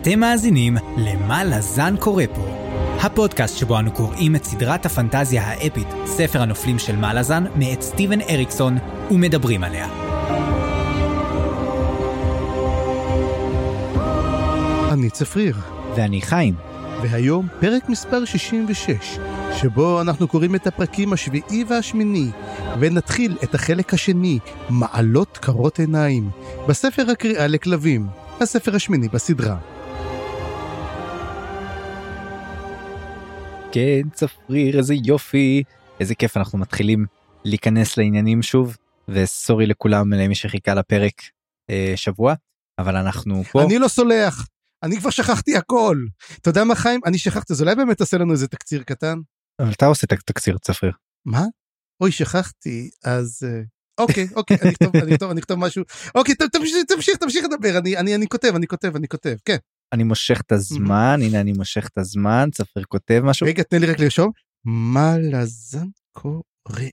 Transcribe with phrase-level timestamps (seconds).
[0.00, 2.46] אתם מאזינים ל"מה לזן קורא פה",
[3.00, 8.78] הפודקאסט שבו אנו קוראים את סדרת הפנטזיה האפית, ספר הנופלים של מלאזן, מאת סטיבן אריקסון,
[9.10, 9.88] ומדברים עליה.
[14.92, 15.56] אני צפריר,
[15.96, 16.54] ואני חיים.
[17.02, 19.18] והיום פרק מספר 66,
[19.56, 22.30] שבו אנחנו קוראים את הפרקים השביעי והשמיני,
[22.80, 24.38] ונתחיל את החלק השני,
[24.70, 26.30] מעלות קרות עיניים,
[26.68, 28.06] בספר הקריאה לכלבים,
[28.40, 29.56] הספר השמיני בסדרה.
[33.72, 35.62] כן, צפריר, איזה יופי.
[36.00, 37.06] איזה כיף, אנחנו מתחילים
[37.44, 38.76] להיכנס לעניינים שוב,
[39.08, 41.22] וסורי לכולם, למי שחיכה לפרק
[41.70, 42.34] אה, שבוע,
[42.78, 43.62] אבל אנחנו פה.
[43.62, 44.46] אני לא סולח,
[44.82, 46.04] אני כבר שכחתי הכל.
[46.40, 47.00] אתה יודע מה חיים?
[47.06, 49.18] אני שכחתי, אז אולי באמת תעשה לנו איזה תקציר קטן?
[49.60, 50.92] אבל אתה עושה את התקציר, צפריר.
[51.26, 51.44] מה?
[52.00, 53.40] אוי, שכחתי, אז...
[53.46, 53.60] אה,
[53.98, 55.84] אוקיי, אוקיי, אני אכתוב, אני אכתוב, אני אכתוב משהו.
[56.14, 56.34] אוקיי,
[56.88, 59.56] תמשיך, תמשיך לדבר, אני, אני, אני כותב, אני כותב, אני כותב, כן.
[59.92, 63.46] אני מושך את הזמן, הנה אני מושך את הזמן, צפריר כותב משהו.
[63.46, 64.30] רגע, תן לי רק לרשום.
[64.64, 66.88] מה לזן קורה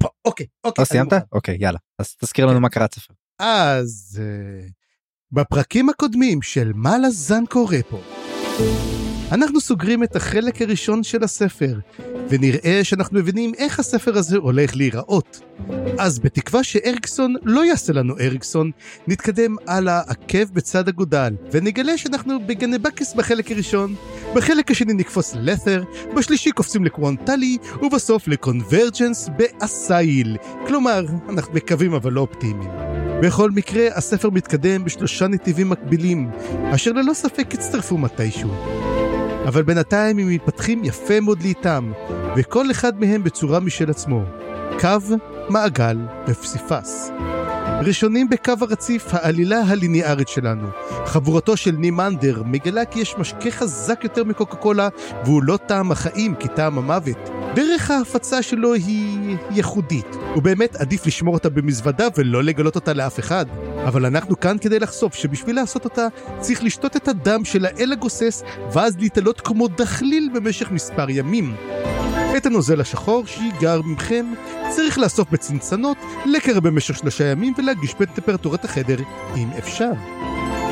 [0.00, 0.08] פה?
[0.24, 0.82] אוקיי, אוקיי.
[0.82, 1.12] לא סיימת?
[1.32, 1.78] אוקיי, יאללה.
[1.98, 2.62] אז תזכיר לנו כן.
[2.62, 3.16] מה קרה צפריר.
[3.38, 4.66] אז אה,
[5.32, 8.00] בפרקים הקודמים של מה לזן קורה פה,
[9.34, 11.78] אנחנו סוגרים את החלק הראשון של הספר,
[12.28, 15.40] ונראה שאנחנו מבינים איך הספר הזה הולך להיראות.
[15.98, 18.70] אז בתקווה שאריקסון לא יעשה לנו אריקסון,
[19.06, 23.94] נתקדם הלאה עקב בצד אגודל, ונגלה שאנחנו בגנבקיס בחלק הראשון,
[24.34, 25.82] בחלק השני נקפוץ ללת'ר,
[26.16, 30.36] בשלישי קופצים לקוונטלי, ובסוף לקונברג'נס באסייל.
[30.66, 32.70] כלומר, אנחנו מקווים אבל לא אופטימיים.
[33.22, 36.30] בכל מקרה, הספר מתקדם בשלושה נתיבים מקבילים,
[36.74, 38.93] אשר ללא ספק יצטרפו מתישהו.
[39.46, 41.92] אבל בינתיים הם מתפתחים יפה מאוד לאיתם,
[42.36, 44.24] וכל אחד מהם בצורה משל עצמו.
[44.80, 45.16] קו,
[45.48, 47.10] מעגל ופסיפס.
[47.82, 50.68] ראשונים בקו הרציף, העלילה הליניארית שלנו.
[51.06, 54.88] חבורתו של נימנדר מגלה כי יש משקה חזק יותר מקוקה קולה,
[55.24, 57.30] והוא לא טעם החיים כי טעם המוות.
[57.54, 63.46] דרך ההפצה שלו היא ייחודית, ובאמת עדיף לשמור אותה במזוודה ולא לגלות אותה לאף אחד.
[63.84, 66.06] אבל אנחנו כאן כדי לחשוף שבשביל לעשות אותה
[66.40, 68.42] צריך לשתות את הדם של האל הגוסס,
[68.72, 71.54] ואז להתעלות כמו דחליל במשך מספר ימים.
[72.36, 74.26] את הנוזל השחור שיגר ממכם
[74.68, 78.96] צריך לאסוף בצנצנות, לקר במשך שלושה ימים ולהגיש בטמפרטורת החדר,
[79.36, 79.90] אם אפשר.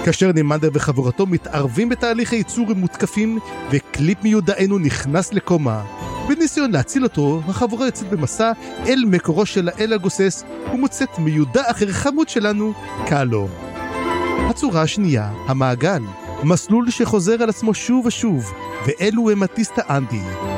[0.04, 3.38] כאשר נימנדר וחבורתו מתערבים בתהליך הייצור הם מותקפים,
[3.70, 5.82] וקליפ מיודענו נכנס לקומה.
[6.28, 8.52] בניסיון להציל אותו, החבורה יוצאת במסע
[8.86, 12.72] אל מקורו של האל הגוסס, ומוצאת מיודע אחר חמוד שלנו,
[13.06, 13.48] קאלו.
[14.48, 16.02] הצורה השנייה, המעגל.
[16.44, 18.52] מסלול שחוזר על עצמו שוב ושוב,
[18.86, 20.51] ואלו הם הטיסטה אנדי.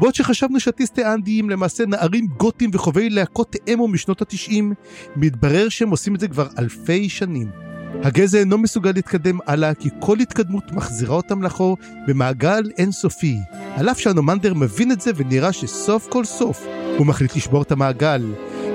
[0.00, 4.72] בעוד שחשבנו שהטיסטי אנדי הם למעשה נערים גותים וחובבי להקות אמו משנות התשעים,
[5.16, 7.50] מתברר שהם עושים את זה כבר אלפי שנים.
[8.02, 13.36] הגזע אינו מסוגל להתקדם הלאה כי כל התקדמות מחזירה אותם לאחור במעגל אינסופי.
[13.76, 16.66] על אף שהנומנדר מבין את זה ונראה שסוף כל סוף
[16.98, 18.22] הוא מחליט לשבור את המעגל.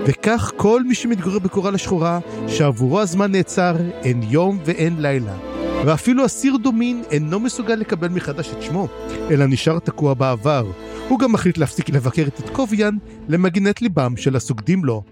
[0.05, 5.37] וכך כל מי שמתגורר בקורל השחורה, שעבורו הזמן נעצר, אין יום ואין לילה.
[5.85, 8.87] ואפילו אסיר דומין אינו מסוגל לקבל מחדש את שמו,
[9.31, 10.71] אלא נשאר תקוע בעבר.
[11.11, 12.97] הוא גם מחליט להפסיק לבקר את טקוביאן
[13.29, 15.03] למגינת ליבם של הסוגדים לו.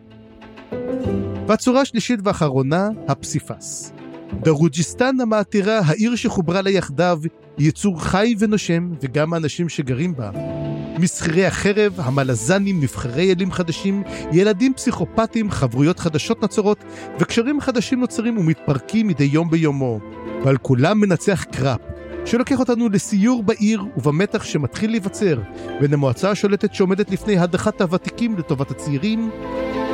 [1.48, 3.94] והצורה השלישית והאחרונה, הפסיפס.
[4.34, 7.20] דרוג'יסטן המעתירה, העיר שחוברה לה יחדיו,
[7.58, 10.32] היא יצור חי ונושם, וגם האנשים שגרים בה.
[11.00, 16.84] מסחרי החרב, המלזנים, נבחרי אלים חדשים, ילדים פסיכופטים, חברויות חדשות נוצרות,
[17.20, 20.00] וקשרים חדשים נוצרים ומתפרקים מדי יום ביומו.
[20.44, 21.80] ועל כולם מנצח קראפ,
[22.26, 25.40] שלוקח אותנו לסיור בעיר ובמתח שמתחיל להיווצר
[25.82, 29.32] בין המועצה השולטת שעומדת לפני הדחת הוותיקים לטובת הצעירים,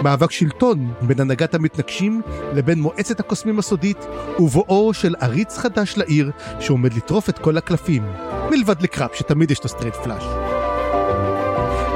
[0.04, 2.22] מאבק שלטון בין הנהגת המתנגשים
[2.54, 4.06] לבין מועצת הקוסמים הסודית,
[4.40, 8.04] ובואו של עריץ חדש לעיר שעומד לטרוף את כל הקלפים,
[8.52, 10.24] מלבד לקראפ שתמיד יש לו straight flush.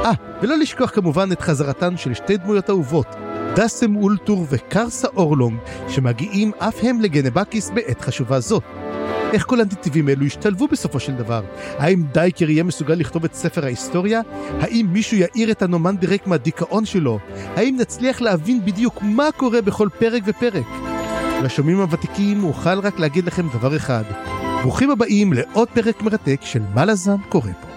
[0.04, 0.12] אה,
[0.42, 3.06] ולא לשכוח כמובן את חזרתן של שתי דמויות אהובות,
[3.56, 5.58] דסם אולטור וקרסה אורלונג,
[5.88, 8.60] שמגיעים אף הם לגנבקיס בעת חשובה זו.
[9.32, 11.42] איך כל הנתיבים אלו ישתלבו בסופו של דבר?
[11.78, 14.20] האם דייקר יהיה מסוגל לכתוב את ספר ההיסטוריה?
[14.60, 17.18] האם מישהו יעיר את אנומנדר רייק מהדיכאון שלו?
[17.56, 20.66] האם נצליח להבין בדיוק מה קורה בכל פרק ופרק?
[21.42, 24.04] לשומעים הוותיקים אוכל רק להגיד לכם דבר אחד.
[24.62, 27.69] ברוכים הבאים לעוד פרק מרתק של מה לזן קורה פה.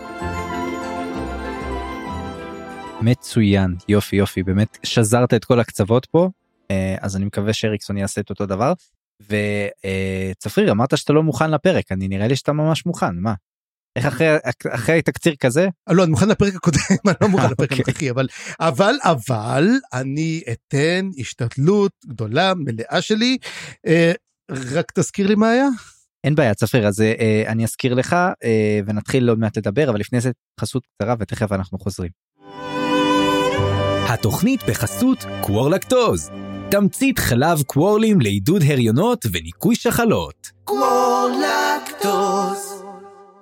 [3.04, 6.30] מצוין, יופי יופי, באמת שזרת את כל הקצוות פה,
[6.72, 8.74] אה, אז אני מקווה שאריקסון יעשה את אותו דבר.
[9.22, 13.34] וצפריר אמרת שאתה לא מוכן לפרק, אני נראה לי שאתה ממש מוכן, מה?
[13.96, 14.28] איך אחרי,
[14.70, 15.68] אחרי תקציר כזה?
[15.90, 17.84] אה, לא, אני מוכן לפרק הקודם, אני לא מוכן לפרק אוקיי.
[17.88, 18.28] הנוכחי, אבל,
[18.60, 23.38] אבל, אבל, אני אתן השתדלות גדולה, מלאה שלי.
[23.88, 24.12] אה,
[24.52, 25.68] רק תזכיר לי מה היה?
[26.24, 28.14] אין בעיה צפריר אז אה, אני אזכיר לך
[28.44, 32.12] אה, ונתחיל עוד מעט לדבר אבל לפני זה חסות קצרה ותכף אנחנו חוזרים.
[34.10, 36.30] התוכנית בחסות קוורלקטוז,
[36.72, 40.52] תמצית חלב קוורלים לעידוד הריונות וניקוי שחלות.
[40.64, 42.04] קוורלקטוז.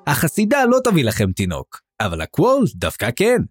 [0.08, 3.42] החסידה לא תביא לכם תינוק, אבל הקוורל דווקא כן.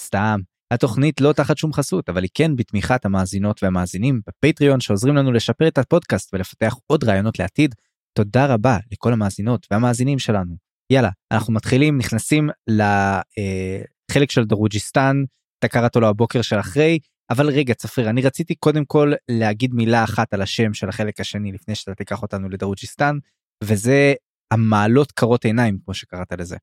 [0.00, 0.40] סתם
[0.70, 5.68] התוכנית לא תחת שום חסות אבל היא כן בתמיכת המאזינות והמאזינים בפטריון שעוזרים לנו לשפר
[5.68, 7.74] את הפודקאסט ולפתח עוד רעיונות לעתיד.
[8.18, 10.54] תודה רבה לכל המאזינות והמאזינים שלנו.
[10.92, 15.16] יאללה אנחנו מתחילים נכנסים לחלק של דרוג'יסטן
[15.58, 16.98] אתה קראת לו הבוקר של אחרי
[17.30, 21.52] אבל רגע צפריר אני רציתי קודם כל להגיד מילה אחת על השם של החלק השני
[21.52, 23.18] לפני שאתה תיקח אותנו לדרוג'יסטן
[23.64, 24.14] וזה
[24.50, 26.56] המעלות קרות עיניים כמו שקראת לזה.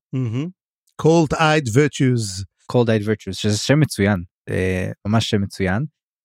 [1.02, 2.44] cold eyed virtues.
[2.72, 5.84] cold eyed virtues שזה שם מצוין אה, ממש שם מצוין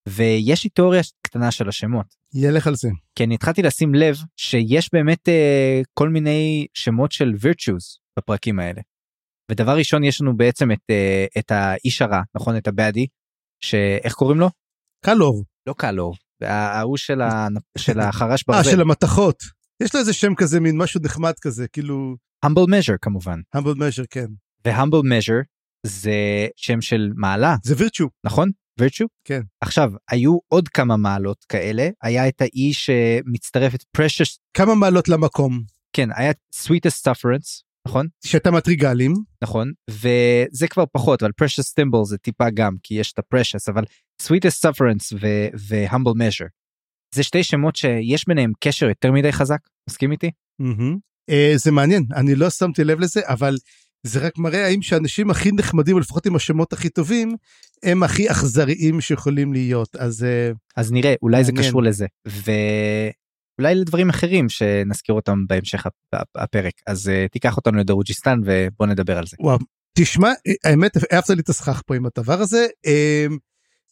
[0.10, 2.16] ויש לי תיאוריה קטנה של השמות.
[2.34, 2.90] ילך על זה.
[3.16, 8.82] כי אני התחלתי לשים לב שיש באמת אה, כל מיני שמות של virtues בפרקים האלה.
[9.52, 13.08] ודבר ראשון יש לנו בעצם את, אה, את האיש הרע נכון את הבאדי
[13.64, 14.50] שאיך קוראים לו?
[15.06, 15.44] קלור.
[15.68, 16.16] לא קלור.
[16.42, 17.48] ההוא של, ה...
[17.78, 18.72] של החרש אה, ברזל.
[18.72, 19.44] של המתכות.
[19.84, 22.16] יש לו איזה שם כזה מין משהו נחמד כזה כאילו
[22.46, 23.40] humble measure כמובן.
[23.56, 24.26] humble measure כן.
[24.66, 25.44] ו-humble measure
[25.86, 28.10] זה שם של מעלה זה וירצ'ו.
[28.24, 28.50] נכון?
[28.82, 29.08] virtue?
[29.24, 29.42] כן.
[29.62, 35.64] עכשיו היו עוד כמה מעלות כאלה היה את האי שמצטרפת precious כמה מעלות למקום
[35.94, 39.14] כן היה sweetest sufferance נכון שאתה מטריגלים
[39.44, 43.84] נכון וזה כבר פחות אבל precious symbol זה טיפה גם כי יש את ה-precious אבל
[44.22, 45.16] sweetest sufferance
[45.70, 46.50] ו-humble measure.
[47.16, 50.32] זה שתי שמות שיש ביניהם קשר יותר מדי חזק מסכים איתי?
[50.62, 50.96] Mm-hmm.
[51.32, 53.58] Uh, זה מעניין אני לא שמתי לב לזה אבל
[54.04, 57.36] זה רק מראה האם שאנשים הכי נחמדים לפחות עם השמות הכי טובים
[57.84, 61.70] הם הכי אכזריים שיכולים להיות אז uh, אז נראה אולי זה מעניין.
[61.70, 62.06] קשור לזה
[63.60, 69.18] ואולי לדברים אחרים שנזכיר אותם בהמשך הפ- הפרק אז uh, תיקח אותנו לדרוג'יסטן ובוא נדבר
[69.18, 69.38] על זה.
[69.40, 69.58] וואו
[69.98, 70.30] תשמע
[70.64, 73.34] האמת העפת לי את הסכך פה עם הדבר הזה um,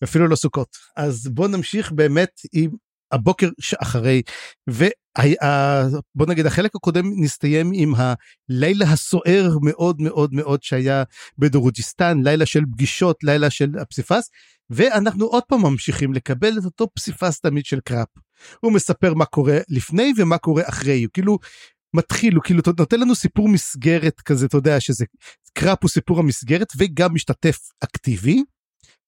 [0.04, 2.72] אפילו לא סוכות אז בוא נמשיך באמת עם
[3.12, 4.22] הבוקר שאחרי
[6.16, 11.04] ובוא נגיד החלק הקודם נסתיים עם הלילה הסוער מאוד מאוד מאוד שהיה
[11.38, 14.30] בדרוג'יסטן לילה של פגישות לילה של הפסיפס
[14.70, 18.08] ואנחנו עוד פעם ממשיכים לקבל את אותו פסיפס תמיד של קראפ.
[18.60, 21.38] הוא מספר מה קורה לפני ומה קורה אחרי הוא כאילו
[21.96, 25.06] מתחיל הוא כאילו נותן לנו סיפור מסגרת כזה אתה יודע שזה
[25.54, 28.44] קראפ הוא סיפור המסגרת וגם משתתף אקטיבי.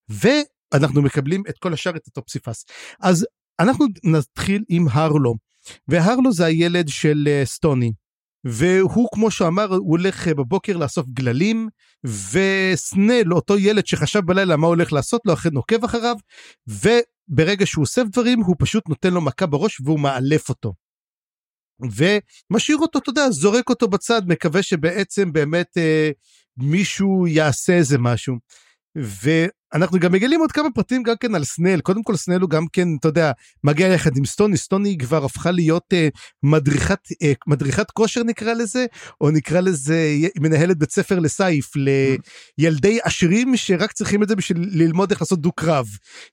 [0.08, 2.64] ואנחנו מקבלים את כל השאר את אותו פסיפס
[3.00, 3.26] אז
[3.60, 5.34] אנחנו נתחיל עם הרלו
[5.88, 7.92] והרלו זה הילד של אה, סטוני
[8.44, 11.68] והוא כמו שאמר הוא הולך אה, בבוקר לאסוף גללים
[12.04, 16.16] וסנל אותו ילד שחשב בלילה מה הוא הולך לעשות לו אכן עוקב אחריו
[16.68, 20.74] וברגע שהוא אוסף דברים הוא פשוט נותן לו מכה בראש והוא מאלף אותו.
[21.80, 26.10] ומשאיר אותו אתה יודע זורק אותו בצד מקווה שבעצם באמת אה,
[26.56, 28.36] מישהו יעשה איזה משהו.
[29.72, 32.66] ואנחנו גם מגלים עוד כמה פרטים גם כן על סנל קודם כל סנל הוא גם
[32.72, 33.32] כן אתה יודע
[33.64, 36.08] מגיע יחד עם סטוני סטוני כבר הפכה להיות אה,
[36.42, 38.86] מדריכת אה, מדריכת כושר נקרא לזה
[39.20, 40.08] או נקרא לזה
[40.40, 41.72] מנהלת בית ספר לסייף
[42.58, 45.86] לילדי עשירים שרק צריכים את זה בשביל ללמוד איך לעשות דו קרב.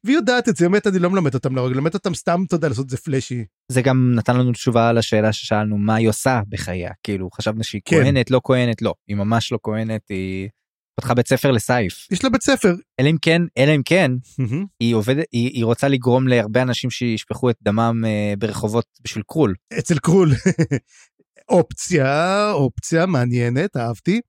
[0.03, 2.67] והיא יודעת את זה באמת אני לא מלמד אותם להרוג למד אותם סתם אתה יודע
[2.67, 3.43] לעשות את זה פלאשי.
[3.71, 7.81] זה גם נתן לנו תשובה על השאלה ששאלנו מה היא עושה בחייה כאילו חשבנו שהיא
[7.85, 8.03] כן.
[8.03, 10.49] כהנת לא כהנת לא היא ממש לא כהנת היא
[10.99, 12.75] פתחה בית ספר לסייף יש לה בית ספר.
[12.99, 14.11] אלא אם כן אלא אם כן
[14.79, 19.55] היא עובדת היא, היא רוצה לגרום להרבה אנשים שישפכו את דמם אה, ברחובות בשביל קרול
[19.79, 20.31] אצל קרול.
[21.49, 24.21] אופציה אופציה מעניינת אהבתי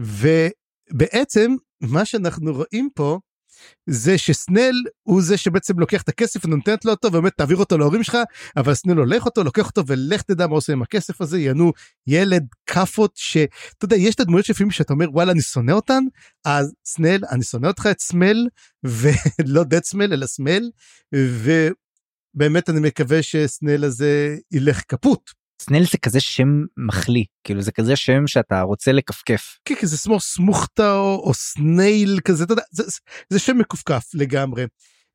[0.00, 3.18] ובעצם מה שאנחנו רואים פה
[3.86, 8.02] זה שסנל הוא זה שבעצם לוקח את הכסף ונותנת לו אותו ובאמת תעביר אותו להורים
[8.02, 8.18] שלך
[8.56, 11.72] אבל סנל הולך אותו לוקח אותו ולך תדע מה עושה עם הכסף הזה יענו
[12.06, 16.02] ילד כאפות שאתה יודע יש את הדמויות שלפעמים שאתה אומר וואלה אני שונא אותן
[16.44, 18.46] אז סנל אני שונא אותך את סמל
[18.84, 20.70] ולא דד סמל אלא סמל
[21.14, 25.45] ובאמת אני מקווה שסנל הזה ילך קפוט.
[25.62, 29.96] סנל זה כזה שם מחליא כאילו זה כזה שם שאתה רוצה לכפכף כן, כי זה
[30.04, 32.82] כמו סמוכתה או, סנייל כזה, אתה יודע, זה,
[33.30, 34.64] זה שם מכופכף לגמרי.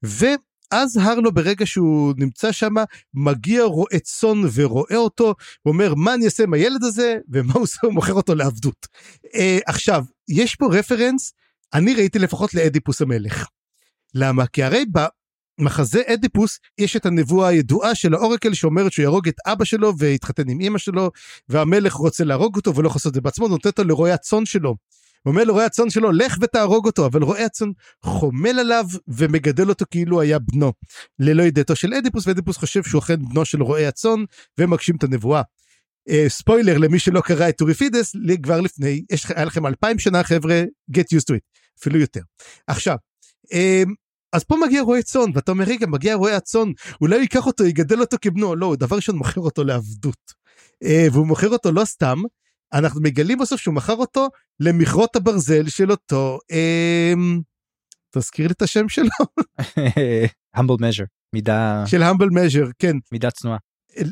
[0.03, 2.73] ואז הרלו ברגע שהוא נמצא שם,
[3.13, 7.79] מגיע רועה צאן ורואה אותו, ואומר מה אני אעשה עם הילד הזה, ומה הוא עושה,
[7.83, 8.87] הוא מוכר אותו לעבדות.
[9.35, 11.33] אה, עכשיו, יש פה רפרנס,
[11.73, 13.47] אני ראיתי לפחות לאדיפוס המלך.
[14.15, 14.47] למה?
[14.47, 14.85] כי הרי
[15.61, 20.49] במחזה אדיפוס יש את הנבואה הידועה של האורקל שאומרת שהוא יהרוג את אבא שלו ויתחתן
[20.49, 21.11] עם אמא שלו
[21.49, 24.75] והמלך רוצה להרוג אותו ולא יכול לעשות את זה בעצמו נותן אותו לרועי הצאן שלו.
[25.23, 27.67] הוא אומר לרועי הצאן שלו לך ותהרוג אותו אבל רועי הצאן
[28.03, 30.73] חומל עליו ומגדל אותו כאילו היה בנו
[31.19, 34.23] ללא ידיעתו של אדיפוס ואדיפוס חושב שהוא אכן בנו של רועי הצאן
[34.57, 35.41] ומגשים את הנבואה.
[36.09, 40.63] אה, ספוילר למי שלא קרא את אוריפידס כבר לפני, יש, היה לכם אלפיים שנה חבר'ה,
[40.97, 42.21] get used to it, אפילו יותר.
[42.67, 42.95] עכשיו,
[43.53, 43.83] אה,
[44.33, 46.71] אז פה מגיע רועה צאן, ואתה אומר, רגע, מגיע רועה הצאן,
[47.01, 50.33] אולי הוא ייקח אותו, יגדל אותו כבנו, לא, דבר ראשון מוכר אותו לעבדות.
[50.83, 52.17] אה, והוא מוכר אותו לא סתם,
[52.73, 54.27] אנחנו מגלים בסוף שהוא מכר אותו
[54.59, 57.13] למכרות הברזל של אותו, אה,
[58.15, 59.09] תזכיר לי את השם שלו.
[60.57, 61.83] humble measure, מידה...
[61.87, 62.97] של humble measure, כן.
[63.11, 63.57] מידה צנועה.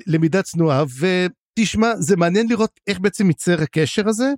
[0.08, 4.34] למידה צנועה, ותשמע, זה מעניין לראות איך בעצם ייצר הקשר הזה.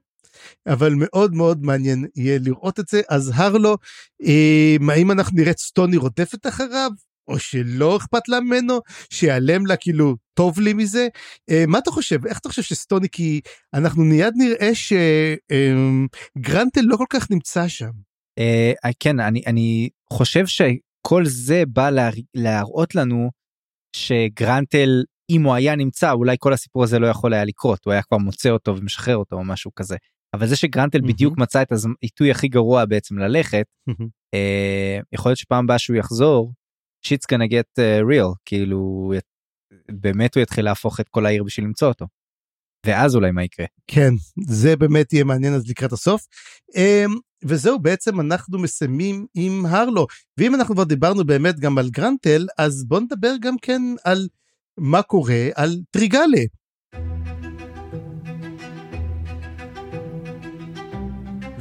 [0.68, 3.02] אבל מאוד מאוד מעניין יהיה לראות את זה.
[3.10, 3.78] אז הרלו,
[4.26, 6.92] אה, האם אנחנו נראה את סטוני רודפת אחריו?
[7.28, 11.08] או שלא אכפת לה ממנו, שיעלם לה כאילו טוב לי מזה.
[11.50, 12.28] אה, מה אתה חושב?
[12.28, 13.42] איך אתה חושב שסטוני, כי
[13.74, 17.92] אנחנו מיד נראה שגרנטל אה, לא כל כך נמצא שם.
[18.40, 23.30] אה, כן, אני, אני חושב שכל זה בא לה, להראות לנו
[23.96, 28.02] שגרנטל, אם הוא היה נמצא, אולי כל הסיפור הזה לא יכול היה לקרות, הוא היה
[28.02, 29.96] כבר מוצא אותו ומשחרר אותו או משהו כזה.
[30.34, 31.02] אבל זה שגרנטל.
[31.02, 31.72] בדיוק מצא את
[32.02, 33.66] העיתוי הכי גרוע בעצם ללכת.
[34.34, 36.54] אה, יכול להיות שפעם הבאה שהוא יחזור,
[37.06, 39.14] שיטס gonna get uh, real, כאילו
[39.92, 42.08] באמת הוא יתחיל להפוך את כל העיר בשביל למצוא אותו.
[42.86, 43.66] ואז אולי מה יקרה.
[43.88, 44.14] כן,
[44.48, 46.22] זה באמת יהיה מעניין אז לקראת הסוף.
[46.72, 47.12] Um,
[47.46, 50.08] וזהו בעצם אנחנו מסיימים עם הרלו
[50.38, 54.28] ואם אנחנו כבר דיברנו באמת גם על גרנטל אז בוא נדבר גם כן על
[54.78, 56.42] מה קורה על טריגלה.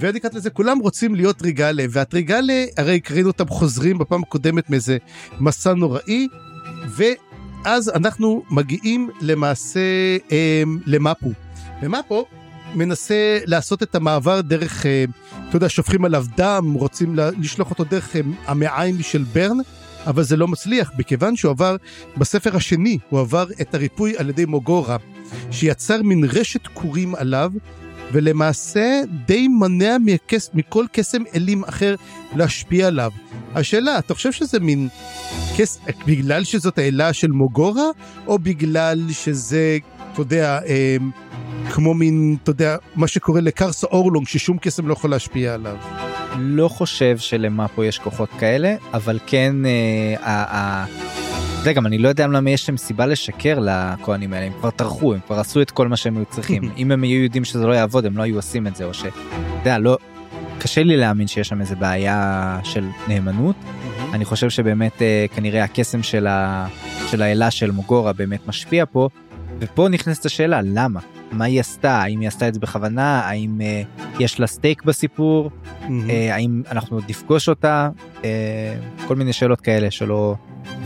[0.01, 4.97] ואני קראת לזה, כולם רוצים להיות טריגלה, והטריגלה, הרי קראנו אותם חוזרים בפעם הקודמת מאיזה
[5.41, 6.29] מסע נוראי,
[6.89, 9.81] ואז אנחנו מגיעים למעשה
[10.33, 11.33] אה, למפו.
[11.83, 12.27] ומפו
[12.75, 15.05] מנסה לעשות את המעבר דרך, אה,
[15.49, 19.57] אתה יודע, שופכים עליו דם, רוצים לשלוח אותו דרך אה, המעיים של ברן,
[20.07, 21.77] אבל זה לא מצליח, מכיוון שהוא עבר,
[22.17, 24.97] בספר השני, הוא עבר את הריפוי על ידי מוגורה,
[25.51, 27.53] שיצר מין רשת קורים עליו,
[28.13, 31.95] ולמעשה די מונע מכס, מכל קסם אלים אחר
[32.37, 33.11] להשפיע עליו.
[33.55, 34.89] השאלה, אתה חושב שזה מין
[35.57, 35.81] קס...
[36.07, 37.87] בגלל שזאת האלה של מוגורה,
[38.27, 39.79] או בגלל שזה,
[40.13, 40.97] אתה יודע, אה,
[41.71, 45.77] כמו מין, אתה יודע, מה שקורה לקרסה אורלונג, ששום קסם לא יכול להשפיע עליו?
[46.39, 50.85] לא חושב שלמאפו יש כוחות כאלה, אבל כן, אה, אה,
[51.63, 55.15] זה גם אני לא יודע למה יש להם סיבה לשקר לכהנים האלה הם כבר טרחו
[55.15, 56.63] הם כבר עשו את כל מה שהם היו צריכים.
[56.79, 59.05] אם הם היו יודעים שזה לא יעבוד הם לא היו עושים את זה או ש...
[59.59, 59.99] יודע, לא
[60.59, 63.57] קשה לי להאמין שיש שם איזה בעיה של נאמנות.
[64.13, 66.67] אני חושב שבאמת אה, כנראה הקסם של ה...
[67.11, 69.09] של האלה של מוגורה באמת משפיע פה.
[69.59, 71.01] ופה נכנסת השאלה למה
[71.33, 73.83] מה היא עשתה האם היא עשתה את זה בכוונה האם אה,
[74.19, 75.91] יש לה סטייק בסיפור mm-hmm.
[76.11, 77.89] אה, האם אנחנו עוד נפגוש אותה
[78.25, 78.75] אה,
[79.09, 80.35] כל מיני שאלות כאלה שלא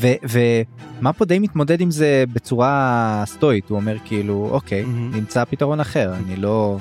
[0.00, 5.16] ומה פה די מתמודד עם זה בצורה סטואית הוא אומר כאילו אוקיי mm-hmm.
[5.16, 6.78] נמצא פתרון אחר אני לא.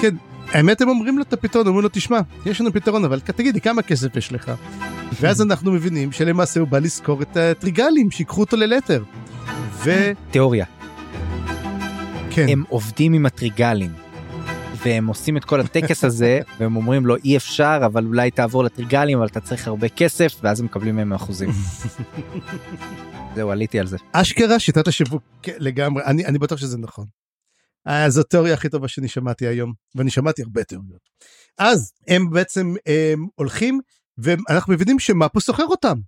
[0.00, 0.14] כן
[0.52, 3.82] האמת הם אומרים לו את הפתרון אומרים לו תשמע יש לנו פתרון אבל תגידי כמה
[3.82, 4.52] כסף יש לך.
[5.20, 9.02] ואז אנחנו מבינים שלמעשה הוא בא לזכור את הטריגלים שיקחו אותו ללתר.
[9.84, 10.12] ו...
[10.30, 10.81] תיאוריה.
[12.34, 12.46] כן.
[12.48, 13.92] הם עובדים עם הטריגלים.
[14.84, 19.18] והם עושים את כל הטקס הזה והם אומרים לו אי אפשר אבל אולי תעבור לטריגלים
[19.18, 21.50] אבל אתה צריך הרבה כסף ואז הם מקבלים מהם אחוזים.
[23.34, 23.96] זהו עליתי על זה.
[24.12, 27.06] אשכרה שיטת השיווק כן, לגמרי אני אני בטוח שזה נכון.
[27.84, 31.00] אז התיאוריה הכי טובה שאני שמעתי היום ואני שמעתי הרבה תיאוריות.
[31.58, 33.80] אז הם בעצם הם הולכים
[34.18, 35.98] ואנחנו מבינים שמאפו סוחר אותם.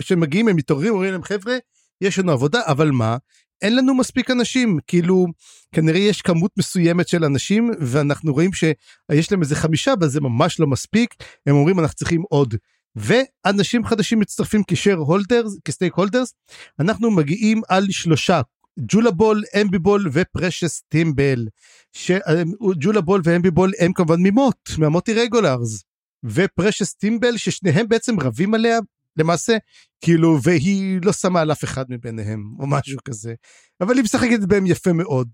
[0.00, 1.56] כשמגיעים הם מתעוררים אומרים להם חבר'ה
[2.00, 3.16] יש לנו עבודה אבל מה
[3.62, 5.26] אין לנו מספיק אנשים כאילו
[5.72, 10.60] כנראה יש כמות מסוימת של אנשים ואנחנו רואים שיש להם איזה חמישה אבל זה ממש
[10.60, 11.14] לא מספיק.
[11.46, 12.54] הם אומרים אנחנו צריכים עוד.
[12.96, 16.34] ואנשים חדשים מצטרפים כשיר הולדרס כסטייק הולדרס
[16.80, 18.40] אנחנו מגיעים על שלושה
[18.78, 21.46] ג'ולבול אמביבול ופרשס טימבל
[21.92, 25.84] שג'ולבול ואמביבול הם כמובן ממוט מהמוטי רגולרס
[26.24, 28.78] ופרשס טימבל ששניהם בעצם רבים עליה
[29.16, 29.56] למעשה,
[30.00, 33.34] כאילו, והיא לא שמה על אף אחד מביניהם, או משהו כזה.
[33.80, 35.28] אבל היא משחקת בהם יפה מאוד.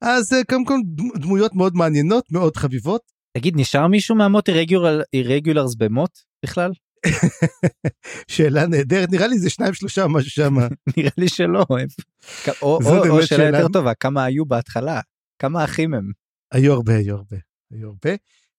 [0.00, 0.78] אז אה, קודם כל
[1.16, 3.00] דמויות מאוד מעניינות, מאוד חביבות.
[3.36, 4.48] תגיד, נשאר מישהו מהמוט
[5.14, 6.70] אירגולרס במוט בכלל?
[8.32, 10.54] שאלה נהדרת, נראה לי זה שניים שלושה משהו שם.
[10.96, 11.66] נראה לי שלא.
[12.62, 15.00] או, או, או שאלה יותר טובה, כמה היו בהתחלה?
[15.38, 16.10] כמה אחים הם?
[16.52, 17.36] היו הרבה, היו הרבה,
[17.72, 18.10] היו הרבה.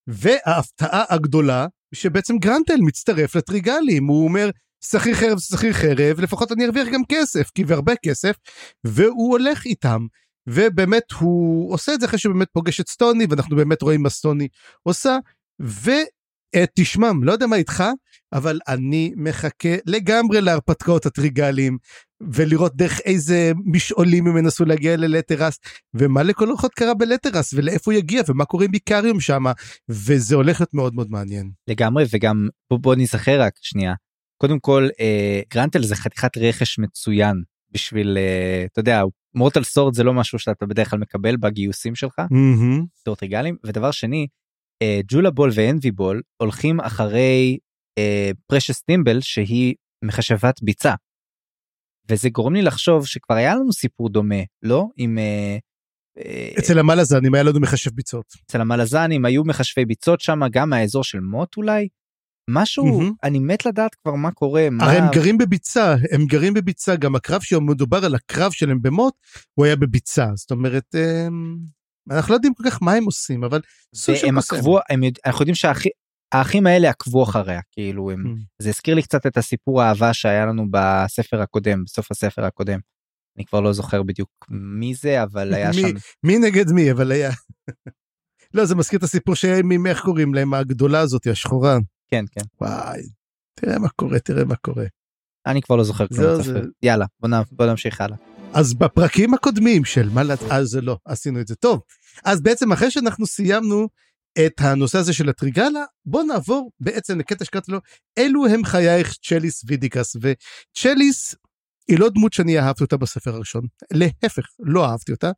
[0.08, 4.50] וההפתעה הגדולה שבעצם גרנטל מצטרף לטריגלים, הוא אומר,
[4.84, 8.36] שכיר חרב שכיר חרב, לפחות אני ארוויח גם כסף, כי והרבה כסף,
[8.84, 10.06] והוא הולך איתם.
[10.48, 14.10] ובאמת הוא עושה את זה אחרי שהוא באמת פוגש את סטוני, ואנחנו באמת רואים מה
[14.10, 14.48] סטוני
[14.84, 15.18] עושה,
[15.60, 17.84] ותשמע, לא יודע מה איתך,
[18.34, 21.78] אבל אני מחכה לגמרי להרפתקאות הטריגלים,
[22.22, 25.60] ולראות דרך איזה משעולים הם ינסו להגיע ללטרס
[25.94, 29.44] ומה לכל אורחות קרה בלטרס ולאיפה הוא יגיע ומה קורה עם ביקריום שם
[29.90, 31.52] וזה הולך להיות מאוד מאוד מעניין.
[31.68, 33.94] לגמרי וגם בוא, בוא נזכר רק שנייה
[34.42, 39.02] קודם כל אה, גרנטל זה חתיכת רכש מצוין בשביל אה, אתה יודע
[39.36, 43.12] מורטל סורד זה לא משהו שאתה בדרך כלל מקבל בגיוסים שלך Mm-hmm.
[43.22, 44.28] ריגלים ודבר שני
[44.82, 47.58] אה, ג'ולה בול ואנבי בול הולכים אחרי
[47.98, 50.94] אה, פרשס טימבל שהיא מחשבת ביצה.
[52.10, 55.58] וזה גורם לי לחשוב שכבר היה לנו סיפור דומה לא עם אה,
[56.18, 58.26] אה, אצל המלאזנים היה לנו מחשב ביצות.
[58.46, 61.88] אצל המלזנים היו מחשבי ביצות שם גם מהאזור של מוט אולי.
[62.50, 63.12] משהו מהמם.
[63.24, 67.16] אני מת לדעת כבר מה קורה מה הרי הם גרים בביצה הם גרים בביצה גם
[67.16, 69.14] הקרב שמדובר על הקרב שלהם במוט
[69.54, 71.58] הוא היה בביצה זאת אומרת אמ,
[72.12, 73.62] אנחנו לא יודעים כל כך מה הם עושים אבל
[74.08, 74.38] והם.
[74.38, 75.56] עקבו הם אנחנו יודעים
[76.36, 78.40] שהאחים האלה עקבו אחריה כאילו הם Mm.
[78.62, 82.80] זה הזכיר לי קצת את הסיפור האהבה שהיה לנו בספר הקודם בסוף הספר הקודם.
[83.38, 85.74] אני כבר לא זוכר בדיוק מי זה אבל היה מי?
[85.74, 85.88] שם
[86.24, 87.32] מי נגד מי אבל היה.
[88.54, 91.78] לא זה מזכיר את הסיפור שהם עם איך קוראים להם הגדולה הזאת השחורה.
[92.12, 93.02] כן כן וואי.
[93.60, 94.86] תראה מה קורה תראה מה קורה.
[95.46, 96.54] אני כבר לא זוכר כלום זהו, בספר.
[96.54, 98.18] זה- יאללה בוא נ- בוא נמשיך הלאה.
[98.54, 100.40] אז בפרקים הקודמים של מה לת...
[100.52, 101.82] אז זה לא עשינו את זה טוב.
[102.26, 103.88] אז בעצם אחרי שאנחנו סיימנו
[104.46, 107.80] את הנושא הזה של הטריגלה בוא נעבור בעצם לקטע שקראתי לו
[108.18, 111.36] אלו הם חייך צ'ליס וידיקס וצ'ליס
[111.88, 115.32] היא לא דמות שאני אהבתי אותה בספר הראשון להפך לא אהבתי אותה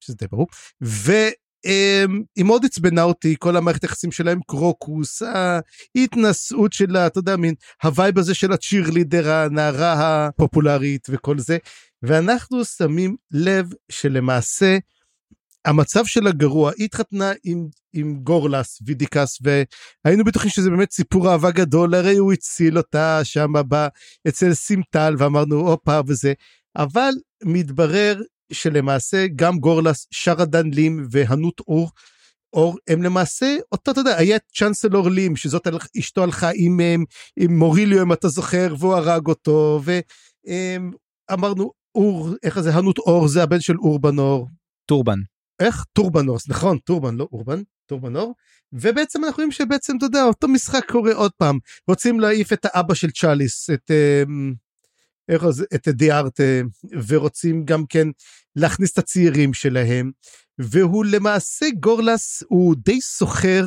[0.00, 0.46] שזה די ברור
[0.80, 7.89] והיא מאוד עצבנה אותי כל המערכת היחסים שלהם קרוקוס ההתנשאות שלה אתה יודע מין ה
[7.89, 11.58] vibe הזה של ה cheerleader הנערה הפופולרית וכל זה
[12.02, 14.78] ואנחנו שמים לב שלמעשה
[15.66, 19.38] המצב שלה גרוע היא התחתנה עם עם גורלס וידיקס
[20.04, 23.52] והיינו בטוחים שזה באמת סיפור אהבה גדול הרי הוא הציל אותה שם
[24.28, 26.32] אצל סימטל ואמרנו הופה וזה.
[26.76, 27.10] אבל
[27.44, 28.20] מתברר
[28.52, 31.90] שלמעשה גם גורלס שרדן לים והנות אור
[32.52, 35.66] אור הם למעשה אותו אתה יודע היה chancellor לים שזאת
[35.98, 37.04] אשתו הלכה עם, עם,
[37.36, 39.80] עם מוריליו אם אתה זוכר והוא הרג אותו
[41.30, 42.74] ואמרנו אור איך זה?
[42.74, 44.48] הנות אור זה הבן של אורבן אור.
[44.86, 45.18] טורבן.
[45.60, 45.84] איך?
[45.92, 48.34] טורבן אורס נכון טורבן לא אורבן טורבן אור.
[48.72, 51.58] ובעצם אנחנו רואים שבעצם אתה יודע אותו משחק קורה עוד פעם.
[51.88, 54.54] רוצים להעיף את האבא של צ'אליס את אמ,
[55.28, 56.40] איך זה את דיארט
[57.08, 58.08] ורוצים גם כן
[58.56, 60.10] להכניס את הצעירים שלהם.
[60.58, 63.66] והוא למעשה גורלס הוא די סוחר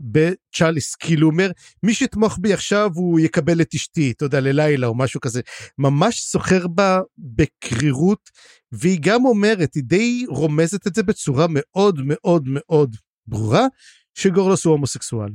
[0.00, 1.50] בצ'אליס כאילו אומר
[1.82, 5.40] מי שיתמוך בי עכשיו הוא יקבל את אשתי אתה יודע ללילה או משהו כזה
[5.78, 8.30] ממש סוחר בה בקרירות
[8.72, 13.66] והיא גם אומרת היא די רומזת את זה בצורה מאוד מאוד מאוד ברורה
[14.14, 15.30] שגורלוס הוא הומוסקסואל.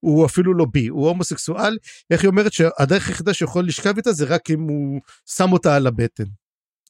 [0.00, 1.78] הוא אפילו לא בי הוא הומוסקסואל
[2.10, 5.00] איך היא אומרת שהדרך היחידה שיכול לשכב איתה זה רק אם הוא
[5.36, 6.24] שם אותה על הבטן.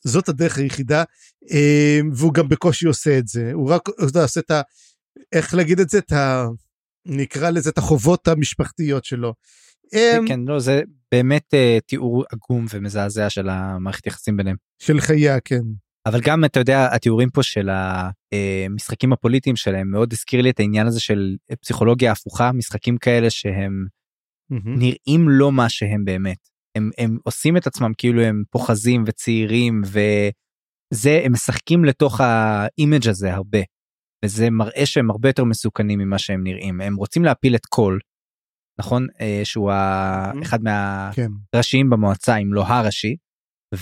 [0.05, 1.05] זאת הדרך היחידה
[1.51, 4.61] אה, והוא גם בקושי עושה את זה הוא רק עושה את ה...
[5.33, 6.47] איך להגיד את זה את ה...
[7.07, 9.35] נקרא לזה את החובות המשפחתיות שלו.
[9.95, 14.57] אה, כן לא זה באמת אה, תיאור עגום ומזעזע של המערכת יחסים ביניהם.
[14.79, 15.63] של חייה כן.
[16.07, 20.87] אבל גם אתה יודע התיאורים פה של המשחקים הפוליטיים שלהם מאוד הזכיר לי את העניין
[20.87, 23.87] הזה של פסיכולוגיה הפוכה משחקים כאלה שהם
[24.51, 24.79] מהמם.
[24.79, 31.21] נראים לא מה שהם באמת הם, הם עושים את עצמם כאילו הם פוחזים וצעירים וזה
[31.25, 33.59] הם משחקים לתוך ה image הזה הרבה.
[34.25, 37.99] וזה מראה שהם הרבה יותר מסוכנים ממה שהם נראים הם רוצים להפיל את קול.
[38.79, 39.71] נכון אה, שהוא.
[40.43, 40.59] אחד
[41.15, 41.27] כן.
[41.53, 43.17] מהראשיים במועצה אם לא הראשי.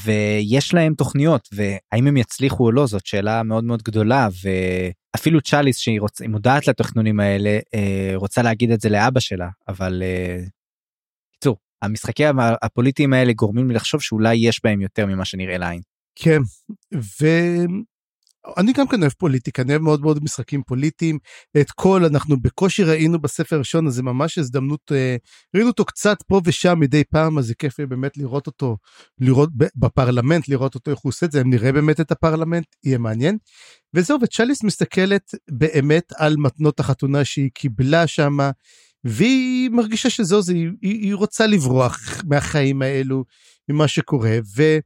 [0.04, 5.78] ויש להם תוכניות והאם הם יצליחו או לא זאת שאלה מאוד מאוד גדולה ואפילו צ'אליס
[5.78, 10.38] שהיא רוצה, מודעת לתכנונים האלה אה, רוצה להגיד את זה לאבא שלה אבל אה,
[11.32, 15.80] קיצור המשחקים הפוליטיים האלה גורמים לי לחשוב שאולי יש בהם יותר ממה שנראה לעין.
[16.14, 16.40] כן,
[18.46, 21.18] ואני גם כן אוהב פוליטיקה, אני אוהב מאוד מאוד משחקים פוליטיים.
[21.60, 25.16] את כל אנחנו בקושי ראינו בספר הראשון, אז זה ממש הזדמנות, אה,
[25.54, 28.76] ראינו אותו קצת פה ושם מדי פעם, אז זה כיף באמת לראות אותו,
[29.20, 32.98] לראות בפרלמנט, לראות אותו איך הוא עושה את זה, אם נראה באמת את הפרלמנט, יהיה
[32.98, 33.38] מעניין.
[33.94, 38.50] וזהו, וצ'אליס מסתכלת באמת על מתנות החתונה שהיא קיבלה שמה,
[39.04, 43.24] והיא מרגישה שזהו זה, היא, היא רוצה לברוח מהחיים האלו,
[43.68, 44.78] ממה שקורה, ו...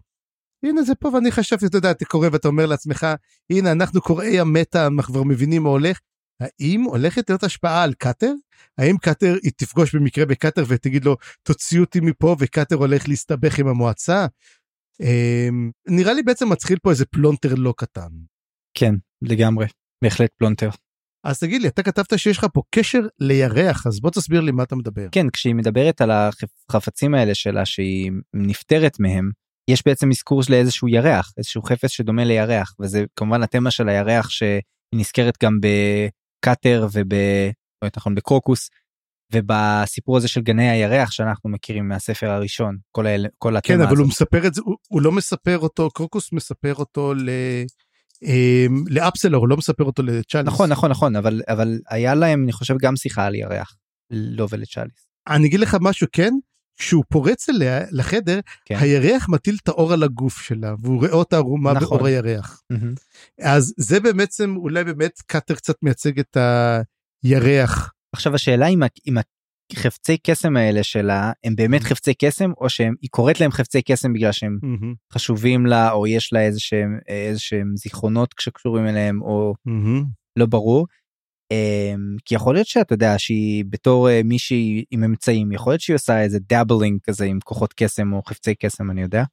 [0.66, 3.06] הנה זה פה ואני חשבתי אתה יודע אתה קורא ואתה אומר לעצמך
[3.50, 6.00] הנה אנחנו קוראי המטה אנחנו כבר מבינים מה הולך.
[6.40, 8.32] האם הולכת להיות השפעה על קאטר?
[8.78, 13.68] האם קאטר היא תפגוש במקרה בקאטר ותגיד לו תוציא אותי מפה וקאטר הולך להסתבך עם
[13.68, 14.26] המועצה?
[15.00, 18.08] אמ, נראה לי בעצם מתחיל פה איזה פלונטר לא קטן.
[18.74, 19.66] כן לגמרי
[20.04, 20.70] בהחלט פלונטר.
[21.24, 24.62] אז תגיד לי אתה כתבת שיש לך פה קשר לירח אז בוא תסביר לי מה
[24.62, 25.08] אתה מדבר.
[25.12, 29.30] כן כשהיא מדברת על החפצים האלה שלה שהיא נפטרת מהם
[29.70, 34.60] יש בעצם אזכור לאיזשהו ירח איזשהו חפץ שדומה לירח וזה כמובן התמה של הירח שהיא
[34.94, 37.12] נזכרת גם בקאטר וב...
[37.84, 38.70] יותר נכון בקרוקוס
[39.32, 43.98] ובסיפור הזה של גני הירח שאנחנו מכירים מהספר הראשון כל, האל, כל כן אבל הזאת.
[43.98, 47.28] הוא מספר את זה הוא, הוא לא מספר אותו קרוקוס מספר אותו ל...
[48.22, 50.46] אמ, לאפסלר הוא לא מספר אותו לצ'אליס.
[50.46, 53.76] נכון נכון נכון אבל אבל היה להם אני חושב גם שיחה על ירח
[54.10, 55.06] לא ולצ'אליס.
[55.28, 56.32] אני אגיד לך משהו כן
[56.76, 58.76] כשהוא פורץ אליה לחדר כן.
[58.80, 61.98] הירח מטיל את האור על הגוף שלה והוא רואה אותה ערומה נכון.
[61.98, 62.62] באור הירח.
[62.72, 63.42] Mm-hmm.
[63.42, 66.36] אז זה בעצם אולי באמת קאטר קצת מייצג את
[67.24, 67.92] הירח.
[68.12, 69.16] עכשיו השאלה אם, אם
[69.72, 71.84] החפצי קסם האלה שלה הם באמת mm-hmm.
[71.84, 75.14] חפצי קסם או שהם היא קוראת להם חפצי קסם בגלל שהם mm-hmm.
[75.14, 80.04] חשובים לה או יש לה איזה שהם איזה שהם זיכרונות שקשורים אליהם או mm-hmm.
[80.36, 80.86] לא ברור.
[81.52, 85.94] Um, כי יכול להיות שאתה יודע שהיא בתור uh, מישהי עם אמצעים יכול להיות שהיא
[85.94, 89.24] עושה איזה dabbling כזה עם כוחות קסם או חפצי קסם אני יודע.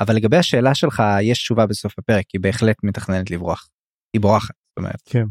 [0.00, 3.68] אבל לגבי השאלה שלך יש תשובה בסוף הפרק היא בהחלט מתכננת לברוח.
[4.14, 4.54] היא בורחת.
[4.68, 5.02] זאת אומרת.
[5.04, 5.24] כן.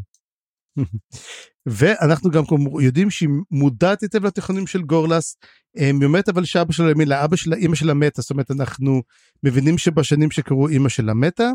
[1.66, 2.42] ואנחנו גם
[2.80, 5.36] יודעים שהיא מודעת היטב לתיכונים של גורלס.
[5.76, 9.02] היא אומרת אבל שאבא שלה מילה אבא שלה אמא שלה מתה זאת אומרת אנחנו
[9.42, 11.50] מבינים שבשנים שקרו אמא שלה מתה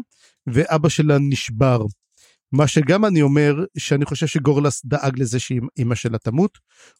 [0.48, 1.80] ואבא שלה נשבר.
[2.54, 6.58] מה שגם אני אומר שאני חושב שגורלס דאג לזה שאמא שלה תמות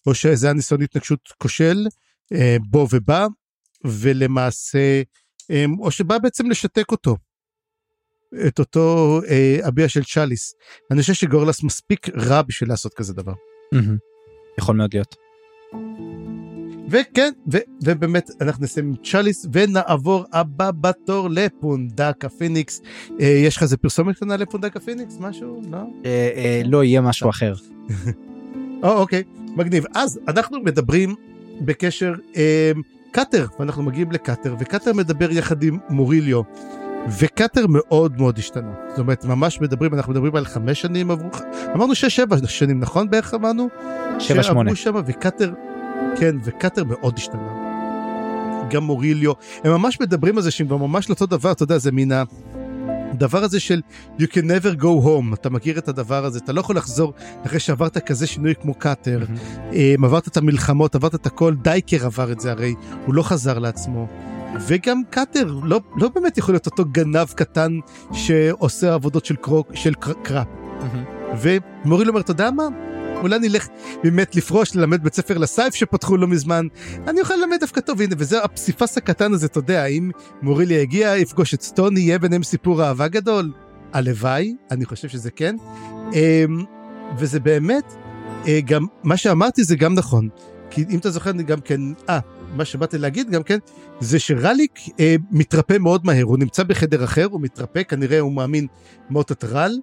[0.08, 1.88] או שזה היה ניסיון התנגשות כושל
[2.34, 3.28] אה, בו ובא
[3.86, 5.02] ולמעשה
[5.52, 7.18] אה, או שבא בעצם לשתק אותו.
[8.48, 10.54] את אותו אה, אביה של צ'אליס.
[10.92, 13.34] אני חושב שגורלס מספיק רע בשביל לעשות כזה דבר.
[14.60, 15.23] יכול מאוד להיות.
[16.90, 22.82] וכן, ו- ובאמת אנחנו נסיים עם צ'אליס ונעבור הבא בתור לפונדק הפיניקס.
[23.20, 25.18] אה, יש לך איזה פרסומת קטנה לפונדק הפיניקס?
[25.20, 25.62] משהו?
[25.72, 25.78] לא?
[25.78, 27.54] אה, אה, לא, יהיה משהו אחר.
[28.84, 29.24] או, אוקיי,
[29.56, 29.86] מגניב.
[29.96, 31.16] אז אנחנו מדברים
[31.62, 32.72] בקשר אה,
[33.12, 36.42] קאטר, ואנחנו מגיעים לקאטר, וקאטר מדבר יחד עם מוריליו.
[37.20, 38.74] וקאטר מאוד מאוד השתנה.
[38.90, 41.30] זאת אומרת, ממש מדברים, אנחנו מדברים על חמש שנים עברו,
[41.76, 43.68] אמרנו שש שבע שנים, נכון בערך אמרנו?
[44.20, 44.76] שבע שמונה.
[44.76, 45.54] שם, וקאטר,
[46.20, 47.54] כן, וקאטר מאוד השתנה.
[48.70, 49.32] גם מוריליו,
[49.64, 52.12] הם ממש מדברים על זה שהם כבר ממש לא אותו דבר, אתה יודע, זה מן
[53.14, 53.82] הדבר הזה של
[54.20, 57.14] you can never go home, אתה מכיר את הדבר הזה, אתה לא יכול לחזור
[57.46, 60.06] אחרי שעברת כזה שינוי כמו קאטר, mm-hmm.
[60.06, 62.74] עברת את המלחמות, עברת את הכל, דייקר עבר את זה הרי,
[63.06, 64.08] הוא לא חזר לעצמו.
[64.68, 67.72] וגם קאטר לא, לא באמת יכול להיות אותו גנב קטן
[68.14, 70.48] שעושה עבודות של, קרוק, של קר, קראפ.
[70.48, 71.48] Mm-hmm.
[71.86, 72.64] ומוריל אומר, אתה יודע מה?
[73.24, 73.68] אולי נלך
[74.04, 76.68] באמת לפרוש ללמד בית ספר לסייף שפתחו לא מזמן,
[77.08, 81.18] אני אוכל ללמד דווקא טוב, הנה, וזה הפסיפס הקטן הזה, אתה יודע, אם מוריליה יגיע,
[81.18, 83.52] יפגוש את סטוני, יהיה ביניהם סיפור אהבה גדול.
[83.94, 85.56] הלוואי, אני חושב שזה כן.
[86.14, 86.64] אמ,
[87.18, 87.94] וזה באמת,
[88.48, 90.30] אה, גם מה שאמרתי זה גם נכון.
[90.70, 92.20] כי אם אתה זוכר, אני גם כן, אה,
[92.56, 93.58] מה שבאתי להגיד גם כן,
[94.00, 98.68] זה שרליק אה, מתרפא מאוד מהר, הוא נמצא בחדר אחר, הוא מתרפא, כנראה הוא מאמין
[99.10, 99.80] מוטת רל,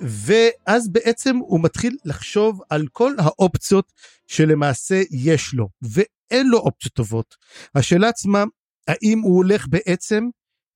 [0.00, 3.92] ואז בעצם הוא מתחיל לחשוב על כל האופציות
[4.26, 7.34] שלמעשה יש לו, ואין לו אופציות טובות.
[7.74, 8.44] השאלה עצמה,
[8.88, 10.24] האם הוא הולך בעצם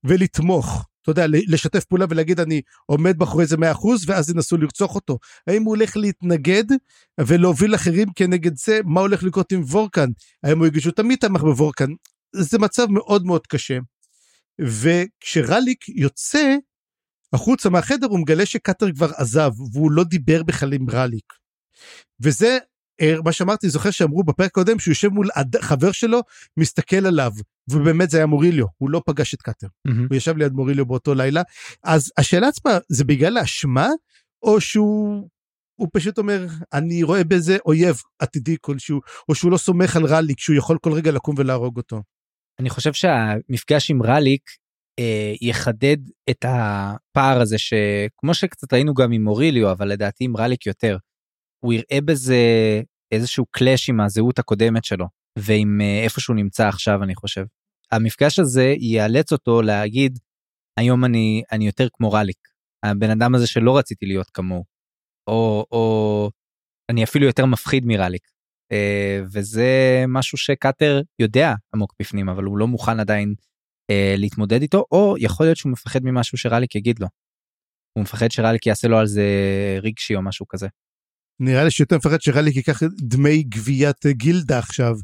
[0.05, 3.59] ולתמוך אתה יודע, לשתף פעולה ולהגיד אני עומד מאחורי זה 100%
[4.07, 5.19] ואז ינסו לרצוח אותו.
[5.47, 6.65] האם הוא הולך להתנגד
[7.21, 8.81] ולהוביל אחרים כנגד זה?
[8.85, 10.09] מה הולך לקרות עם וורקן?
[10.43, 11.91] האם הוא יגישו תמיד תמך בוורקן?
[12.33, 13.79] זה מצב מאוד מאוד קשה.
[14.61, 16.57] וכשרליק יוצא
[17.33, 21.33] החוצה מהחדר הוא מגלה שקאטר כבר עזב והוא לא דיבר בכלל עם רליק.
[22.21, 22.59] וזה
[23.01, 25.29] אה, מה שאמרתי זוכר שאמרו בפרק הקודם שהוא יושב מול
[25.61, 26.21] חבר שלו
[26.57, 27.33] מסתכל עליו
[27.71, 29.93] ובאמת זה היה מוריליו הוא לא פגש את קאטר mm-hmm.
[30.11, 31.43] הוא ישב ליד מוריליו באותו לילה
[31.85, 33.89] אז השאלה עצמה זה בגלל האשמה
[34.43, 35.29] או שהוא
[35.81, 40.39] הוא פשוט אומר אני רואה בזה אויב עתידי כלשהו או שהוא לא סומך על רליק
[40.39, 42.03] שהוא יכול כל רגע לקום ולהרוג אותו.
[42.61, 44.43] אני חושב שהמפגש עם רליק
[45.01, 45.97] אה, יחדד
[46.31, 50.97] את הפער הזה שכמו שקצת ראינו גם עם מוריליו אבל לדעתי עם רליק יותר.
[51.65, 52.37] הוא יראה בזה
[53.13, 55.07] איזשהו קלאש עם הזהות הקודמת שלו
[55.39, 57.45] ועם אה, איפה שהוא נמצא עכשיו אני חושב.
[57.93, 60.19] המפגש הזה יאלץ אותו להגיד
[60.79, 62.39] היום אני אני יותר כמו רליק
[62.83, 64.65] הבן אדם הזה שלא רציתי להיות כמוהו
[65.29, 66.31] או או
[66.91, 68.23] אני אפילו יותר מפחיד מרליק
[68.73, 68.77] uh,
[69.33, 73.35] וזה משהו שקאטר יודע עמוק בפנים אבל הוא לא מוכן עדיין
[74.17, 77.07] להתמודד איתו או יכול להיות שהוא מפחד ממשהו שרליק יגיד לו.
[77.93, 79.25] הוא מפחד שרליק יעשה לו על זה
[79.83, 80.69] רגשי או משהו כזה.
[81.41, 84.95] נראה לי שיותר מפחד שרליק ייקח דמי גביית גילדה עכשיו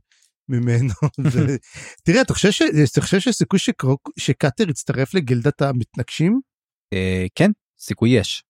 [0.48, 0.94] ממנו.
[2.04, 2.62] תראה, אתה חושב, ש...
[2.92, 4.10] אתה חושב שיש סיכוי שקרוק...
[4.18, 6.40] שקאטר יצטרף לגילדת המתנגשים?
[6.92, 8.42] אה, כן, סיכוי יש.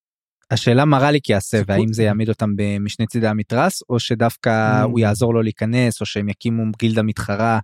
[0.50, 4.84] השאלה מה רליק יעשה והאם זה יעמיד אותם משני צידי המתרס או שדווקא mm.
[4.84, 7.58] הוא יעזור לו להיכנס או שהם יקימו גילדה מתחרה.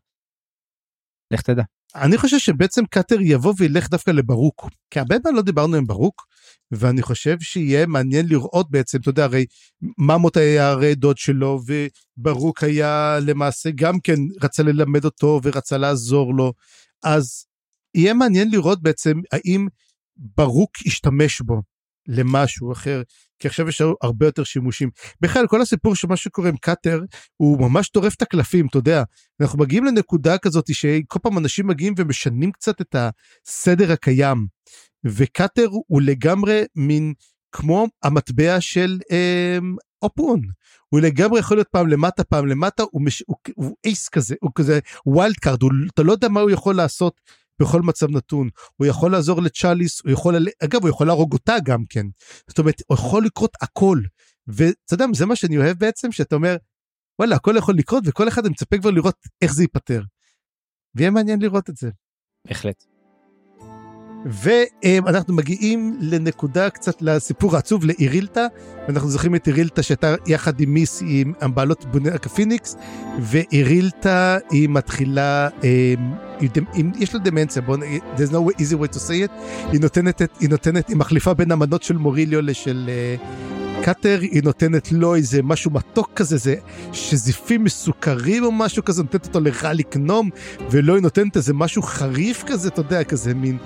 [1.33, 1.63] לך תדע.
[1.95, 6.27] אני חושב שבעצם קאטר יבוא וילך דווקא לברוק, כי הרבה פעמים לא דיברנו עם ברוק,
[6.71, 9.47] ואני חושב שיהיה מעניין לראות בעצם, אתה יודע, הרי
[9.99, 16.35] ממוט היה הרי דוד שלו, וברוק היה למעשה גם כן רצה ללמד אותו ורצה לעזור
[16.35, 16.53] לו,
[17.05, 17.45] אז
[17.95, 19.67] יהיה מעניין לראות בעצם האם
[20.17, 21.72] ברוק ישתמש בו
[22.09, 23.03] למשהו אחר,
[23.39, 24.91] כי עכשיו יש הרבה יותר שימושים.
[25.21, 27.01] בכלל, כל הסיפור של מה שקורה עם קאטר,
[27.37, 29.03] הוא ממש טורף את הקלפים, אתה יודע.
[29.41, 34.47] אנחנו מגיעים לנקודה כזאת שכל פעם אנשים מגיעים ומשנים קצת את הסדר הקיים.
[35.05, 37.15] וקאטר הוא לגמרי מין
[37.53, 39.59] כמו המטבע של אה,
[40.03, 40.41] אופון.
[40.89, 44.51] הוא לגמרי יכול להיות פעם למטה פעם למטה הוא, מש, הוא, הוא ace כזה הוא
[44.55, 45.61] כזה wild card
[45.95, 47.21] אתה לא יודע מה הוא יכול לעשות
[47.61, 51.85] בכל מצב נתון הוא יכול לעזור לצ'אליס הוא יכול אגב הוא יכול להרוג אותה גם
[51.89, 52.07] כן
[52.49, 54.01] זאת אומרת הוא יכול לקרות הכל
[54.47, 56.57] ואתה יודע זה מה שאני אוהב בעצם שאתה אומר
[57.19, 60.03] וואלה הכל יכול לקרות וכל אחד מצפה כבר לראות איך זה ייפתר.
[60.95, 61.91] ויהיה מעניין לראות את זה.
[62.49, 62.85] בהחלט.
[64.27, 68.47] ואנחנו מגיעים לנקודה קצת לסיפור העצוב לאירילטה
[68.89, 72.77] ואנחנו זוכרים את אירילטה שהייתה יחד עם מיס עם הבעלות בונרק הפיניקס
[73.21, 75.49] ואירילטה היא מתחילה
[76.75, 79.33] עם, יש לה דמנציה בוא נגיד there's no easy way to say it.
[79.73, 82.91] היא נותנת היא נותנת היא מחליפה בין המנות של מוריליו לשל
[83.83, 86.55] קאטר היא נותנת לו איזה משהו מתוק כזה, זה
[86.93, 90.31] שזיפים מסוכרים או משהו כזה, נותנת אותו לרליק נום,
[90.71, 93.59] ולא היא נותנת איזה משהו חריף כזה, אתה יודע, כזה מין...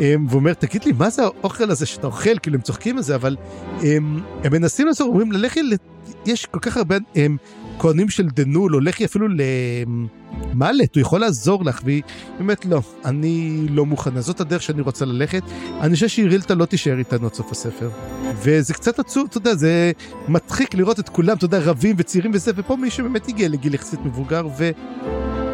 [0.00, 2.38] הם, ואומר, תגיד לי, מה זה האוכל הזה שאתה אוכל?
[2.38, 3.36] כאילו, הם צוחקים על זה, אבל
[3.82, 5.60] הם, הם מנסים לעזור, אומרים, ללכי,
[6.26, 7.36] יש כל כך הרבה הם,
[7.78, 12.02] כהנים של דנול, לכי אפילו למלט, הוא יכול לעזור לך, והיא
[12.38, 15.42] באמת לא, אני לא מוכנה, זאת הדרך שאני רוצה ללכת.
[15.80, 17.90] אני חושב שאירילטה לא תישאר איתנו עד סוף הספר.
[18.42, 19.92] וזה קצת עצוב, אתה יודע, זה
[20.28, 24.00] מדחיק לראות את כולם, אתה יודע, רבים וצעירים וזה, ופה מישהו באמת הגיע לגיל יחסית
[24.04, 24.70] מבוגר, ו...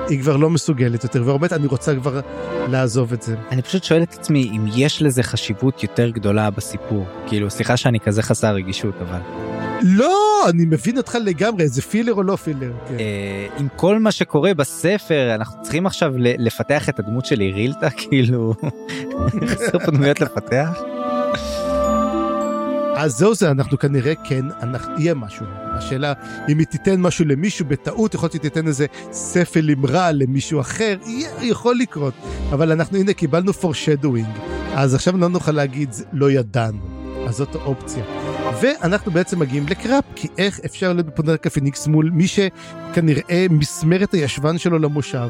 [0.08, 2.20] היא כבר לא מסוגלת יותר, ובאמת אני רוצה כבר
[2.68, 3.36] לעזוב את זה.
[3.50, 7.06] אני פשוט שואל את עצמי אם יש לזה חשיבות יותר גדולה בסיפור.
[7.26, 9.51] כאילו, סליחה שאני כזה חסר רגישות, אבל...
[9.84, 12.72] לא, אני מבין אותך לגמרי, זה פילר או לא פילר.
[12.88, 12.94] כן.
[12.98, 18.54] אה, עם כל מה שקורה בספר, אנחנו צריכים עכשיו לפתח את הדמות של אירילטה, כאילו,
[19.46, 20.82] חסר פה דמויות לפתח.
[22.96, 25.46] אז זהו זה, אנחנו כנראה כן, אנחנו, יהיה משהו.
[25.74, 26.12] השאלה,
[26.48, 30.96] אם היא תיתן משהו למישהו בטעות, יכול להיות שהיא תיתן איזה ספל רע למישהו אחר,
[31.06, 32.14] יהיה, יכול לקרות.
[32.52, 34.38] אבל אנחנו, הנה, קיבלנו foreshadowing,
[34.74, 37.01] אז עכשיו לא נוכל להגיד, לא ידענו.
[37.26, 38.04] אז זאת האופציה.
[38.60, 44.14] ואנחנו בעצם מגיעים לקראפ, כי איך אפשר להיות בפונדרקה פיניקס מול מי שכנראה מסמר את
[44.14, 45.28] הישבן שלו למושב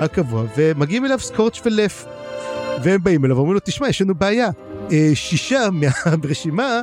[0.00, 2.04] הקבוע, ומגיעים אליו סקורץ' ולף.
[2.82, 4.48] והם באים אליו ואומרים לו, תשמע, יש לנו בעיה.
[4.92, 6.80] אה, שישה מהרשימה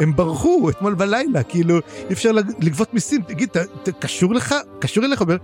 [0.00, 3.48] הם ברחו אתמול בלילה, כאילו, אי אפשר לגבות מיסים, תגיד,
[3.82, 4.54] אתה קשור לך?
[4.78, 5.20] קשור אליך?
[5.20, 5.36] אומר,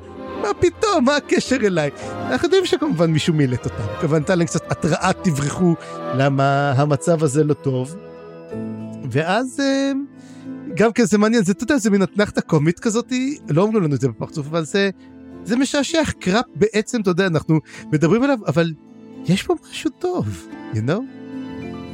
[0.42, 1.90] מה פתאום, מה הקשר אליי?
[2.30, 3.84] אנחנו יודעים שכמובן מישהו מילט אותם.
[4.00, 5.74] כמובן, נתן להם קצת התראה, תברחו,
[6.14, 7.96] למה המצב הזה לא טוב.
[9.10, 9.92] ואז אה,
[10.74, 13.94] גם כן זה מעניין, זה, אתה יודע, זה מין אתנחתא קומית כזאתי, לא אומרים לנו
[13.94, 14.90] את זה בפרצוף, אבל זה,
[15.44, 17.60] זה משעשע, קראפ בעצם, אתה יודע, אנחנו
[17.92, 18.72] מדברים עליו, אבל
[19.26, 21.00] יש פה משהו טוב, you know?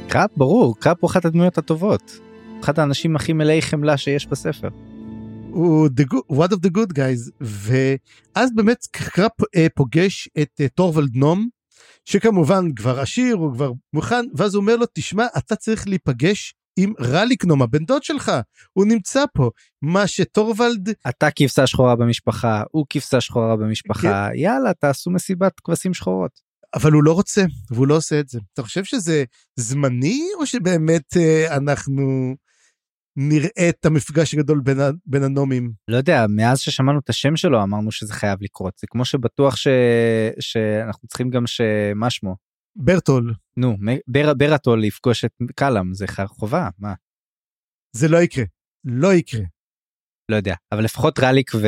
[0.07, 2.19] קראפ, ברור, קראפ הוא אחת הדמויות הטובות.
[2.63, 4.69] אחד האנשים הכי מלאי חמלה שיש בספר.
[5.49, 10.67] הוא the good, one of the good guys, ואז באמת קראפ אה, פוגש את אה,
[10.67, 11.47] טורוולד נום,
[12.05, 16.93] שכמובן כבר עשיר, הוא כבר מוכן, ואז הוא אומר לו, תשמע, אתה צריך להיפגש עם
[16.99, 18.31] רליקנום, הבן דוד שלך,
[18.73, 19.49] הוא נמצא פה.
[19.81, 20.89] מה שטורוולד...
[21.09, 24.37] אתה כבשה שחורה במשפחה, הוא כבשה שחורה במשפחה, כן.
[24.39, 26.47] יאללה, תעשו מסיבת כבשים שחורות.
[26.75, 28.39] אבל הוא לא רוצה, והוא לא עושה את זה.
[28.53, 29.23] אתה חושב שזה
[29.55, 32.35] זמני, או שבאמת אה, אנחנו
[33.15, 35.71] נראה את המפגש הגדול בין, בין הנומים?
[35.87, 38.73] לא יודע, מאז ששמענו את השם שלו אמרנו שזה חייב לקרות.
[38.79, 39.67] זה כמו שבטוח ש...
[40.39, 42.35] שאנחנו צריכים גם שמה שמו?
[42.77, 43.33] ברטול.
[43.57, 46.93] נו, בר, ברטול לפגוש את קלאם, זה חובה, מה?
[47.95, 48.45] זה לא יקרה,
[48.83, 49.41] לא יקרה.
[50.31, 51.67] לא יודע, אבל לפחות רליק ו...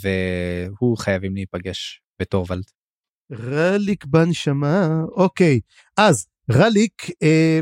[0.00, 2.64] והוא חייבים להיפגש בטורוולד.
[3.32, 5.60] רליק בנשמה, אוקיי.
[5.96, 7.60] אז רליק, אה,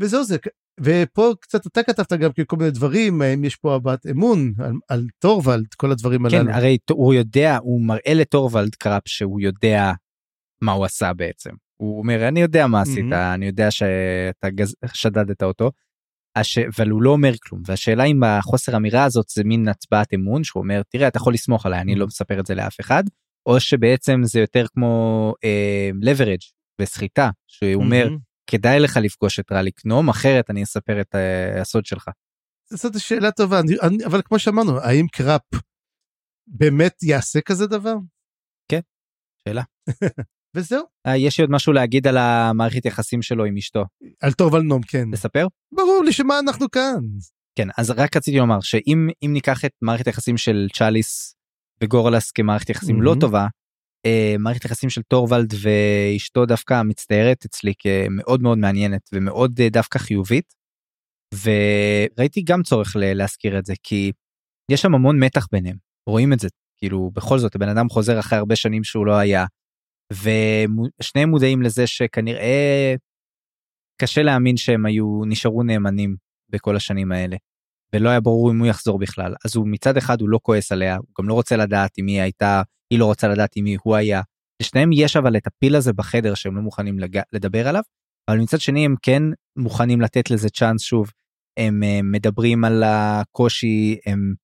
[0.00, 0.36] וזהו זה,
[0.80, 5.06] ופה קצת אתה כתבת גם כל מיני דברים, האם יש פה הבעת אמון על, על
[5.18, 6.50] טורוולד, כל הדברים כן, הללו.
[6.50, 9.92] כן, הרי הוא יודע, הוא מראה לטורוולד קראפ שהוא יודע
[10.62, 11.50] מה הוא עשה בעצם.
[11.76, 13.34] הוא אומר אני יודע מה עשית mm-hmm.
[13.34, 14.74] אני יודע שאתה גז...
[14.94, 15.70] שדדת אותו.
[16.36, 16.58] הש...
[16.58, 20.62] אבל הוא לא אומר כלום והשאלה אם החוסר אמירה הזאת זה מין הצבעת אמון שהוא
[20.62, 23.04] אומר תראה אתה יכול לסמוך עליי אני לא מספר את זה לאף אחד
[23.48, 28.08] או שבעצם זה יותר כמו אה, leverage וסחיטה שהוא אומר
[28.50, 32.08] כדאי לך לפגוש את רליק נום אחרת אני אספר את אה, הסוד שלך.
[32.70, 35.42] זאת שאלה טובה אני, אני, אבל כמו שאמרנו האם קראפ
[36.46, 37.94] באמת יעשה כזה דבר?
[38.68, 38.80] כן
[39.44, 39.62] שאלה.
[40.54, 40.82] וזהו.
[41.06, 43.84] אה, יש לי עוד משהו להגיד על המערכת יחסים שלו עם אשתו.
[44.20, 45.08] על טורוולד נום, כן.
[45.12, 45.46] לספר?
[45.74, 46.98] ברור לי שמה אנחנו כאן.
[47.58, 51.34] כן, אז רק רציתי לומר שאם אם ניקח את מערכת היחסים של צ'אליס
[51.82, 53.20] וגורלס כמערכת יחסים לא Mhm.
[53.20, 53.46] טובה,
[54.06, 59.98] אה, מערכת היחסים של טורוולד ואשתו דווקא מצטיירת אצלי כמאוד מאוד מעניינת ומאוד אה, דווקא
[59.98, 60.54] חיובית.
[61.44, 64.12] וראיתי גם צורך ל- להזכיר את זה כי
[64.70, 65.76] יש שם המון מתח ביניהם
[66.08, 69.44] רואים את זה כאילו בכל זאת הבן אדם חוזר אחרי הרבה שנים שהוא לא היה
[70.12, 72.94] ושניהם מודעים לזה שכנראה
[74.02, 76.16] קשה להאמין שהם היו נשארו נאמנים
[76.48, 77.36] בכל השנים האלה.
[77.94, 80.96] ולא היה ברור אם הוא יחזור בכלל אז הוא מצד אחד הוא לא כועס עליה
[80.96, 83.96] הוא גם לא רוצה לדעת אם היא הייתה היא לא רוצה לדעת עם מי הוא
[83.96, 84.22] היה.
[84.62, 87.20] לשניהם יש אבל את הפיל הזה בחדר שהם לא מוכנים לג...
[87.32, 87.82] לדבר עליו
[88.30, 89.22] אבל מצד שני הם כן
[89.56, 91.10] מוכנים לתת לזה צ'אנס שוב
[91.58, 94.34] הם uh, מדברים על הקושי הם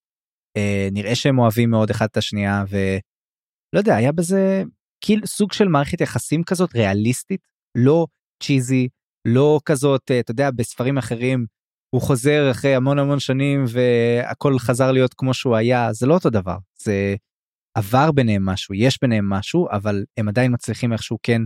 [0.58, 4.62] uh, נראה שהם אוהבים מאוד אחד את השנייה ולא יודע היה בזה
[5.00, 7.40] כאילו סוג של מערכת יחסים כזאת ריאליסטית
[7.78, 8.06] לא
[8.42, 8.88] צ'יזי
[9.24, 11.46] לא כזאת uh, אתה יודע בספרים אחרים
[11.94, 16.30] הוא חוזר אחרי המון המון שנים והכל חזר להיות כמו שהוא היה זה לא אותו
[16.30, 17.14] דבר זה
[17.76, 21.42] עבר ביניהם משהו יש ביניהם משהו אבל הם עדיין מצליחים איכשהו כן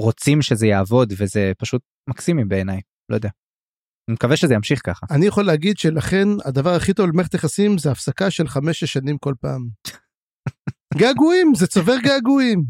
[0.00, 3.28] רוצים שזה יעבוד וזה פשוט מקסימי בעיניי לא יודע.
[4.08, 5.06] אני מקווה שזה ימשיך ככה.
[5.10, 9.34] אני יכול להגיד שלכן הדבר הכי טוב למערכת יחסים זה הפסקה של חמש-שש שנים כל
[9.40, 9.68] פעם.
[10.94, 12.64] געגועים, זה צובר געגועים.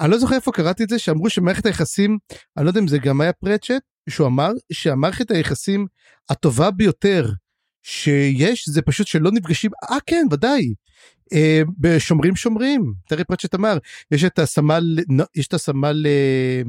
[0.00, 2.18] אני לא זוכר איפה קראתי את זה, שאמרו שמערכת היחסים,
[2.56, 5.86] אני לא יודע אם זה גם היה פרצ'ט, שהוא אמר שהמערכת היחסים
[6.30, 7.26] הטובה ביותר
[7.82, 10.74] שיש, זה פשוט שלא נפגשים, אה כן, ודאי.
[11.32, 13.78] אה, בשומרים שומרים, טרי פרצ'ט אמר,
[14.10, 14.98] יש את הסמל,
[15.34, 16.62] יש את הסמל, אה,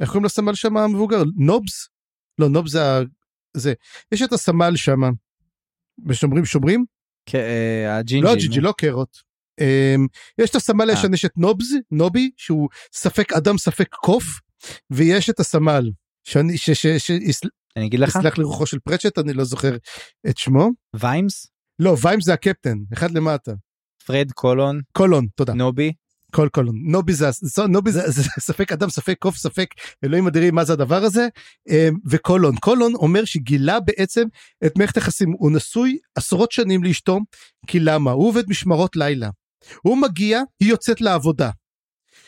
[0.00, 1.22] איך קוראים לסמל שם המבוגר?
[1.36, 1.88] נובס?
[2.38, 3.00] לא, נובס זה, ה-
[3.56, 3.72] זה.
[4.12, 5.00] יש את הסמל שם,
[5.98, 6.84] בשומרים שומרים?
[7.34, 8.26] אה, הג'ינג'י.
[8.26, 9.16] לא ג'יג'י, לא קרוט.
[9.60, 10.06] אמ,
[10.38, 10.94] יש את הסמל אה.
[10.94, 14.24] הישן, יש את נובס, נובי, שהוא ספק אדם ספק קוף,
[14.90, 15.90] ויש את הסמל,
[16.24, 16.70] שאני, ש...
[16.70, 16.86] ש...
[16.86, 17.10] ש...
[17.76, 19.76] אני אגיד לך יסלח לי רוחו של פרצ'ט, אני לא זוכר
[20.28, 20.70] את שמו.
[20.96, 21.46] ויימס
[21.78, 23.52] לא, ויימס זה הקפטן, אחד למטה.
[24.06, 25.54] פרד קולון קולון, תודה.
[25.54, 25.92] נובי
[26.32, 26.74] קול קולון.
[26.84, 27.26] נובי זה,
[27.68, 31.28] נובי זה, זה ספק אדם ספק קוף ספק אלוהים אדירים מה זה הדבר הזה
[31.68, 34.24] אמ, וקולון קולון אומר שגילה בעצם
[34.66, 37.18] את מערכת היחסים הוא נשוי עשרות שנים לאשתו
[37.66, 39.30] כי למה הוא עובד משמרות לילה.
[39.82, 41.50] הוא מגיע היא יוצאת לעבודה.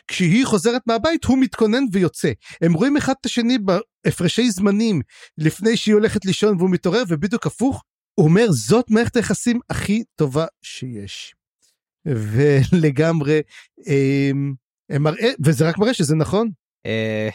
[0.09, 5.01] כשהיא חוזרת מהבית הוא מתכונן ויוצא הם רואים אחד את השני בהפרשי זמנים
[5.39, 7.83] לפני שהיא הולכת לישון והוא מתעורר ובדיוק הפוך
[8.15, 11.35] הוא אומר זאת מערכת היחסים הכי טובה שיש.
[12.07, 13.41] ולגמרי
[14.91, 16.51] הם מראה וזה רק מראה שזה נכון
[16.87, 17.29] אה,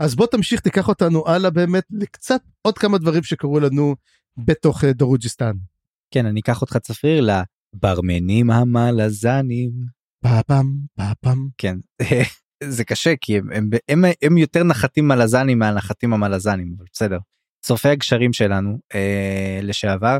[0.00, 3.94] אז בוא תמשיך תיקח אותנו הלאה באמת לקצת עוד כמה דברים שקרו לנו
[4.36, 5.52] בתוך אה, דרוג'יסטן.
[6.10, 7.20] כן אני אקח אותך צפריר
[7.76, 9.70] לברמנים המלזנים
[10.46, 10.66] פעם
[11.20, 11.76] פעם כן
[12.64, 17.18] זה קשה כי הם, הם, הם, הם יותר נחתים מלזנים מהנחתים המלזנים אבל בסדר.
[17.66, 20.18] שורפי הגשרים שלנו אה, לשעבר.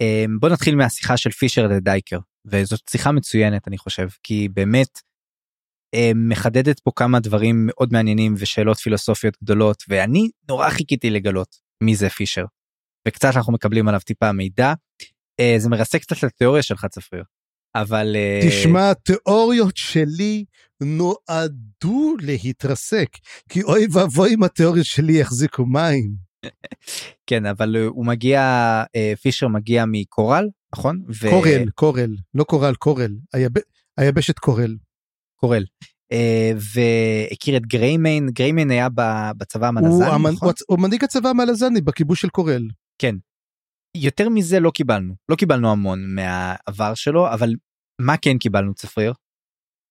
[0.00, 5.00] אה, בוא נתחיל מהשיחה של פישר לדייקר וזאת שיחה מצוינת אני חושב כי באמת
[5.94, 11.96] אה, מחדדת פה כמה דברים מאוד מעניינים ושאלות פילוסופיות גדולות ואני נורא חיכיתי לגלות מי
[11.96, 12.44] זה פישר.
[13.08, 14.72] וקצת אנחנו מקבלים עליו טיפה מידע.
[15.40, 17.22] אה, זה מרסק קצת את התיאוריה שלך צפריר.
[17.74, 20.44] אבל אה, תשמע התיאוריות שלי
[20.82, 23.08] נועדו להתרסק
[23.48, 26.10] כי אוי ואבוי אם התיאוריות שלי יחזיקו מים.
[27.28, 28.42] כן אבל אה, הוא מגיע
[29.22, 33.52] פישר מגיע מקורל נכון ו- קורל קורל לא קורל קורל היב...
[33.98, 34.76] היבשת קורל.
[35.40, 35.64] קורל
[36.56, 38.88] והכיר את גריימיין גריימיין היה
[39.38, 40.48] בצבא הוא המלזני המנ- נכון?
[40.48, 42.68] הוא הוא מנהיג הצבא המלזני בכיבוש של קורל.
[43.96, 47.54] יותר מזה לא קיבלנו לא קיבלנו המון מהעבר שלו אבל
[48.00, 49.12] מה כן קיבלנו צפריר.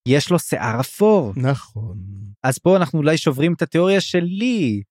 [0.08, 1.98] יש לו שיער אפור נכון.
[2.44, 4.82] אז פה אנחנו אולי שוברים את התיאוריה שלי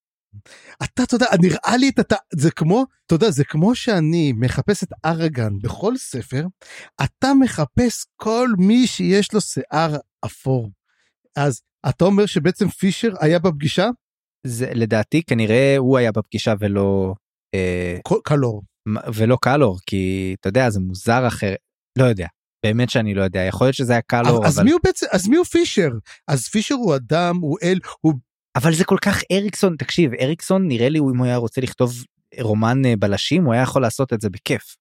[0.84, 4.92] אתה, אתה יודע, נראה לי, אתה, זה כמו, אתה יודע, זה כמו שאני מחפש את
[5.04, 6.46] אראגן בכל ספר,
[7.04, 10.70] אתה מחפש כל מי שיש לו שיער אפור.
[11.36, 13.88] אז אתה אומר שבעצם פישר היה בפגישה?
[14.46, 17.14] זה לדעתי כנראה הוא היה בפגישה ולא
[17.54, 18.62] אה, קלור.
[19.14, 21.54] ולא קלור כי אתה יודע זה מוזר אחר
[21.98, 22.26] לא יודע
[22.64, 25.28] באמת שאני לא יודע יכול להיות שזה היה קלור אז אבל מי הוא בעצם, אז
[25.28, 25.88] מי הוא פישר?
[26.28, 28.14] אז פישר הוא אדם, הוא אל, הוא...
[28.56, 31.92] אבל זה כל כך אריקסון תקשיב אריקסון נראה לי אם הוא היה רוצה לכתוב
[32.40, 34.76] רומן אה, בלשים הוא היה יכול לעשות את זה בכיף.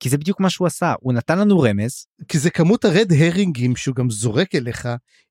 [0.00, 3.76] כי זה בדיוק מה שהוא עשה הוא נתן לנו רמז כי זה כמות הרד הרינגים
[3.76, 4.88] שהוא גם זורק אליך,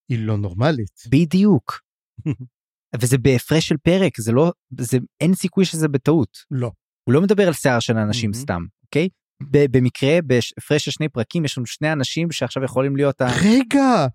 [0.10, 1.02] היא לא נורמלית.
[1.10, 1.82] בדיוק.
[3.02, 6.72] וזה בהפרש של פרק זה לא זה אין סיכוי שזה בטעות לא.
[7.08, 8.36] הוא לא מדבר על שיער של אנשים Mhm.
[8.36, 9.10] סתם אוקיי
[9.52, 13.28] במקרה בהפרש של שני פרקים יש לנו שני אנשים שעכשיו יכולים להיות ה...
[13.44, 14.06] רגע,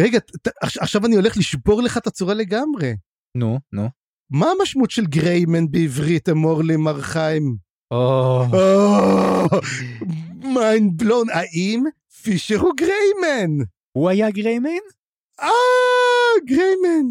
[0.00, 2.94] רגע, ת- עכש- עכשיו אני הולך לשבור לך את הצורה לגמרי.
[3.36, 3.88] נו, נו.
[4.30, 7.56] מה המשמעות של גריימן בעברית, אמור לי, מר חיים?
[7.90, 8.42] או,
[10.54, 11.84] mind blown, האם
[12.22, 13.64] פישר הוא גריימן?
[13.92, 14.68] הוא היה גריימן?
[15.40, 15.48] אה,
[16.46, 17.06] גריימן.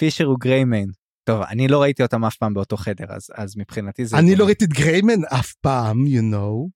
[0.00, 0.84] פישר הוא גריימן.
[1.30, 4.18] טוב, אני לא ראיתי אותם אף פעם באותו חדר, אז, אז מבחינתי זה...
[4.18, 6.68] אני לא ראיתי את גריימן אף פעם, you know.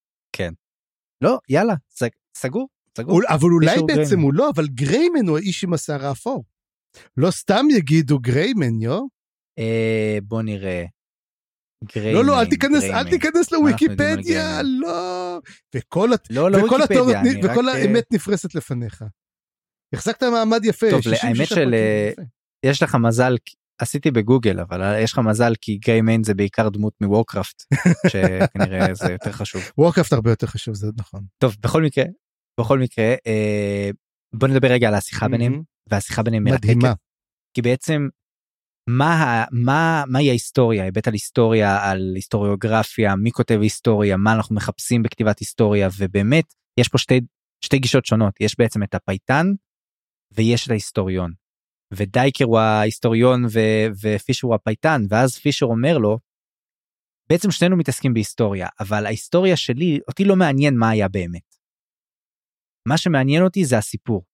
[1.21, 3.15] לא, יאללה, סג, סגור, סגור.
[3.15, 4.23] אול- אבל אולי בעצם גריימן.
[4.23, 6.45] הוא לא, אבל גריימן הוא האיש עם השיער האפור.
[7.17, 9.01] לא סתם יגידו גריימן, יו?
[9.59, 10.85] אה, בוא נראה.
[11.95, 13.11] גריימן, לא, לא, אל תיכנס, אל גריימן.
[13.11, 14.63] תיכנס יודעים על לוויקיפדיה?
[14.63, 15.39] לא.
[15.77, 17.51] וכל הת- לא, לא וכל נ- אני רק...
[17.51, 19.05] וכל אה, האמת נפרסת לפניך.
[19.95, 22.11] החזקת מעמד יפה, טוב, 66 האמת של, אה.
[22.65, 23.37] יש לך מזל,
[23.79, 27.63] עשיתי בגוגל, אבל יש לך מזל כי גריימן זה בעיקר דמות מוורקראפט,
[28.11, 29.63] שכנראה זה יותר חשוב.
[29.79, 31.25] וורקאפט הרבה יותר חשוב, זה נכון.
[31.39, 32.05] טוב, בכל מקרה,
[32.61, 33.91] בכל מקרה, אה,
[34.35, 35.63] בוא נדבר רגע על השיחה ביניהם.
[35.91, 36.45] והשיחה ביניהם.
[36.45, 36.93] מדהימה.
[37.55, 38.09] כי בעצם
[38.89, 45.03] מה, מה, מהי ההיסטוריה, היבט על היסטוריה, על היסטוריוגרפיה, מי כותב היסטוריה, מה אנחנו מחפשים
[45.03, 46.45] בכתיבת היסטוריה, ובאמת
[46.81, 47.21] יש פה שתי,
[47.65, 49.47] שתי גישות שונות, יש בעצם את הפייטן
[50.33, 51.33] ויש את ההיסטוריון.
[51.97, 53.59] ודייקר הוא ההיסטוריון ו,
[54.03, 56.19] ופישר הוא הפייטן, ואז פישר אומר לו,
[57.29, 61.57] בעצם שנינו מתעסקים בהיסטוריה, אבל ההיסטוריה שלי, אותי לא מעניין מה היה באמת.
[62.89, 64.25] מה שמעניין אותי זה הסיפור.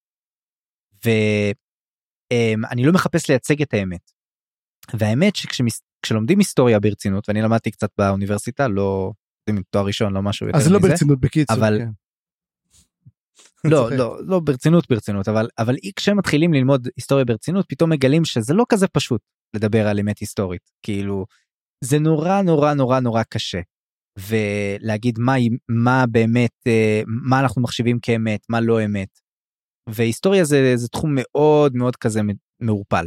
[1.05, 4.11] ואני לא מחפש לייצג את האמת.
[4.99, 9.11] והאמת שכשלומדים היסטוריה ברצינות, ואני למדתי קצת באוניברסיטה, לא
[9.47, 10.73] יודעים, תואר ראשון, לא משהו יותר אז מזה.
[10.73, 11.57] לא ברצינות בקיצור.
[11.57, 11.89] אבל- כן.
[13.63, 13.91] לא.
[13.91, 18.65] לא, לא ברצינות ברצינות, אבל, אבל כשהם מתחילים ללמוד היסטוריה ברצינות, פתאום מגלים שזה לא
[18.69, 19.21] כזה פשוט
[19.55, 20.61] לדבר על אמת היסטורית.
[20.85, 21.25] כאילו,
[21.83, 23.61] זה נורא נורא נורא נורא קשה.
[24.17, 25.33] ולהגיד מה,
[25.69, 29.19] מה באמת, אה, מה אנחנו מחשיבים כאמת, מה לא אמת.
[29.89, 32.21] והיסטוריה זה, זה תחום מאוד מאוד כזה
[32.59, 33.05] מעורפל.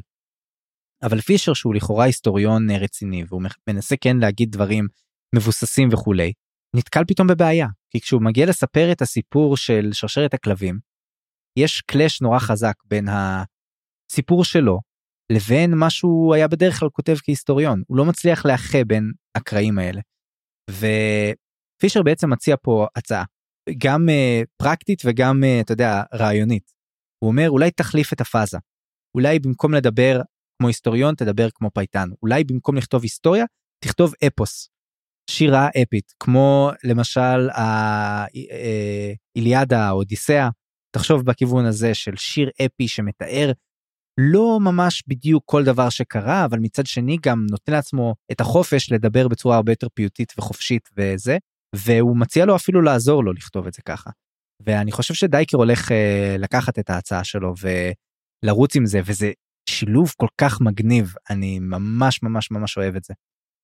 [1.03, 4.87] אבל פישר שהוא לכאורה היסטוריון אה, רציני והוא מנסה כן להגיד דברים
[5.35, 6.33] מבוססים וכולי,
[6.77, 10.79] נתקל פתאום בבעיה, כי כשהוא מגיע לספר את הסיפור של שרשרת הכלבים,
[11.59, 14.81] יש קלאש נורא חזק בין הסיפור שלו
[15.33, 20.01] לבין מה שהוא היה בדרך כלל כותב כהיסטוריון, הוא לא מצליח לאחה בין הקרעים האלה.
[20.71, 23.25] ופישר בעצם מציע פה הצעה,
[23.79, 26.73] גם uh, פרקטית וגם, uh, אתה יודע, רעיונית.
[27.19, 28.59] הוא אומר, אולי תחליף את הפאזה.
[29.17, 30.21] אולי במקום לדבר
[30.59, 32.09] כמו היסטוריון, תדבר כמו פייטן.
[32.23, 33.45] אולי במקום לכתוב היסטוריה,
[33.85, 34.74] תכתוב אפוס.
[35.31, 37.49] שירה אפית, כמו למשל
[39.37, 40.49] האיליאדה, האודיסאה.
[40.95, 43.53] תחשוב בכיוון הזה של שיר אפי שמתאר
[44.21, 49.29] לא ממש בדיוק כל דבר שקרה, אבל מצד שני גם נותן לעצמו את החופש לדבר
[49.29, 51.39] בצורה הרבה יותר פיוטית וחופשית וזה,
[51.77, 54.11] והוא מציע לו אפילו לעזור לו לכתוב את זה ככה.
[54.67, 57.55] ואני חושב שדייקר הולך אה, לקחת את ההצעה שלו
[58.45, 59.33] ולרוץ עם זה, וזה
[59.71, 63.15] שילוב כל כך מגניב, אני ממש ממש ממש אוהב את זה.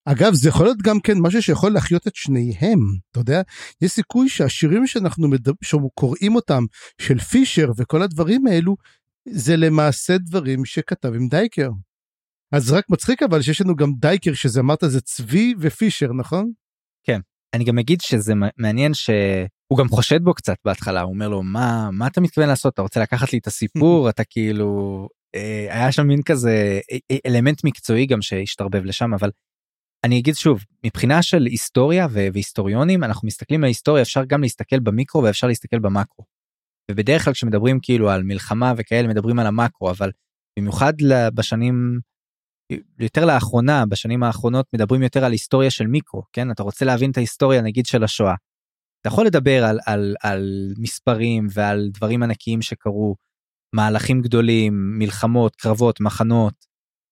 [0.05, 2.79] אגב, זה יכול להיות גם כן משהו שיכול להחיות את שניהם,
[3.11, 3.43] אתה יודע?
[3.83, 5.53] יש סיכוי שהשירים שאנחנו מדבר,
[5.95, 6.65] קוראים אותם,
[7.01, 8.77] של פישר וכל הדברים האלו,
[9.29, 11.71] זה למעשה דברים שכתב עם דייקר.
[12.53, 16.53] אז רק מצחיק אבל שיש לנו גם דייקר שזה אמרת זה צבי ופישר נכון?
[17.55, 21.91] אני גם אגיד שזה מעניין שהוא גם חושד בו קצת בהתחלה הוא אומר לו מה
[21.93, 26.07] מה אתה מתכוון לעשות אתה רוצה לקחת לי את הסיפור אתה כאילו אה, היה שם
[26.07, 29.31] מין כזה אה, אלמנט מקצועי גם שהשתרבב לשם אבל
[30.05, 35.23] אני אגיד שוב מבחינה של היסטוריה והיסטוריונים אנחנו מסתכלים על היסטוריה אפשר גם להסתכל במיקרו
[35.23, 36.25] ואפשר להסתכל במקרו.
[36.91, 40.11] ובדרך כלל כשמדברים כאילו על מלחמה וכאלה מדברים על המקרו אבל
[40.59, 40.93] במיוחד
[41.35, 42.01] בשנים
[42.99, 47.17] יותר לאחרונה בשנים האחרונות מדברים יותר על היסטוריה של מיקרו כן אתה רוצה להבין את
[47.17, 48.35] ההיסטוריה נגיד של השואה.
[49.01, 53.17] אתה יכול לדבר על, על, על מספרים ועל דברים ענקיים שקרו
[53.75, 56.70] מהלכים גדולים מלחמות קרבות מחנות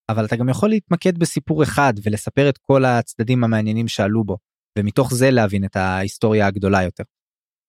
[0.09, 4.37] אבל אתה גם יכול להתמקד בסיפור אחד ולספר את כל הצדדים המעניינים שעלו בו
[4.79, 7.03] ומתוך זה להבין את ההיסטוריה הגדולה יותר.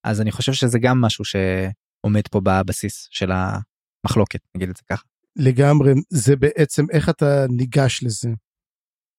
[0.03, 5.03] אז אני חושב שזה גם משהו שעומד פה בבסיס של המחלוקת נגיד את זה ככה.
[5.35, 8.29] לגמרי זה בעצם איך אתה ניגש לזה.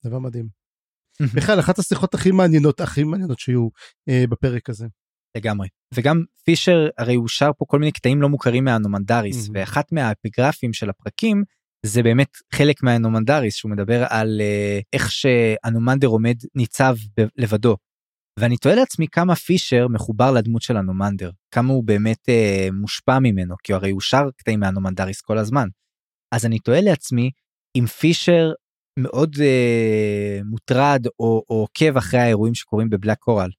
[0.05, 0.49] דבר מדהים.
[1.37, 3.68] בכלל אחת השיחות הכי מעניינות הכי מעניינות שהיו
[4.09, 4.87] אה, בפרק הזה.
[5.37, 9.49] לגמרי וגם פישר הרי הוא שר פה כל מיני קטעים לא מוכרים מהנומנדריס.
[9.55, 11.45] ואחת מהאפיגרפים של הפרקים
[11.87, 16.97] זה באמת חלק מהנומנדריס שהוא מדבר על uh, איך שהנומנדר עומד ניצב
[17.37, 17.76] לבדו.
[18.39, 23.55] ואני תוהה לעצמי כמה פישר מחובר לדמות של הנומנדר כמה הוא באמת uh, מושפע ממנו
[23.62, 25.68] כי הרי הוא שר קטעים מהנומנדריס כל הזמן.
[26.35, 27.30] אז אני תוהה לעצמי
[27.76, 28.53] אם פישר
[28.99, 33.51] מאוד אה, מוטרד או, או עוקב אחרי האירועים שקורים בבלק קורל.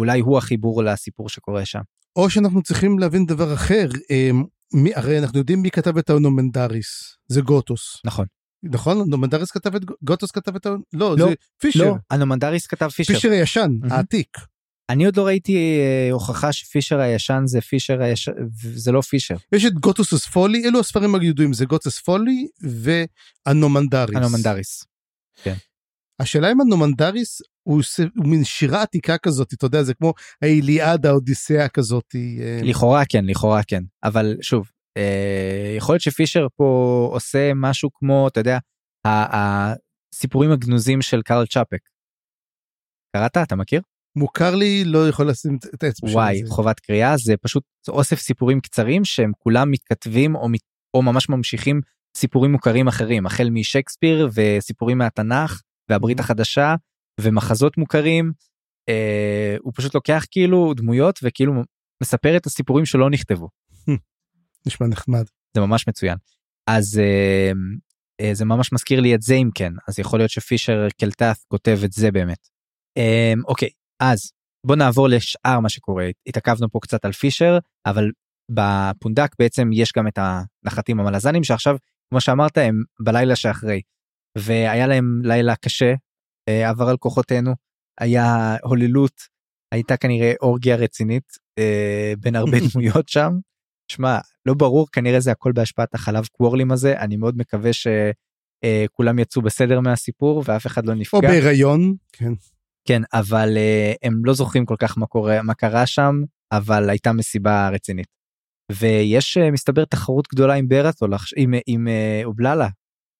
[0.00, 1.80] אולי הוא החיבור לסיפור שקורה שם.
[2.16, 4.44] או שאנחנו צריכים להבין דבר אחר, אמ,
[4.74, 8.00] מי, הרי אנחנו יודעים מי כתב את האנומנדריס, זה גוטוס.
[8.04, 8.26] נכון.
[8.62, 8.98] נכון?
[9.00, 11.84] אנומנדריס כתב את, גוטוס כתב את, ה- לא, לא, זה פישר.
[11.84, 13.14] לא, אנומנדריס כתב פישר.
[13.14, 13.92] פישר הישן, מהמם.
[13.92, 14.28] העתיק.
[14.90, 18.32] אני עוד לא ראיתי אה, הוכחה שפישר הישן זה פישר הישן,
[18.74, 19.36] זה לא פישר.
[19.52, 22.46] יש את גוטוס פולי, אלו הספרים הידועים, זה גוטוס פולי
[23.46, 24.16] ואנומנדריס.
[24.16, 24.84] אנומנדריס.
[26.20, 27.82] השאלה אם אנומנדריס הוא,
[28.16, 30.12] הוא מין שירה עתיקה כזאת, אתה יודע, זה כמו
[30.42, 32.14] האיליאדה, האודיסאה כזאת.
[32.14, 33.82] אה, לכאורה כן, לכאורה כן.
[34.04, 38.58] אבל שוב, אה, יכול להיות שפישר פה עושה משהו כמו, אתה יודע,
[39.06, 41.80] הסיפורים הגנוזים של קארל צ'אפק.
[43.16, 43.36] קראת?
[43.36, 43.80] אתה מכיר?
[44.16, 46.16] מוכר לי, לא יכול לשים את האצבע שלי.
[46.16, 46.42] וואי.
[46.48, 50.60] חובת קריאה זה פשוט אוסף סיפורים קצרים שהם כולם מתכתבים או, מת-
[50.94, 51.80] או ממש ממשיכים
[52.16, 55.60] סיפורים מוכרים אחרים, החל משייקספיר וסיפורים מהתנ"ך
[55.90, 56.74] והברית החדשה
[57.20, 58.32] ומחזות מוכרים.
[58.88, 61.52] אה, הוא פשוט לוקח כאילו דמויות וכאילו
[62.02, 63.48] מספר את הסיפורים שלא נכתבו.
[64.66, 65.24] נשמע נחמד.
[65.56, 66.16] זה ממש מצוין.
[66.66, 67.52] אז אה,
[68.20, 71.78] אה, זה ממש מזכיר לי את זה אם כן, אז יכול להיות שפישר קלטת כותב
[71.84, 72.48] את זה באמת.
[72.98, 73.68] אה, אוקיי,
[74.00, 74.32] אז
[74.66, 76.08] בוא נעבור לשאר מה שקורה.
[76.26, 78.10] התעכבנו פה קצת על פישר, אבל
[78.50, 81.76] בפונדק בעצם יש גם את הנחתים המלזנים שעכשיו,
[82.10, 83.80] כמו שאמרת, הם בלילה שאחרי.
[84.38, 85.94] והיה להם לילה קשה,
[86.50, 87.52] עבר על כוחותינו,
[88.00, 89.20] היה הוללות,
[89.74, 93.32] הייתה כנראה אורגיה רצינית אה, בין הרבה דמויות שם.
[93.92, 99.42] שמע, לא ברור, כנראה זה הכל בהשפעת החלב קוורלים הזה, אני מאוד מקווה שכולם יצאו
[99.42, 101.20] בסדר מהסיפור ואף אחד לא או נפגע.
[101.28, 102.32] בהיריון, כן.
[102.88, 106.14] כן, אבל אה, הם לא זוכרים כל כך מה קורה, מה קרה שם,
[106.52, 108.06] אבל הייתה מסיבה רצינית.
[108.72, 112.68] ויש אה, מסתבר תחרות גדולה עם ברתול, עכש- עם, עם אה, אובללה.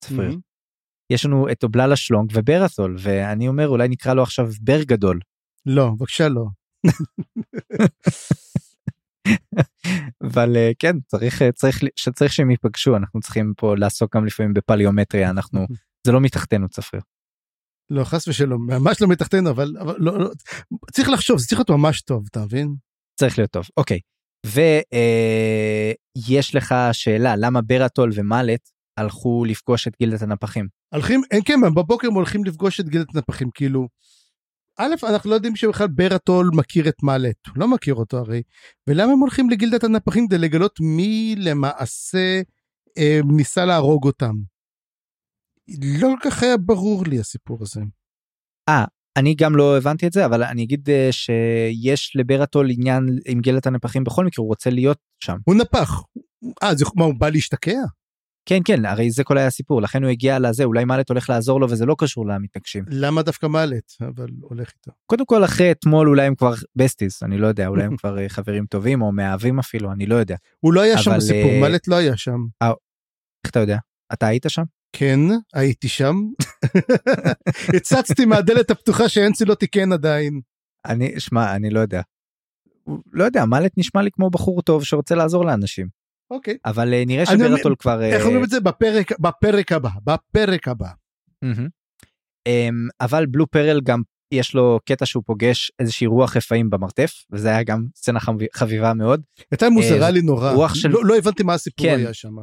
[0.05, 0.21] צפריר.
[0.29, 0.41] מהמם.
[1.11, 5.21] יש לנו את אובללה שלונג וברתול, ואני אומר אולי נקרא לו עכשיו בר גדול.
[5.67, 6.45] לא, בבקשה לא.
[10.23, 14.55] אבל אה, כן צריך אה, צריך שצריך שהם ייפגשו אנחנו צריכים פה לעסוק גם לפעמים
[14.55, 15.67] בפליומטריה אנחנו
[16.07, 17.03] זה לא מתחתנו צפריר.
[17.91, 20.31] לא, חס ושלום, ממש לא מתחתנו, אבל, אבל לא, לא,
[20.93, 22.75] צריך לחשוב, זה צריך להיות ממש טוב, אתה מבין?
[23.21, 24.01] צריך להיות טוב אוקיי.
[26.27, 30.69] ויש לך שאלה למה ברטול ומלט הלכו לפגוש את גילדת הנפחים.
[30.95, 33.89] הולכים, אין כן, בבוקר הם הולכים לפגוש את גילדת נפחים, כאילו,
[34.79, 38.43] א', אנחנו לא יודעים שבכלל ברטול מכיר את מאלט, הוא לא מכיר אותו הרי,
[38.89, 42.41] ולמה הם הולכים לגילדת הנפחים כדי לגלות מי למעשה
[42.99, 44.33] אה, ניסה להרוג אותם?
[46.01, 47.81] לא כל כך היה ברור לי הסיפור הזה.
[49.17, 53.67] אני גם לא הבנתי את זה אבל אני אגיד אה, שיש לברטול עניין עם גילדת
[53.67, 55.37] הנפחים בכל מקרה הוא רוצה להיות שם.
[55.45, 56.03] הוא נפח.
[56.63, 57.81] אה, זה, מה, הוא בא להשתקע?
[58.47, 61.61] כן כן הרי זה כל היה הסיפור לכן הוא הגיע לזה אולי מלט הולך לעזור
[61.61, 62.85] לו וזה לא קשור למתנגשים.
[62.89, 63.93] למה דווקא מאלט?
[64.01, 64.91] אבל הולך איתו.
[65.07, 68.29] קודם כל אחרי אתמול אולי הם כבר בסטיס אני לא יודע אולי הם כבר אה,
[68.29, 71.61] חברים טובים או מאהבים אפילו אני לא יודע הוא לא היה שם אבל, בסיפור, אה,
[71.61, 72.39] מאלט לא היה שם.
[72.63, 73.79] איך אתה יודע
[74.13, 74.63] אתה היית שם
[74.97, 75.21] כן,
[75.55, 76.17] הייתי שם.
[77.77, 80.41] הצצתי מהדלת הפתוחה שאנסי לא תיקן עדיין.
[80.87, 82.01] אני שמע אני לא יודע.
[83.13, 86.04] לא יודע מלט נשמע לי כמו בחור טוב שרוצה לעזור לאנשים
[86.35, 86.57] אוקיי.
[86.65, 88.61] אבל אה, נראה שברטול כבר אה, איך אומרים את זה?
[88.61, 90.89] בפרק, בפרק הבא, בפרק הבא.
[92.49, 94.03] אמ, אבל בלו פרל גם
[94.35, 98.95] יש לו קטע שהוא פוגש איזושהי רוח רפאים במרתף וזה היה גם סצנה חב- חביבה
[98.95, 99.23] מאוד.
[99.51, 100.51] הייתה מוזרה אה, לי נורא.
[100.53, 101.97] רוח של- לא, לא הבנתי מה הסיפור כן.
[101.99, 102.35] היה שם.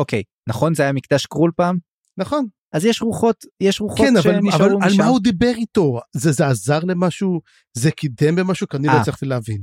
[0.00, 1.78] אוקיי נכון זה היה מקדש קרול פעם
[2.18, 2.46] נכון.
[2.72, 4.92] אז יש רוחות יש רוחות כן, אבל, אבל על.
[4.98, 6.00] מה הוא דיבר איתו?
[6.16, 7.40] זה, זה עזר למשהו?
[7.76, 8.68] זה קידם במשהו?
[8.68, 9.00] כי אני לא אה.
[9.00, 9.62] הצלחתי להבין.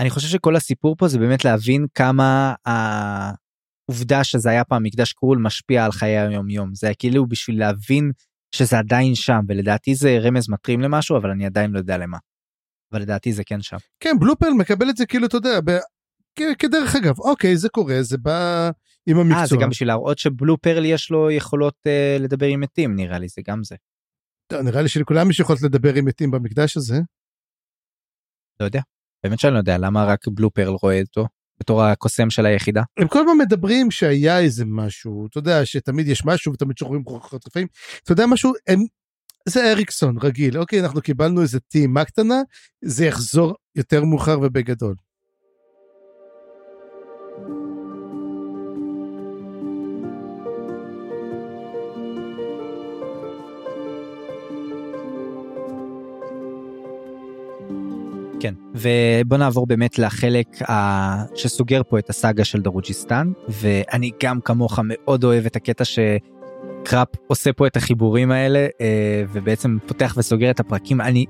[0.00, 5.38] אני חושב שכל הסיפור פה זה באמת להבין כמה העובדה שזה היה פעם מקדש קרול
[5.38, 8.12] משפיע על חיי היום יום זה כאילו בשביל להבין
[8.54, 12.18] שזה עדיין שם ולדעתי זה רמז מטרים למשהו אבל אני עדיין לא יודע למה.
[12.92, 13.76] אבל לדעתי זה כן שם.
[14.00, 15.70] כן, בלופל מקבל את זה כאילו, אתה יודע, ב...
[16.38, 18.70] כ- כדרך אגב, אוקיי, זה קורה, זה בא
[19.06, 19.40] עם המקצוע.
[19.40, 23.18] אה זה גם בשביל להראות שבלו פרל יש לו יכולות אה, לדבר עם מתים נראה
[23.18, 23.76] לי זה גם זה.
[24.46, 27.00] טוב, נראה לי שלכולם יש יכולת לדבר עם מתים במקדש הזה.
[28.60, 28.80] לא יודע.
[29.24, 31.26] באמת שאני לא יודע למה רק בלו פרל רואה אותו
[31.60, 32.82] בתור הקוסם של היחידה.
[32.98, 37.46] הם כל הזמן מדברים שהיה איזה משהו, אתה יודע, שתמיד יש משהו ותמיד שוכרים כוחות
[37.46, 37.66] רפאים.
[38.02, 38.80] אתה יודע משהו, הם...
[39.48, 42.42] זה אריקסון רגיל, אוקיי, אנחנו קיבלנו איזה טעימה קטנה,
[42.84, 44.94] זה יחזור יותר מאוחר ובגדול.
[58.44, 61.36] כן ובוא נעבור באמת לחלק ה...
[61.36, 67.52] שסוגר פה את הסאגה של דרוג'יסטן ואני גם כמוך מאוד אוהב את הקטע שקראפ עושה
[67.52, 71.24] פה את החיבורים האלה אה, ובעצם פותח וסוגר את הפרקים אני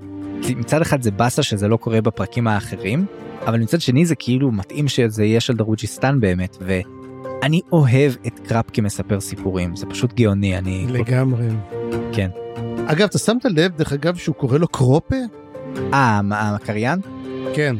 [0.56, 3.06] מצד אחד זה באסה שזה לא קורה בפרקים האחרים,
[3.46, 8.64] אבל מצד שני זה כאילו מתאים שזה יהיה של דרוג'יסטן באמת, ואני אוהב את קראפ
[8.72, 10.86] כמספר סיפורים, זה פשוט גאוני, אני...
[10.88, 11.48] לגמרי.
[12.12, 12.30] כן.
[12.86, 15.16] אגב, אתה שמת לב, דרך אגב, שהוא קורא לו קרופה?
[15.94, 17.00] אה, הקריין?
[17.54, 17.76] כן.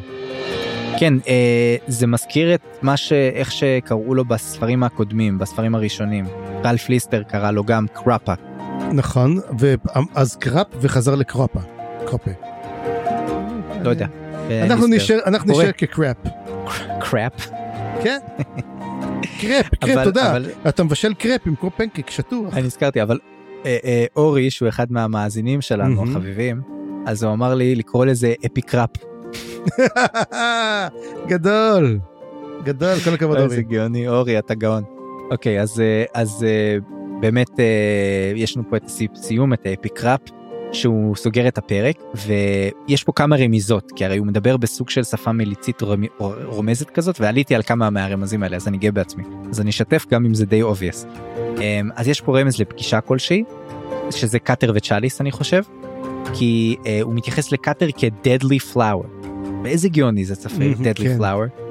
[0.98, 3.12] כן, אה, זה מזכיר את מה ש...
[3.12, 6.24] איך שקראו לו בספרים הקודמים, בספרים הראשונים.
[6.64, 8.34] רלף ליסטר קרא לו גם קראפה.
[8.92, 11.60] נכון, ואז קראפ וחזר לקראפה.
[12.06, 12.30] קראפה.
[13.82, 14.06] לא יודע.
[14.62, 16.16] אנחנו נשאר, אנחנו נשאר כקראפ.
[17.00, 17.50] קראפ?
[18.02, 18.18] כן.
[19.40, 20.38] קראפ, קראפ, יודע,
[20.68, 22.54] אתה מבשל קראפ עם כמו פנקק שטוח.
[22.54, 23.18] אני נזכרתי, אבל
[23.66, 26.62] אה, אה, אורי, שהוא אחד מהמאזינים שלנו, החביבים,
[27.06, 28.90] אז הוא אמר לי לקרוא לזה אפי קראפ.
[31.30, 31.98] גדול,
[32.64, 33.50] גדול, כל הכבוד אורי.
[33.50, 34.82] איזה גאוני, אורי, אתה גאון.
[35.30, 35.82] אוקיי, אז,
[36.14, 36.46] אז
[37.20, 37.50] באמת
[38.36, 38.84] יש לנו פה את
[39.14, 40.20] הסיום, את האפי קראפ.
[40.74, 45.32] שהוא סוגר את הפרק ויש פה כמה רמיזות כי הרי הוא מדבר בסוג של שפה
[45.32, 45.82] מליצית
[46.44, 50.24] רומזת כזאת ועליתי על כמה מהרמזים האלה אז אני גאה בעצמי אז אני אשתף גם
[50.24, 51.06] אם זה די obvious.
[51.60, 53.44] אמ, אז יש פה רמז לפגישה כלשהי
[54.10, 55.62] שזה קאטר וצ'אליס אני חושב
[56.34, 59.06] כי uh, הוא מתייחס לקאטר כ-deadly flower.
[59.62, 61.18] באיזה גאוני זה צפה mm-hmm, deadly כן.
[61.20, 61.64] flower.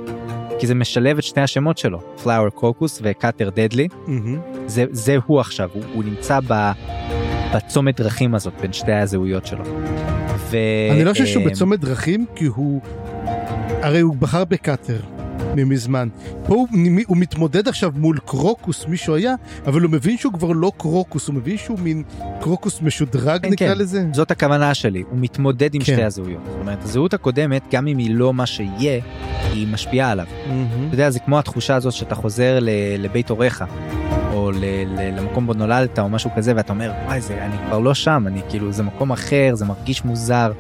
[0.60, 4.12] כי זה משלב את שני השמות שלו flower קוקוס וקאטר deadly mm-hmm.
[4.68, 6.72] זה זה הוא עכשיו הוא, הוא נמצא ב,
[7.56, 9.64] בצומת דרכים הזאת בין שתי הזהויות שלו.
[10.38, 10.58] ו...
[10.92, 12.82] אני לא חושב שהוא אה, בצומת דרכים כי הוא
[13.82, 15.00] הרי הוא בחר בקאטר
[15.56, 16.08] ממזמן.
[16.46, 16.68] פה הוא,
[17.08, 19.36] הוא מתמודד עכשיו מול קרוקוס מישהו היה
[19.66, 22.04] אבל הוא מבין שהוא כבר לא קרוקוס הוא מבין שהוא מין
[22.42, 23.78] קרוקוס משודרג כן, נקרא כן.
[23.78, 24.06] לזה.
[24.14, 25.94] זאת הכוונה שלי הוא מתמודד עם כן.
[25.94, 26.42] שתי הזהויות.
[26.46, 29.02] זאת אומרת הזהות הקודמת גם אם היא לא מה שיהיה
[29.54, 30.26] היא משפיעה עליו.
[30.26, 30.88] Mm-hmm.
[30.88, 32.60] אתה יודע זה כמו התחושה הזאת שאתה חוזר
[32.98, 33.64] לבית הוריך.
[34.34, 37.80] או ל, ל, למקום בו נולדת או משהו כזה ואתה אומר וואי זה אני כבר
[37.80, 40.52] לא שם אני כאילו זה מקום אחר זה מרגיש מוזר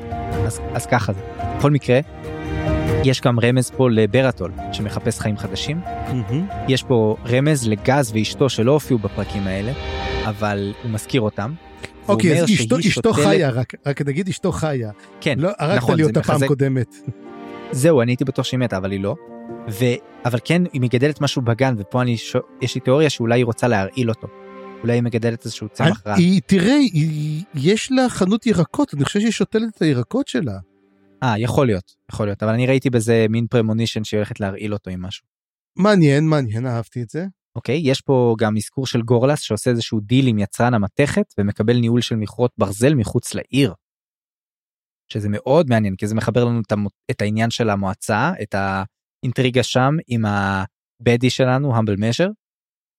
[0.45, 1.21] אז, אז ככה זה.
[1.57, 1.99] בכל מקרה
[3.05, 6.33] יש גם רמז פה לברטול שמחפש חיים חדשים mm-hmm.
[6.67, 9.71] יש פה רמז לגז ואשתו שלא הופיעו בפרקים האלה
[10.25, 11.53] אבל הוא מזכיר אותם.
[12.07, 13.25] אוקיי אז אשתו, אשתו שותלת...
[13.25, 14.91] חיה רק רק נגיד אשתו חיה
[15.21, 16.47] כן לא הרגת נכון, לי אותה פעם.
[16.47, 16.95] קודמת.
[17.71, 19.15] זהו אני הייתי בטוח שהיא מתה אבל היא לא.
[19.69, 19.85] ו...
[20.25, 22.35] אבל כן היא מגדלת משהו בגן ופה אני ש...
[22.61, 24.27] יש לי תיאוריה שאולי היא רוצה להרעיל אותו.
[24.81, 26.13] אולי היא מגדלת איזשהו צמח רע.
[26.13, 30.57] היא תראה היא, יש לה חנות ירקות אני חושב שהיא שותלת את הירקות שלה.
[31.23, 34.89] אה יכול להיות יכול להיות אבל אני ראיתי בזה מין premonition שהיא הולכת להרעיל אותו
[34.89, 35.25] עם משהו.
[35.77, 37.25] מעניין מעניין אהבתי את זה.
[37.55, 42.01] אוקיי יש פה גם אזכור של גורלס שעושה איזשהו דיל עם יצרן המתכת ומקבל ניהול
[42.01, 43.73] של מכרות ברזל מחוץ לעיר.
[45.13, 46.61] שזה מאוד מעניין כי זה מחבר לנו
[47.11, 52.27] את העניין של המועצה את האינטריגה שם עם הבדי שלנו המבל מז'ר.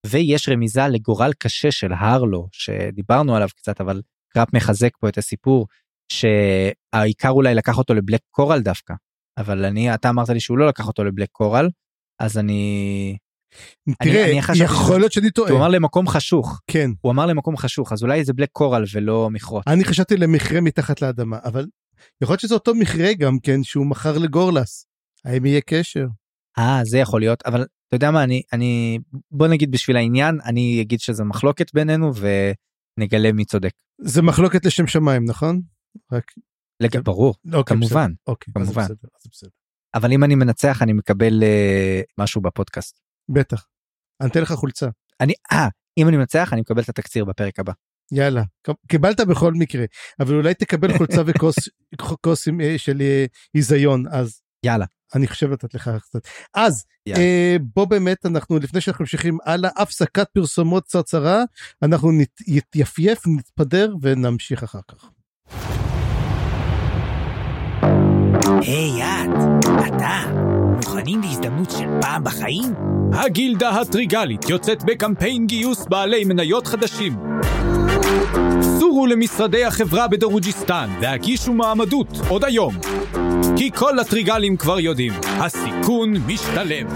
[0.07, 5.67] ויש רמיזה לגורל קשה של הרלו שדיברנו עליו קצת אבל קראפ מחזק פה את הסיפור
[6.95, 8.95] שהעיקר אולי לקח אותו לבלק קורל דווקא
[9.39, 11.69] אבל אני אתה אמרת לי שהוא לא לקח אותו לבלק קורל
[12.21, 13.17] אז אני.
[14.03, 15.51] תראה אני, אני יכול להיות שאני טועה.
[15.51, 19.31] הוא אמר למקום חשוך כן הוא אמר למקום חשוך אז אולי זה בלק קורל ולא
[19.31, 19.65] מכרות.
[19.67, 21.67] אני חשבתי למכרה מתחת לאדמה אבל
[22.23, 24.87] יכול להיות שזה אותו מכרה גם כן שהוא מכר לגורלס.
[25.25, 26.07] האם יהיה קשר?
[26.59, 28.99] אה זה יכול להיות אבל אתה יודע מה אני אני
[29.31, 33.73] בוא נגיד בשביל העניין אני אגיד שזה מחלוקת בינינו ונגלה מי צודק.
[34.01, 35.61] זה מחלוקת לשם שמיים נכון?
[36.13, 36.25] רק...
[36.81, 36.99] לג...
[36.99, 39.51] ברור אוקיי, כמובן אוקיי, כמובן אז בסדר, אז בסדר.
[39.95, 43.01] אבל אם אני מנצח אני מקבל uh, משהו בפודקאסט.
[43.29, 43.67] בטח.
[44.21, 44.89] אני אתן לך חולצה.
[45.21, 45.69] אני אה
[45.99, 47.73] אם אני מנצח אני מקבל את התקציר בפרק הבא.
[48.13, 48.43] יאללה
[48.89, 49.85] קיבלת בכל מקרה
[50.21, 51.55] אבל אולי תקבל חולצה וכוס
[52.21, 53.03] כוס אה, של
[53.55, 56.21] היזיון אז יאללה אני חושב לתת לך קצת
[56.55, 61.43] אז אה, בוא באמת אנחנו לפני שאנחנו ממשיכים הלאה הפסקת פרסומות קצרצרה
[61.83, 62.11] אנחנו
[62.49, 65.11] נתייפייף נתפדר ונמשיך אחר כך.
[68.67, 70.21] היי את, אתה,
[70.77, 72.75] מוכנים להזדמנות של פעם בחיים?
[73.13, 77.17] הגילדה הטריגלית יוצאת בקמפיין גיוס בעלי מניות חדשים.
[78.61, 82.75] סורו למשרדי החברה בדרוג'יסטן והגישו מעמדות עוד היום.
[83.57, 86.87] כי כל הטריגלים כבר יודעים, הסיכון משתלם.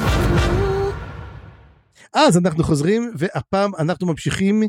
[2.14, 4.62] אז אנחנו חוזרים והפעם אנחנו ממשיכים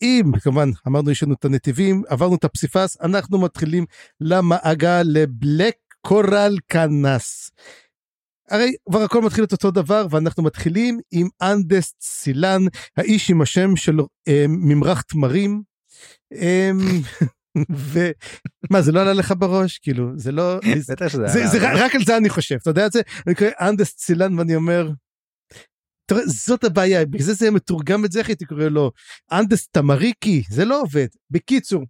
[0.00, 3.84] עם כמובן אמרנו יש לנו את הנתיבים עברנו את הפסיפס אנחנו מתחילים
[4.20, 7.50] למעגל לבלק קורל קנס.
[8.50, 12.62] הרי כבר הכל מתחיל את אותו דבר ואנחנו מתחילים עם אנדס סילן
[12.96, 13.96] האיש עם השם של
[14.28, 15.62] אה, ממרח תמרים.
[16.32, 16.70] אה,
[17.56, 20.58] ומה זה לא עלה לך בראש כאילו זה לא
[21.32, 24.38] זה, זה רק על זה אני חושב אתה יודע את זה אני קורא אנדסט סילאן
[24.38, 24.90] ואני אומר.
[26.10, 28.92] תראה, זאת הבעיה בגלל זה זה מתורגם את זה איך הייתי קורא לו
[29.32, 31.84] אנדס תמריקי זה לא עובד בקיצור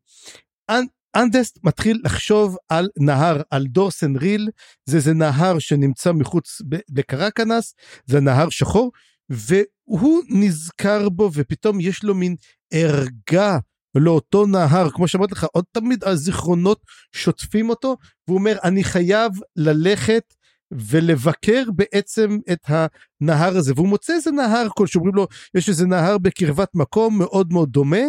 [1.16, 4.48] אנדסט מתחיל לחשוב על נהר, על דורסן ריל,
[4.86, 6.62] זה זה נהר שנמצא מחוץ
[6.96, 7.74] לקרקנס,
[8.06, 8.92] זה נהר שחור,
[9.30, 12.36] והוא נזכר בו ופתאום יש לו מין
[12.72, 13.58] ערגה
[13.94, 16.80] לאותו נהר, כמו שאמרתי לך, עוד תמיד הזיכרונות
[17.12, 17.96] שוטפים אותו,
[18.28, 20.34] והוא אומר, אני חייב ללכת
[20.70, 26.18] ולבקר בעצם את הנהר הזה, והוא מוצא איזה נהר כל שאומרים לו, יש איזה נהר
[26.18, 28.02] בקרבת מקום מאוד מאוד דומה,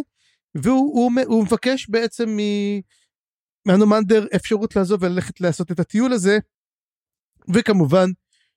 [0.56, 2.38] והוא הוא, הוא מבקש בעצם.
[3.68, 6.38] מהנומנדר אפשרות לעזוב וללכת לעשות את הטיול הזה,
[7.54, 8.10] וכמובן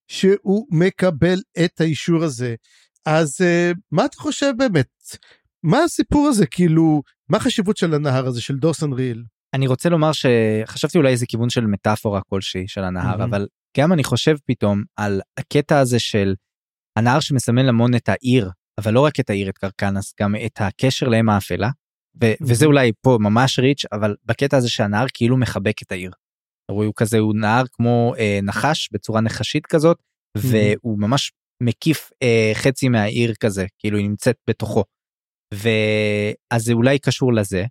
[0.09, 2.55] שהוא מקבל את האישור הזה.
[3.07, 4.89] אז uh, מה אתה חושב באמת?
[5.63, 9.25] מה הסיפור הזה כאילו מה החשיבות של הנהר הזה של דורסון ריל?
[9.55, 13.25] אני רוצה לומר שחשבתי אולי איזה כיוון של מטאפורה כלשהי של הנהר mm-hmm.
[13.25, 16.35] אבל גם אני חושב פתאום על הקטע הזה של
[16.97, 21.09] הנהר שמסמל המון את העיר אבל לא רק את העיר את קרקנס גם את הקשר
[21.09, 21.71] לאם האפלה
[22.23, 22.33] ו-.
[22.41, 26.11] וזה אולי פה ממש ריץ' אבל בקטע הזה שהנהר כאילו מחבק את העיר.
[26.71, 29.99] הוא כזה הוא נהר כמו אה, נחש בצורה נחשית כזאת.
[30.37, 31.33] והוא ממש
[31.63, 34.85] מקיף אה, חצי מהעיר כזה כאילו היא נמצאת בתוכו.
[35.55, 37.65] ואז זה אולי קשור לזה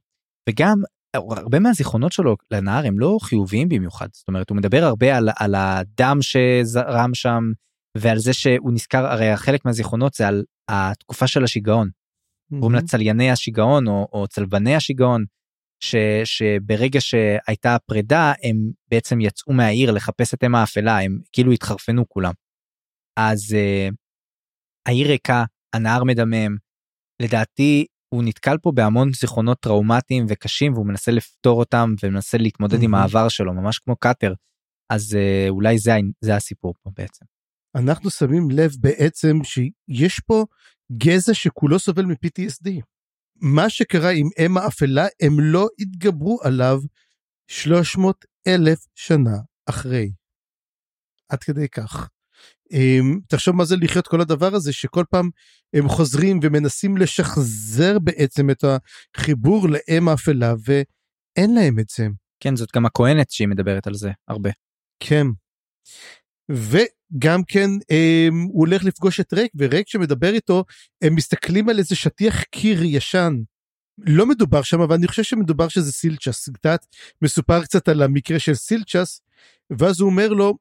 [0.50, 0.82] וגם
[1.16, 5.56] הרבה מהזיכרונות שלו לנהר הם לא חיוביים במיוחד זאת אומרת הוא מדבר הרבה על, על
[5.56, 7.44] הדם שזרם שם
[7.98, 11.90] ועל זה שהוא נזכר הרי חלק מהזיכרונות זה על התקופה של השיגעון.
[12.50, 15.26] קוראים לה צלייני השיגעון או, או צלבני השיגעון
[15.84, 22.10] ש, שברגע שהייתה פרידה הם בעצם יצאו מהעיר לחפש את אם האפלה הם כאילו התחרפנו
[22.10, 22.34] כולם.
[23.20, 23.93] אז uh,
[24.88, 25.43] העיר ריקה
[25.74, 26.58] הנהר מדמם
[27.22, 32.95] לדעתי הוא נתקל פה בהמון זיכרונות טראומטיים וקשים והוא מנסה לפתור אותם ומנסה להתמודד עם
[32.95, 34.34] העבר שלו ממש כמו קאטר
[34.89, 35.91] אז uh, אולי זה,
[36.22, 37.26] זה הסיפור פה בעצם.
[37.76, 40.46] אנחנו שמים לב בעצם שיש פה
[40.98, 42.70] גזע שכולו סובל מ-PTSD.
[43.42, 46.82] מה שקרה עם אם האפלה הם לא התגברו עליו
[47.48, 50.12] 300 אלף שנה אחרי.
[51.30, 52.10] עד כדי כך.
[52.74, 55.30] Um, תחשוב מה זה לחיות כל הדבר הזה שכל פעם
[55.74, 62.08] הם חוזרים ומנסים לשחזר בעצם את החיבור לאם האפלה ואין להם את זה.
[62.40, 64.50] כן זאת גם הכהנת שהיא מדברת על זה הרבה.
[65.00, 65.28] כן.
[67.16, 70.64] וגם כן um, הוא הולך לפגוש את ריק וריק שמדבר איתו
[71.01, 73.34] הם מסתכלים על איזה שטיח קיר ישן.
[73.97, 76.86] לא מדובר שם אבל אני חושב שמדובר שזה סילצ'ס קצת
[77.22, 79.22] מסופר קצת על המקרה של סילצ'ס
[79.70, 80.57] ואז הוא אומר לו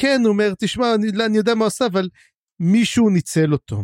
[0.00, 2.08] כן, הוא אומר, תשמע, אני, לא, אני יודע מה עושה, אבל
[2.60, 3.82] מישהו ניצל אותו.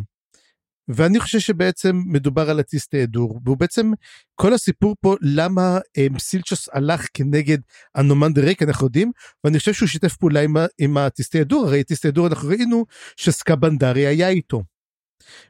[0.89, 3.93] ואני חושב שבעצם מדובר על הטיסטי אדור, והוא בעצם,
[4.35, 7.59] כל הסיפור פה, למה um, סילצ'וס הלך כנגד
[7.95, 9.13] הנומן דה ריק, אנחנו יודעים,
[9.45, 12.85] ואני חושב שהוא שיתף פעולה עם, עם הטיסטי אדור, הרי טיסטי אדור אנחנו ראינו
[13.17, 14.63] שסקבנדרי היה איתו.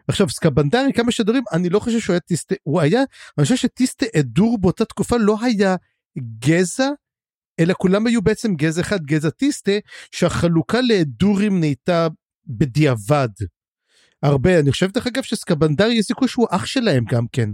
[0.09, 3.01] עכשיו סקבנדרי כמה שדברים אני לא חושב שהוא היה טיסטי הוא היה
[3.39, 5.77] אני חושב שטיסטי אדור באותה תקופה לא היה
[6.39, 6.89] גזע
[7.61, 9.73] אלא כולם היו בעצם גזע אחד, גזע טיסטה,
[10.13, 12.09] שהחלוקה לאדורים נהייתה
[12.47, 13.29] בדיעבד.
[14.23, 17.51] הרבה, אני חושב דרך אגב שסקבנדר יש סיכוי שהוא אח שלהם גם כן.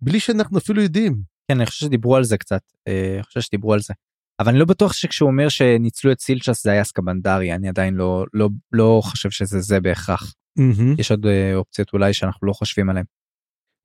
[0.00, 1.22] בלי שאנחנו אפילו יודעים.
[1.48, 3.94] כן, אני חושב שדיברו על זה קצת, אה, אני חושב שדיברו על זה.
[4.40, 8.24] אבל אני לא בטוח שכשהוא אומר שניצלו את סילצ'ס זה היה סקבנדרי, אני עדיין לא,
[8.34, 10.34] לא, לא חושב שזה זה בהכרח.
[10.58, 11.00] Mm-hmm.
[11.00, 13.04] יש עוד אה, אופציות אולי שאנחנו לא חושבים עליהן.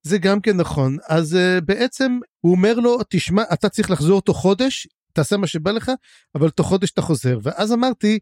[0.03, 4.34] זה גם כן נכון, אז uh, בעצם הוא אומר לו, תשמע, אתה צריך לחזור אותו
[4.34, 5.91] חודש, תעשה מה שבא לך,
[6.36, 7.39] אבל תוך חודש אתה חוזר.
[7.43, 8.20] ואז אמרתי,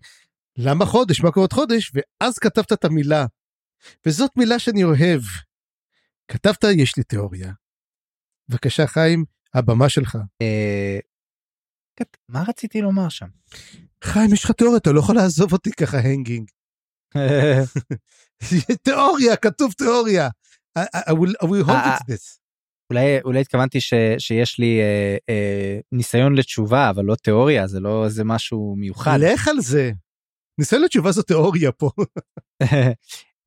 [0.58, 1.22] למה חודש?
[1.22, 1.92] מה קורה עוד חודש?
[1.94, 3.26] ואז כתבת את המילה.
[4.06, 5.22] וזאת מילה שאני אוהב.
[6.28, 7.52] כתבת, יש לי תיאוריה.
[8.50, 10.18] בבקשה, חיים, הבמה שלך.
[10.42, 11.00] אה,
[12.30, 13.28] מה רציתי לומר שם?
[14.04, 16.50] חיים, יש לך תיאוריה, אתה לא יכול לעזוב אותי ככה הנגינג.
[18.84, 20.30] תיאוריה, כתוב תיאוריה.
[20.80, 22.40] I will, I will hold אה, it this.
[22.90, 28.10] אולי אולי התכוונתי ש, שיש לי אה, אה, ניסיון לתשובה אבל לא תיאוריה זה לא
[28.10, 29.18] זה משהו מיוחד.
[29.22, 29.92] לך על זה.
[30.58, 31.92] ניסיון לתשובה זו תיאוריה פה.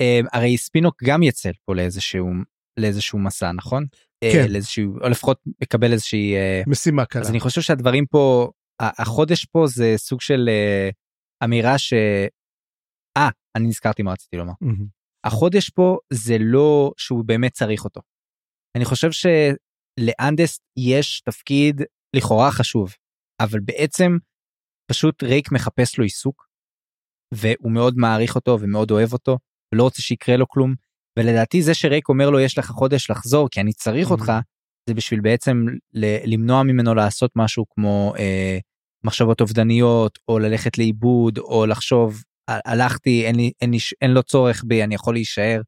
[0.00, 2.30] אה, הרי ספינוק גם יצא פה לאיזשהו
[2.78, 3.86] לאיזשהו מסע נכון?
[4.22, 4.52] אה, כן.
[4.52, 7.22] לאיזשהו או לפחות מקבל איזושהי אה, משימה קלה.
[7.22, 10.90] אז אני חושב שהדברים פה החודש פה זה סוג של אה,
[11.44, 11.92] אמירה ש...
[13.16, 14.52] אה אני נזכרתי מה רציתי לומר.
[14.52, 14.86] Mm-hmm.
[15.24, 18.00] החודש פה זה לא שהוא באמת צריך אותו.
[18.76, 21.82] אני חושב שלאנדס יש תפקיד
[22.16, 22.94] לכאורה חשוב,
[23.42, 24.16] אבל בעצם
[24.90, 26.48] פשוט רייק מחפש לו עיסוק,
[27.34, 29.38] והוא מאוד מעריך אותו ומאוד אוהב אותו,
[29.74, 30.74] ולא רוצה שיקרה לו כלום,
[31.18, 34.32] ולדעתי זה שרייק אומר לו יש לך חודש לחזור כי אני צריך אותך,
[34.88, 35.66] זה בשביל בעצם
[36.24, 38.58] למנוע ממנו לעשות משהו כמו אה,
[39.04, 44.64] מחשבות אובדניות, או ללכת לאיבוד, או לחשוב הלכתי אין לי אין לי אין לו צורך
[44.66, 45.60] בי אני יכול להישאר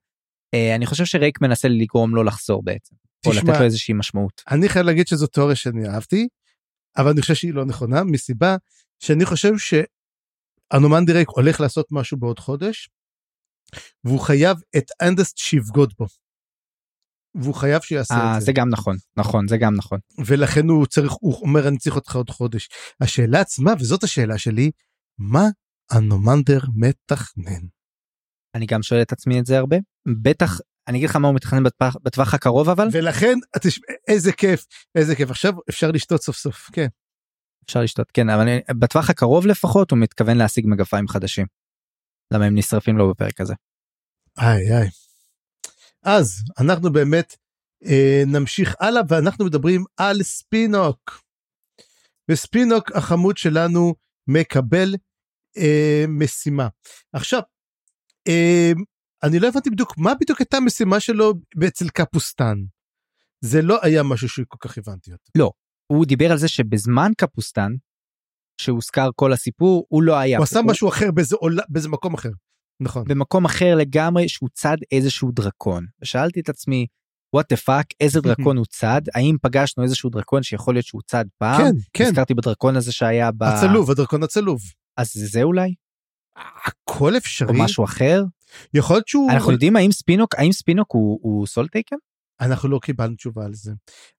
[0.54, 2.94] אה, אני חושב שרייק מנסה לגרום לו לחזור בעצם.
[3.26, 4.42] או לתת לו איזושהי משמעות.
[4.50, 6.28] אני חייב להגיד שזו תיאוריה שאני אהבתי.
[6.96, 8.56] אבל אני חושב שהיא לא נכונה, מסיבה
[9.02, 12.88] שאני חושב שאנומן דירק הולך לעשות משהו בעוד חודש,
[14.04, 16.06] והוא חייב את אנדסט שיבגוד בו.
[17.34, 18.46] והוא חייב שיעשה אה, את זה.
[18.46, 19.98] זה גם נכון, נכון, זה גם נכון.
[20.26, 22.68] ולכן הוא צריך, הוא אומר אני צריך אותך עוד חודש.
[23.00, 24.70] השאלה עצמה, וזאת השאלה שלי,
[25.18, 25.44] מה
[25.98, 27.66] אנומנדר מתכנן?
[28.54, 29.76] אני גם שואל את עצמי את זה הרבה.
[30.22, 30.58] בטח,
[30.88, 35.16] אני אגיד לך מה הוא מתכנן בטווח, בטווח הקרוב אבל, ולכן, תשמע, איזה כיף, איזה
[35.16, 35.30] כיף.
[35.30, 36.86] עכשיו אפשר לשתות סוף סוף, כן.
[37.66, 41.46] אפשר לשתות, כן, אבל אני- בטווח הקרוב לפחות הוא מתכוון להשיג מגפיים חדשים.
[42.32, 43.54] למה הם נשרפים לו בפרק הזה.
[44.38, 44.88] איי איי.
[46.02, 47.36] אז אנחנו באמת
[47.84, 51.22] אה, נמשיך הלאה ואנחנו מדברים על ספינוק.
[52.30, 53.94] וספינוק החמוד שלנו
[54.26, 54.94] מקבל
[55.56, 56.68] אה, משימה.
[57.12, 57.40] עכשיו,
[58.28, 58.72] אה,
[59.22, 61.34] אני לא הבנתי בדיוק מה בדיוק הייתה המשימה שלו
[61.68, 62.56] אצל קפוסטן.
[63.44, 65.52] זה לא היה משהו שכל כך הבנתי אותו.
[65.92, 67.72] הוא דיבר על זה שבזמן קפוסטן,
[68.60, 70.44] שהוזכר כל הסיפור, הוא לא היה הוא.
[70.44, 72.30] עשה משהו אחר באיזה, עולה, באיזה מקום אחר.
[72.80, 73.04] נכון.
[73.08, 75.86] במקום אחר לגמרי שהוא צד איזשהו דרקון.
[76.02, 76.86] ושאלתי את עצמי,
[77.36, 79.02] what the fuck, איזה דרקון הוא צד?
[79.14, 81.60] האם פגשנו איזשהו דרקון שיכול להיות שהוא צד פעם?
[81.60, 82.04] כן, כן.
[82.04, 83.42] נזכרתי בדרקון הזה שהיה ב...
[83.42, 84.60] הצלוב, הדרקון הצלוב.
[84.96, 85.74] אז זה זה אולי?
[86.66, 87.58] הכל אפשרי.
[87.58, 88.24] או משהו אחר?
[88.74, 89.30] יכול להיות שהוא...
[89.30, 91.96] אנחנו יודעים האם ספינוק, האם ספינוק הוא, הוא Soletaken?
[92.40, 93.72] אנחנו לא קיבלנו תשובה על זה.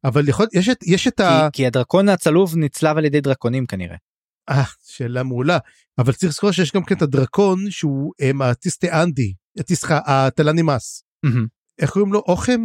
[0.04, 1.48] אבל יכול, יש את, יש את ה...
[1.54, 3.96] כי, כי הדרקון הצלוב נצלב על ידי דרקונים כנראה.
[4.52, 5.58] אה, שאלה מעולה.
[5.97, 9.34] אבל צריך לזכור שיש גם כן את הדרקון שהוא הם, הטיסטה אנדי,
[9.74, 11.04] סליחה, הטלן אימאס.
[11.24, 11.47] מהמם.
[11.80, 12.20] איך קוראים לו?
[12.28, 12.62] אוכם?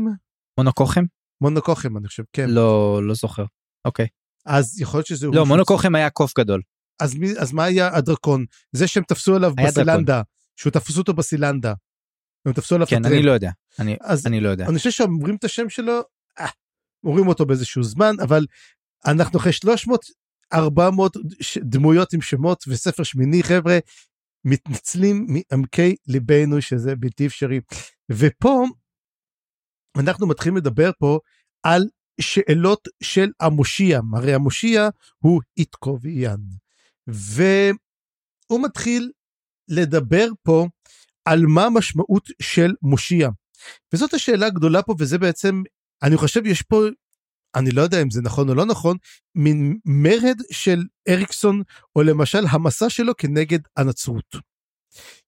[0.58, 1.04] מונוק אוכם?
[1.40, 2.50] מונוק אוכם אני חושב, כן.
[2.50, 3.44] לא, לא זוכר.
[3.84, 4.06] אוקיי.
[4.46, 5.26] אז יכול להיות שזה...
[5.32, 6.62] לא, מונוקוכם היה קוף גדול.
[7.00, 8.44] אז, מי, אז מה היה הדרקון?
[8.72, 9.70] זה שהם תפסו עליו דרקון.
[9.70, 10.22] בסילנדה,
[10.56, 11.74] שהוא תפסו אותו בסילנדה.
[12.46, 13.04] הם תפסו עליו כן.
[13.04, 13.50] אני לא יודע.
[13.78, 14.66] אני, אז אני לא יודע.
[14.66, 16.00] אני חושב שאומרים את השם שלו,
[16.40, 16.46] אה,
[17.04, 18.46] אומרים אותו באיזשהו זמן, אבל
[19.06, 20.04] אנחנו אחרי 300,
[20.52, 23.78] 400 ש- דמויות עם שמות וספר שמיני, חבר'ה,
[24.44, 27.60] מתנצלים מעמקי ליבנו שזה בלתי אפשרי.
[28.12, 28.64] ופה
[29.98, 31.18] אנחנו מתחילים לדבר פה
[31.62, 31.82] על
[32.20, 34.88] שאלות של המושיע, הרי המושיע
[35.18, 36.40] הוא איתקוביאן.
[37.06, 39.10] והוא מתחיל
[39.68, 40.66] לדבר פה
[41.24, 43.28] על מה המשמעות של מושיע.
[43.94, 45.62] וזאת השאלה הגדולה פה, וזה בעצם,
[46.02, 46.80] אני חושב יש פה,
[47.56, 48.96] אני לא יודע אם זה נכון או לא נכון,
[49.34, 51.62] מין מרד של אריקסון,
[51.96, 54.36] או למשל המסע שלו כנגד הנצרות.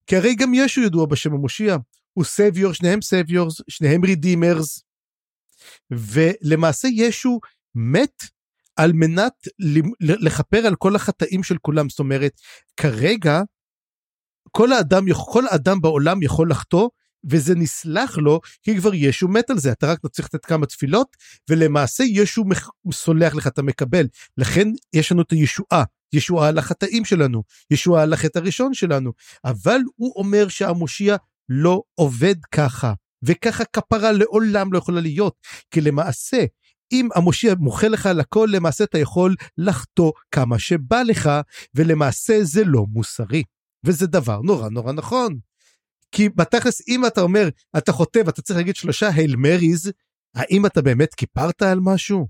[0.07, 1.77] כי הרי גם ישו ידוע בשם המושיע,
[2.13, 4.83] הוא סביור, שניהם סביורס, שניהם רידימרס,
[5.91, 7.41] ולמעשה ישו
[7.75, 8.23] מת
[8.77, 9.33] על מנת
[10.01, 12.41] לכפר על כל החטאים של כולם, זאת אומרת,
[12.77, 13.41] כרגע
[14.51, 16.89] כל האדם, כל האדם בעולם יכול לחטוא,
[17.31, 21.17] וזה נסלח לו, כי כבר ישו מת על זה, אתה רק צריך לתת כמה תפילות,
[21.51, 22.45] ולמעשה ישו
[22.93, 24.07] סולח לך, אתה מקבל.
[24.39, 29.13] לכן יש לנו את הישועה, ישועה על החטאים שלנו, ישועה על החטא הראשון שלנו,
[29.45, 31.17] אבל הוא אומר שהמושיע
[31.49, 32.93] לא עובד ככה,
[33.23, 35.35] וככה כפרה לעולם לא יכולה להיות,
[35.71, 36.45] כי למעשה,
[36.93, 41.31] אם המושיע מוחה לך על הכל, למעשה אתה יכול לחטוא כמה שבא לך,
[41.75, 43.43] ולמעשה זה לא מוסרי.
[43.85, 45.39] וזה דבר נורא נורא נכון.
[46.13, 47.49] כי בתכלס אם אתה אומר
[47.79, 49.93] אתה חוטא ואתה צריך להגיד שלושה הייל מריז,
[50.35, 52.29] האם אתה באמת כיפרת על משהו?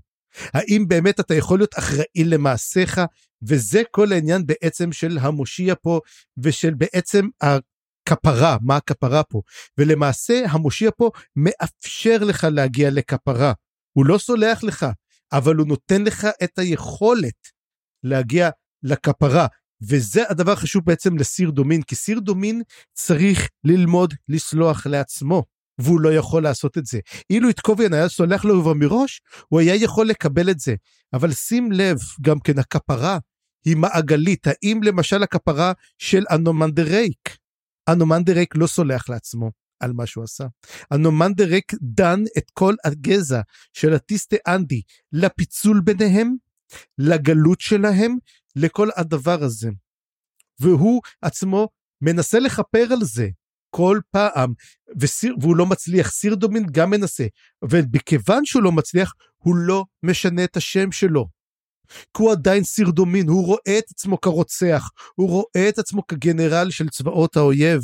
[0.53, 3.01] האם באמת אתה יכול להיות אחראי למעשיך?
[3.47, 5.99] וזה כל העניין בעצם של המושיע פה
[6.37, 9.41] ושל בעצם הכפרה, מה הכפרה פה.
[9.77, 13.53] ולמעשה המושיע פה מאפשר לך להגיע לכפרה.
[13.97, 14.85] הוא לא סולח לך,
[15.31, 17.47] אבל הוא נותן לך את היכולת
[18.03, 18.49] להגיע
[18.83, 19.47] לכפרה.
[19.81, 22.61] וזה הדבר החשוב בעצם לסיר דומין, כי סיר דומין
[22.93, 25.43] צריך ללמוד לסלוח לעצמו,
[25.79, 26.99] והוא לא יכול לעשות את זה.
[27.29, 30.75] אילו איתקוביאן היה סולח לו כבר מראש, הוא היה יכול לקבל את זה.
[31.13, 33.17] אבל שים לב, גם כן הכפרה
[33.65, 34.47] היא מעגלית.
[34.47, 37.37] האם למשל הכפרה של אנומנדר רייק,
[37.89, 40.45] אנומנדר רייק לא סולח לעצמו על מה שהוא עשה.
[40.93, 43.41] אנומנדר רייק דן את כל הגזע
[43.73, 44.81] של הטיסטה אנדי
[45.13, 46.35] לפיצול ביניהם,
[46.97, 48.15] לגלות שלהם,
[48.55, 49.69] לכל הדבר הזה.
[50.59, 51.67] והוא עצמו
[52.01, 53.27] מנסה לכפר על זה
[53.69, 54.53] כל פעם,
[54.99, 57.25] וסיר, והוא לא מצליח, סיר דומין גם מנסה,
[57.69, 61.27] ומכיוון שהוא לא מצליח, הוא לא משנה את השם שלו.
[61.89, 66.71] כי הוא עדיין סיר דומין, הוא רואה את עצמו כרוצח, הוא רואה את עצמו כגנרל
[66.71, 67.81] של צבאות האויב.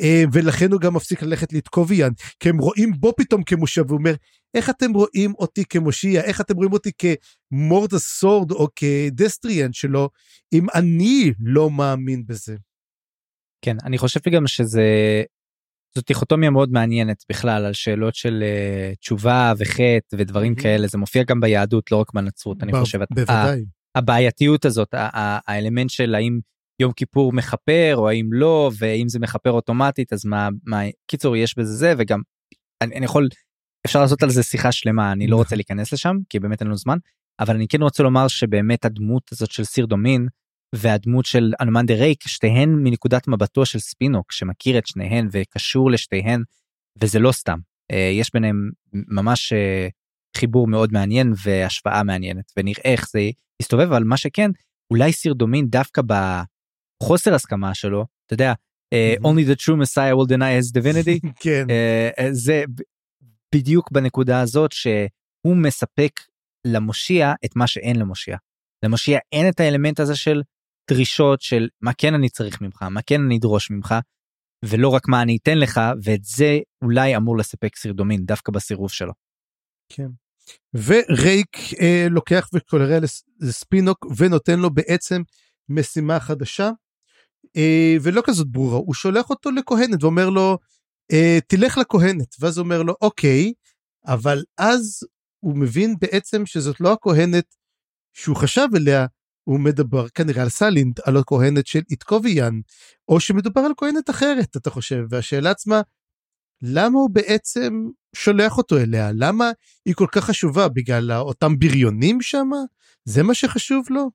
[0.00, 4.14] אה, ולכן הוא גם מפסיק ללכת לתקוביאן, כי הם רואים בו פתאום כמושיע, והוא אומר,
[4.54, 6.22] איך אתם רואים אותי כמושיע?
[6.22, 10.08] איך אתם רואים אותי כמורדה סורד או כדסטריאנט שלו,
[10.52, 12.56] אם אני לא מאמין בזה?
[13.64, 14.82] כן, אני חושב גם שזה,
[15.94, 20.62] זאת דיכוטומיה מאוד מעניינת בכלל על שאלות של uh, תשובה וחטא ודברים Mhm.
[20.62, 22.98] כאלה, זה מופיע גם ביהדות, לא רק בנצרות, אני ב- חושב.
[23.10, 23.64] בוודאי.
[23.94, 24.88] הבעייתיות הזאת,
[25.46, 26.38] האלמנט של האם
[26.80, 31.58] יום כיפור מכפר או האם לא, ואם זה מכפר אוטומטית אז מה, מה, קיצור יש
[31.58, 32.20] בזה זה וגם
[32.80, 33.28] אני, אני יכול,
[33.86, 36.76] אפשר לעשות על זה שיחה שלמה, אני לא רוצה להיכנס לשם כי באמת אין לנו
[36.76, 36.98] זמן,
[37.40, 40.28] אבל אני כן רוצה לומר שבאמת הדמות הזאת של סיר דומין
[40.74, 46.42] והדמות של אנומנדה רייק שתיהן מנקודת מבטו של ספינוק שמכיר את שניהן וקשור לשתיהן
[47.02, 47.58] וזה לא סתם.
[47.92, 49.88] אה, יש ביניהם ממש אה,
[50.36, 53.20] חיבור מאוד מעניין והשוואה מעניינת ונראה איך זה
[53.62, 54.50] יסתובב אבל מה שכן
[54.90, 56.02] אולי סיר דומין דווקא
[57.02, 58.52] בחוסר הסכמה שלו אתה יודע
[58.92, 61.66] אה, only the true messiah will deny his divinity כן.
[61.70, 62.64] אה, אה, זה
[63.54, 66.20] בדיוק בנקודה הזאת שהוא מספק
[66.66, 68.36] למושיע את מה שאין למושיע.
[68.84, 70.42] למושיע אין את האלמנט הזה של
[70.90, 73.94] דרישות של מה כן אני צריך ממך מה כן אני אדרוש ממך
[74.64, 79.12] ולא רק מה אני אתן לך ואת זה אולי אמור לספק סרדומין דווקא בסירוב שלו.
[79.88, 80.08] כן.
[80.74, 85.22] ורייק אה, לוקח וקולריה לס- לספינוק ונותן לו בעצם
[85.68, 86.70] משימה חדשה
[88.02, 88.76] ולא כזאת ברורה.
[88.76, 90.58] הוא שולח אותו לכהנת ואומר לו
[91.12, 92.34] אה, תלך לכהנת.
[92.40, 93.52] ואז הוא אומר לו אוקיי
[94.06, 95.04] אבל אז
[95.40, 97.54] הוא מבין בעצם שזאת לא הכהנת
[98.12, 99.06] שהוא חשב אליה.
[99.44, 102.60] הוא מדבר כנראה על סלינד על הכהנת של איטקוביאן
[103.08, 105.04] או שמדובר על כהנת אחרת אתה חושב.
[105.10, 105.80] והשאלה עצמה
[106.62, 109.10] למה הוא בעצם שולח אותו אליה?
[109.14, 109.50] למה
[109.84, 110.68] היא כל כך חשובה?
[110.68, 112.50] בגלל אותם בריונים שם
[113.04, 114.10] זה מה שחשוב לו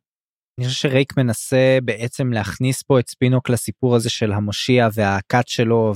[0.60, 5.94] אני חושב שרייק מנסה בעצם להכניס פה את ספינוק לסיפור הזה של המושיע והכת שלו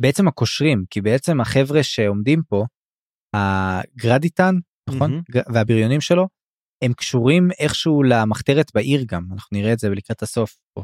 [0.00, 2.64] ובעצם הקושרים כי בעצם החבר'ה שעומדים פה
[3.34, 4.54] הגרדיטן
[4.90, 5.22] נכון.
[5.30, 6.28] ג- והבריונים שלו
[6.84, 10.82] הם קשורים איכשהו למחתרת בעיר גם אנחנו נראה את זה לקראת הסוף פה.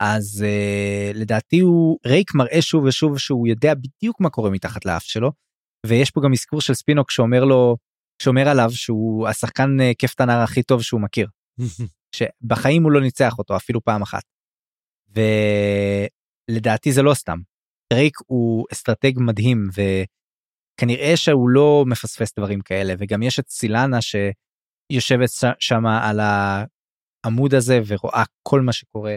[0.00, 5.02] אז uh, לדעתי הוא רייק מראה שוב ושוב שהוא יודע בדיוק מה קורה מתחת לאף
[5.02, 5.32] שלו
[5.86, 7.76] ויש פה גם אזכור של ספינוק שאומר לו
[8.22, 11.28] שאומר עליו שהוא השחקן אה, כיף הכי טוב שהוא מכיר.
[12.14, 14.22] שבחיים הוא לא ניצח אותו אפילו פעם אחת.
[16.50, 17.38] ולדעתי זה לא סתם.
[17.92, 25.28] רייק הוא אסטרטג מדהים וכנראה שהוא לא מפספס דברים כאלה וגם יש את סילנה שיושבת
[25.60, 29.16] שם על העמוד הזה ורואה כל מה שקורה.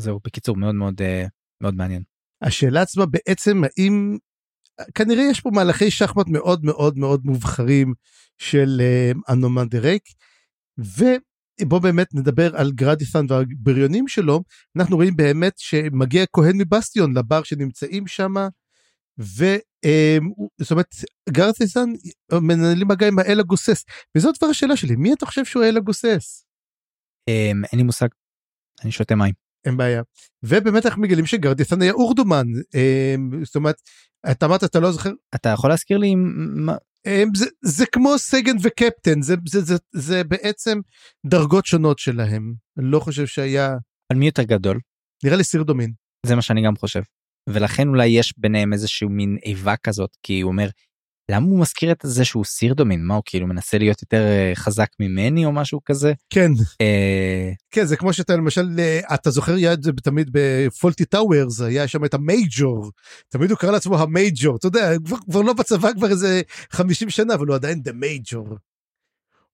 [0.00, 1.26] זהו בקיצור מאוד מאוד אה,
[1.62, 2.02] מאוד מעניין.
[2.42, 4.18] השאלה עצמה בעצם האם
[4.94, 7.94] כנראה יש פה מהלכי שחמט מאוד מאוד מאוד מובחרים
[8.38, 10.02] של אה, אנומנדר רייק
[11.62, 14.42] ובוא באמת נדבר על גרדיסן והבריונים שלו
[14.76, 18.34] אנחנו רואים באמת שמגיע כהן מבסטיון לבר שנמצאים שם
[19.18, 20.94] וזאת אומרת
[21.28, 21.88] גרדיסן
[22.32, 23.84] מנהלים מגע עם האל הגוסס
[24.16, 26.44] וזאת כבר השאלה שלי מי אתה חושב שהוא האל הגוסס?
[27.28, 28.08] אה, אין לי מושג.
[28.82, 29.34] אני שותה מים.
[29.64, 30.02] אין בעיה.
[30.42, 33.76] ובאמת אנחנו מגלים שגרדיסן היה אורדומן אה, זאת אומרת
[34.30, 36.14] אתה אמרת אתה לא זוכר אתה יכול להזכיר לי
[37.34, 40.78] זה, זה כמו סגן וקפטן זה, זה, זה, זה בעצם
[41.26, 42.54] דרגות שונות שלהם.
[42.78, 43.76] אני לא חושב שהיה
[44.12, 44.80] על מי יותר גדול?
[45.24, 45.92] נראה לי סיר דומין.
[46.26, 47.02] זה מה שאני גם חושב.
[47.48, 50.68] ולכן אולי יש ביניהם איזשהו מין איבה כזאת כי הוא אומר
[51.30, 54.52] למה הוא מזכיר את זה שהוא סיר דומין מה הוא כאילו מנסה להיות יותר אה,
[54.54, 56.12] חזק ממני או משהו כזה.
[56.30, 56.50] כן.
[56.80, 61.60] אה, כן זה כמו שאתה למשל אה, אתה זוכר היה את זה תמיד בפולטי טאוורס
[61.60, 62.90] היה שם את המייג'ור.
[63.28, 64.56] תמיד הוא קרא לעצמו המייג'ור.
[64.56, 68.48] אתה יודע כבר, כבר לא בצבא כבר איזה 50 שנה אבל הוא עדיין דה מייג'ור.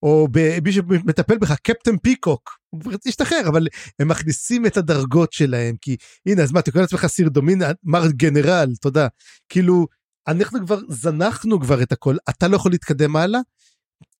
[0.02, 0.28] או
[0.64, 3.66] מי שמטפל בך קפטן פיקוק הוא השתחרר אבל
[3.98, 5.96] הם מכניסים את הדרגות שלהם כי
[6.26, 9.08] הנה אז מה אתה קורא לעצמך סיר דומין מר גנרל תודה.
[9.48, 9.86] כאילו
[10.28, 13.40] אנחנו כבר זנחנו כבר את הכל אתה לא יכול להתקדם הלאה.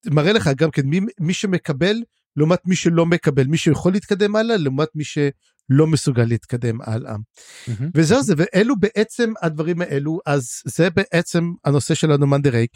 [0.07, 1.97] מראה לך גם כן מי, מי שמקבל
[2.37, 7.17] לעומת מי שלא מקבל מי שיכול להתקדם הלאה לעומת מי שלא מסוגל להתקדם הלאה.
[7.69, 7.91] מהמם.
[7.95, 12.71] וזהו זה ואלו בעצם הדברים האלו אז זה בעצם הנושא של אנומנדר רייק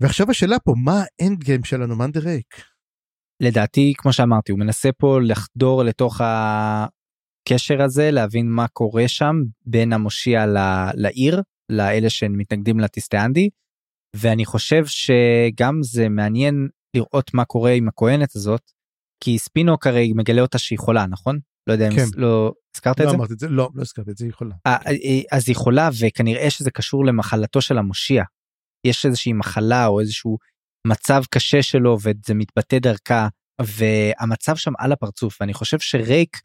[0.00, 2.54] ועכשיו השאלה פה מה ה end game של אנומנדר רייק.
[3.40, 9.92] לדעתי כמו שאמרתי הוא מנסה פה לחדור לתוך הקשר הזה להבין מה קורה שם בין
[9.92, 11.42] המושיע ל- לעיר
[11.72, 13.50] לאלה שמתנגדים לטיסטה אנדי
[14.16, 18.70] ואני חושב שגם זה מעניין לראות מה קורה עם הכהנת הזאת
[19.24, 21.38] כי ספינוק הרי מגלה אותה שהיא חולה נכון
[21.68, 22.04] לא יודע אם כן.
[22.16, 24.54] לא הזכרת את לא זה אמרתי את זה לא לא הזכרתי את זה היא יכולה.
[24.66, 28.22] אה, אה, אז היא חולה וכנראה שזה קשור למחלתו של המושיע.
[28.86, 30.38] יש איזושהי מחלה או איזשהו
[30.86, 33.28] מצב קשה שלו וזה מתבטא דרכה
[33.60, 36.40] והמצב שם על הפרצוף ואני חושב שרייק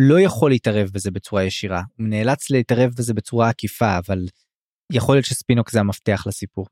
[0.00, 4.26] לא יכול להתערב בזה בצורה ישירה הוא נאלץ להתערב בזה בצורה עקיפה אבל
[4.94, 6.66] יכול להיות שספינוק זה המפתח לסיפור.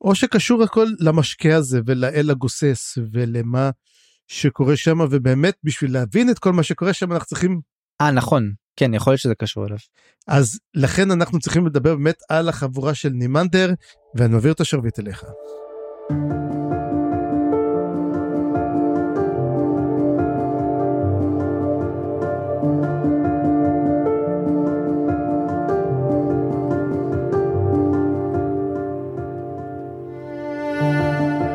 [0.00, 3.70] או שקשור הכל למשקה הזה ולאל הגוסס ולמה
[4.28, 7.60] שקורה שם ובאמת בשביל להבין את כל מה שקורה שם אנחנו צריכים
[8.00, 9.78] אה נכון כן יכול להיות שזה קשור אליו.
[10.26, 13.74] אז לכן אנחנו צריכים לדבר באמת על החבורה של נימנדר
[14.14, 15.24] ואני מעביר את השרביט אליך.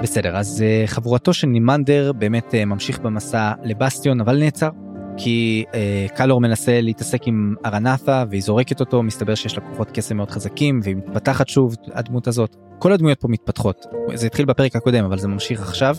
[0.02, 4.70] בסדר, אז אה, חבורתו של נימנדר באמת אה, ממשיך במסע לבסטיון, אבל נעצר.
[5.18, 10.18] כי אה, קלור מנסה להתעסק עם ארנתה והיא זורקת אותו, מסתבר שיש לה כוחות קסם
[10.18, 12.56] מאוד חזקים והיא מתפתחת שוב, הדמות הזאת.
[12.80, 13.86] כל הדמויות פה מתפתחות.
[14.14, 15.96] זה התחיל בפרק הקודם, אבל זה ממשיך עכשיו.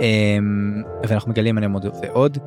[0.00, 0.38] אה,
[1.08, 2.38] ואנחנו מגלים עליהם עוד ועוד.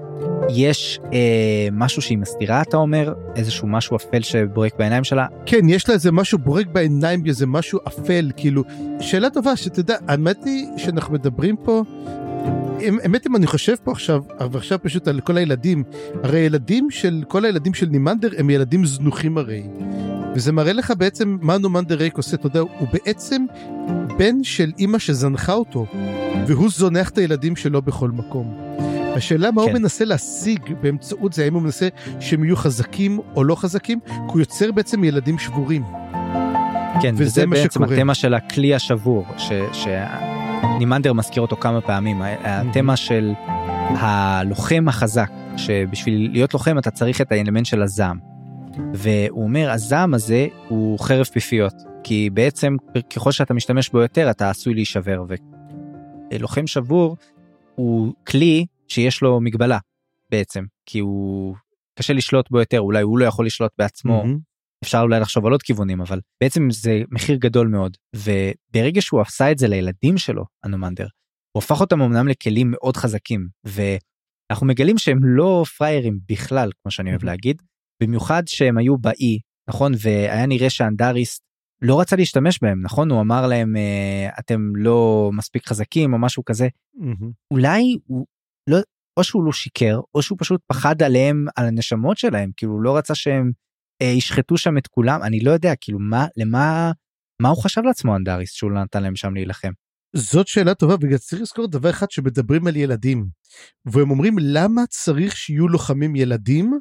[0.49, 3.13] יש אה, משהו שהיא מסתירה, אתה אומר?
[3.35, 5.27] איזשהו משהו אפל שבורק בעיניים שלה?
[5.45, 8.63] כן, יש לה איזה משהו בורק בעיניים, איזה משהו אפל, כאילו,
[8.99, 11.83] שאלה טובה, שאתה יודע, האמת היא שאנחנו מדברים פה,
[12.81, 15.83] האמת אם אני חושב פה עכשיו, ועכשיו פשוט על כל הילדים,
[16.23, 19.63] הרי ילדים של, כל הילדים של נימנדר הם ילדים זנוחים הרי.
[20.35, 23.45] וזה מראה לך בעצם מה נומנדר ריק עושה, אתה יודע, הוא בעצם
[24.17, 25.85] בן של אימא שזנחה אותו,
[26.47, 28.57] והוא זונח את הילדים שלו בכל מקום.
[29.15, 29.71] השאלה מה כן.
[29.71, 31.87] הוא מנסה להשיג באמצעות זה, האם הוא מנסה
[32.19, 35.83] שהם יהיו חזקים או לא חזקים, כי הוא יוצר בעצם ילדים שבורים.
[37.01, 37.95] כן, וזה, וזה בעצם שקורה.
[37.95, 39.51] התמה של הכלי השבור, ש...
[39.73, 39.87] ש...
[40.79, 43.33] נימנדר מזכיר אותו כמה פעמים, התמה של
[43.89, 48.38] הלוחם החזק, שבשביל להיות לוחם אתה צריך את האלמנט של הזעם.
[48.93, 52.75] והוא אומר, הזעם הזה הוא חרב פיפיות, כי בעצם
[53.15, 55.23] ככל שאתה משתמש בו יותר אתה עשוי להישבר,
[56.31, 57.17] ולוחם שבור
[57.75, 59.77] הוא כלי שיש לו מגבלה
[60.31, 61.55] בעצם, כי הוא
[61.99, 64.49] קשה לשלוט בו יותר, אולי הוא לא יכול לשלוט בעצמו, mm-hmm.
[64.83, 69.51] אפשר אולי לחשוב על עוד כיוונים אבל בעצם זה מחיר גדול מאוד וברגע שהוא עשה
[69.51, 71.07] את זה לילדים שלו אנומנדר
[71.51, 77.09] הוא הפך אותם אמנם לכלים מאוד חזקים ואנחנו מגלים שהם לא פריירים בכלל כמו שאני
[77.09, 77.61] אוהב להגיד
[78.01, 79.39] במיוחד שהם היו באי
[79.69, 79.91] נכון?
[80.01, 81.43] והיה נראה שאנדריסט
[81.81, 83.11] לא רצה להשתמש בהם נכון?
[83.11, 86.67] הוא אמר להם אה, אתם לא מספיק חזקים או משהו כזה.
[87.51, 88.25] אולי הוא
[88.69, 88.77] לא
[89.17, 92.51] או שהוא לא שיקר או שהוא פשוט פחד עליהם על הנשמות שלהם.
[92.57, 93.51] כאילו הוא לא רצה שהם
[94.01, 95.23] אה, ישחטו שם את כולם.
[95.23, 96.91] אני לא יודע כאילו מה למה
[97.41, 99.71] מה הוא חשב לעצמו אנדריס שהוא לא נתן להם שם להילחם.
[100.15, 103.27] זאת שאלה טובה בגלל צריך לזכור דבר אחד שמדברים על ילדים.
[103.85, 106.79] והם אומרים למה צריך שיהיו לוחמים ילדים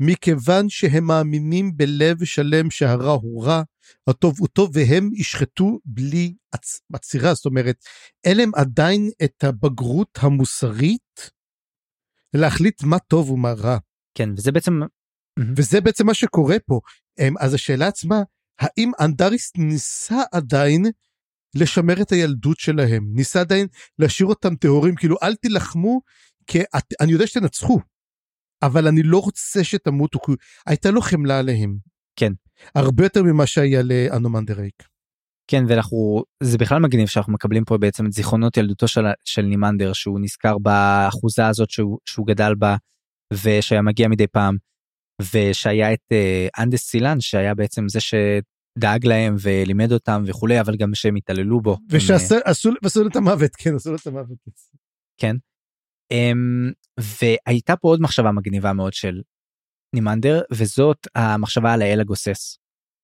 [0.00, 3.62] מכיוון שהם מאמינים בלב שלם שהרע הוא רע
[4.06, 6.80] הטוב הוא טוב והם ישחטו בלי עצ...
[6.92, 7.76] עצירה זאת אומרת
[8.24, 11.30] אין להם עדיין את הבגרות המוסרית
[12.34, 13.78] להחליט מה טוב ומה רע.
[14.14, 14.80] כן וזה בעצם.
[15.56, 16.80] וזה בעצם מה שקורה פה.
[17.40, 18.22] אז השאלה עצמה,
[18.60, 20.84] האם אנדריס ניסה עדיין
[21.54, 23.06] לשמר את הילדות שלהם?
[23.14, 23.66] ניסה עדיין
[23.98, 24.94] להשאיר אותם טהורים?
[24.94, 26.00] כאילו, אל תילחמו,
[26.46, 27.78] כי את, אני יודע שתנצחו,
[28.62, 30.32] אבל אני לא רוצה שתמותו, כי
[30.66, 31.76] הייתה לו חמלה עליהם.
[32.16, 32.32] כן.
[32.74, 34.82] הרבה יותר ממה שהיה לאנומנדר ריק.
[35.50, 39.92] כן ואנחנו זה בכלל מגניב שאנחנו מקבלים פה בעצם את זיכרונות ילדותו של, של נימנדר
[39.92, 42.76] שהוא נזכר באחוזה הזאת שהוא, שהוא גדל בה
[43.32, 44.56] ושהיה מגיע מדי פעם
[45.32, 50.94] ושהיה את אה, אנדס סילן שהיה בעצם זה שדאג להם ולימד אותם וכולי אבל גם
[50.94, 51.76] שהם התעללו בו.
[51.90, 54.38] ושעשו לו את המוות כן עשו לו את המוות.
[55.18, 55.36] כן.
[56.12, 59.22] Um, והייתה פה עוד מחשבה מגניבה מאוד של
[59.94, 62.58] נימנדר וזאת המחשבה על האל הגוסס.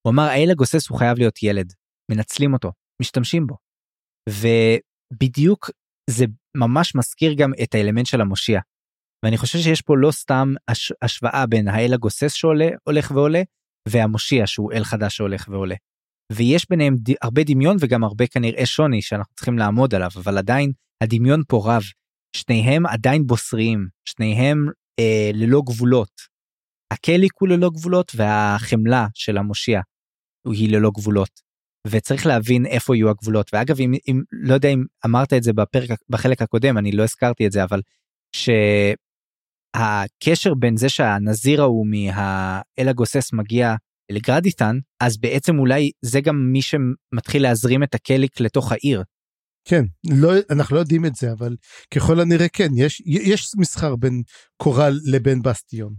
[0.07, 1.73] הוא אמר האל הגוסס הוא חייב להיות ילד
[2.11, 2.73] מנצלים אותו
[3.03, 3.57] משתמשים בו.
[4.29, 5.71] ובדיוק
[6.11, 6.25] זה
[6.57, 8.61] ממש מזכיר גם את האלמנט של המושיע
[9.25, 13.43] ואני חושב שיש פה לא סתם הש, השוואה בין האל הגוסס שעולה הולך ועולה
[13.89, 15.75] והמושיע שהוא אל חדש שהולך ועולה.
[16.33, 20.73] ויש ביניהם ד, הרבה דמיון וגם הרבה כנראה שוני שאנחנו צריכים לעמוד עליו אבל עדיין
[21.03, 21.83] הדמיון פה רב.
[22.33, 24.67] שניהם עדיין בוסריים שניהם
[24.99, 26.37] אה, ללא גבולות.
[26.93, 29.81] הקליק הוא ללא גבולות והחמלה של המושיע
[30.53, 31.47] היא ללא גבולות.
[31.87, 35.99] וצריך להבין איפה יהיו הגבולות ואגב אם, אם לא יודע אם אמרת את זה בפרק
[36.09, 37.81] בחלק הקודם אני לא הזכרתי את זה אבל
[38.33, 38.49] ש...
[39.77, 43.75] הקשר בין זה שהנזיר ההוא מהאל הגוסס מגיע
[44.13, 49.03] לגרדיטן אז בעצם אולי זה גם מי שמתחיל להזרים את הקליק לתוך העיר.
[49.69, 51.57] כן לא אנחנו לא יודעים את זה אבל
[51.95, 54.23] ככל הנראה כן יש יש מסחר בין
[54.57, 55.95] קורל לבין בסטיון.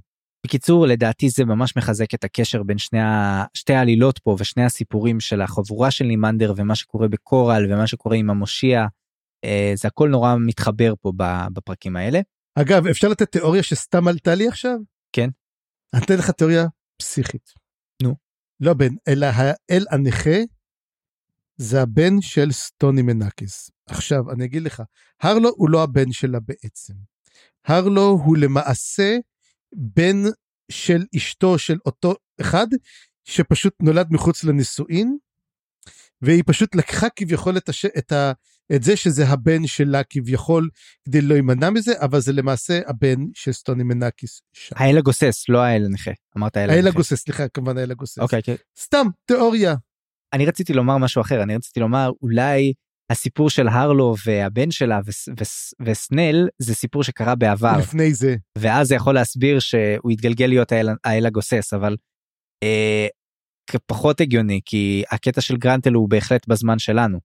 [0.45, 3.43] בקיצור לדעתי זה ממש מחזק את הקשר בין שני ה...
[3.53, 8.29] שתי העלילות פה ושני הסיפורים של החבורה של נימנדר ומה שקורה בקורל ומה שקורה עם
[8.29, 8.85] המושיע.
[9.45, 11.11] אה, זה הכל נורא מתחבר פה
[11.53, 12.19] בפרקים האלה.
[12.55, 14.77] אגב, אפשר לתת תיאוריה שסתם עלתה לי עכשיו?
[15.15, 15.29] כן.
[15.93, 16.65] אני אתן לך תיאוריה
[17.01, 17.53] פסיכית.
[18.03, 18.15] נו.
[18.59, 20.39] לא בן, אלא האל הנכה
[21.57, 23.71] זה הבן של סטוני מנקיס.
[23.85, 24.83] עכשיו, אני אגיד לך,
[25.21, 26.93] הרלו הוא לא הבן שלה בעצם.
[27.65, 29.17] הרלו הוא למעשה
[29.75, 30.23] בן
[30.71, 32.67] של אשתו של אותו אחד
[33.25, 35.17] שפשוט נולד מחוץ לנישואין,
[36.21, 37.85] והיא פשוט לקחה כביכול את, הש...
[37.85, 38.31] את, ה...
[38.75, 40.69] את זה שזה הבן שלה כביכול,
[41.05, 44.75] כדי לא להימנע מזה, אבל זה למעשה הבן של סטוני מנקיס שם.
[44.79, 46.11] האל הגוסס, לא האל הנכה.
[46.37, 46.89] אמרת האל האל הנכה.
[46.89, 48.19] הגוסס, סליחה, כמובן האל הגוסס.
[48.19, 48.57] אוקיי, אוקיי.
[48.79, 49.75] סתם, תיאוריה.
[50.33, 52.73] אני רציתי לומר משהו אחר, אני רציתי לומר אולי
[53.09, 58.35] הסיפור של הרלו והבן שלה וס, וס, וסנל זה סיפור שקרה בעבר, לפני זה.
[58.57, 61.95] ואז זה יכול להסביר שהוא יתגלגל להיות האל, האל הגוסס, אבל
[62.63, 63.07] אה,
[63.85, 67.19] פחות הגיוני, כי הקטע של גרנטל הוא בהחלט בזמן שלנו.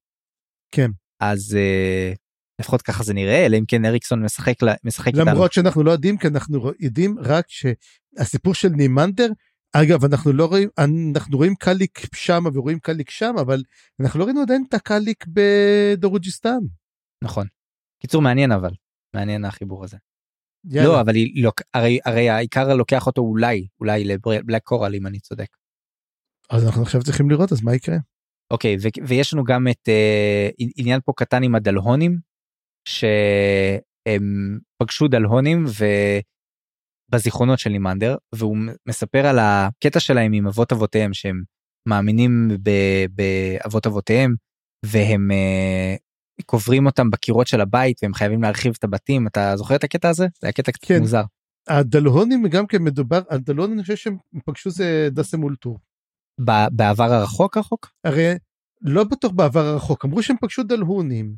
[0.74, 0.90] כן.
[1.20, 2.12] אז אה,
[2.60, 4.54] לפחות ככה זה נראה, אלא אם כן אריקסון משחק,
[4.84, 5.24] משחק איתנו.
[5.24, 9.28] למרות שאנחנו לא יודעים, כי אנחנו יודעים רק שהסיפור של נימנדר,
[9.72, 10.68] אגב, אנחנו לא רואים,
[11.14, 13.62] אנחנו רואים קאליק שם ורואים קאליק שם, אבל
[14.00, 16.58] אנחנו לא ראינו עדיין את הקאליק בדרוג'יסטן.
[17.24, 17.46] נכון.
[18.02, 18.70] קיצור מעניין אבל,
[19.14, 19.96] מעניין החיבור הזה.
[20.64, 20.88] יאללה.
[20.88, 25.20] לא, אבל היא לא, הרי, הרי העיקר לוקח אותו אולי, אולי לבלק קורל אם אני
[25.20, 25.56] צודק.
[26.50, 27.96] אז אנחנו עכשיו צריכים לראות, אז מה יקרה?
[28.50, 32.18] אוקיי, ו- ויש לנו גם את אה, עניין פה קטן עם הדלהונים,
[32.88, 35.64] שהם פגשו דלהונים
[37.12, 38.56] ובזיכרונות של נימנדר, והוא
[38.88, 41.42] מספר על הקטע שלהם עם אבות אבותיהם, שהם
[41.88, 44.34] מאמינים ב- באבות אבותיהם,
[44.86, 45.96] והם אה,
[46.46, 49.26] קוברים אותם בקירות של הבית, והם חייבים להרחיב את הבתים.
[49.26, 50.26] אתה זוכר את הקטע הזה?
[50.40, 51.00] זה היה קטע קצת כן.
[51.00, 51.22] מוזר.
[51.68, 54.16] הדלהונים גם כן מדובר, על דלהונים אני חושב שהם
[54.46, 55.78] פגשו זה דסם אולטור.
[56.40, 57.90] ב- בעבר הרחוק רחוק?
[58.04, 58.34] הרי
[58.80, 61.34] לא בטוח בעבר הרחוק, אמרו שהם פגשו דלהונים.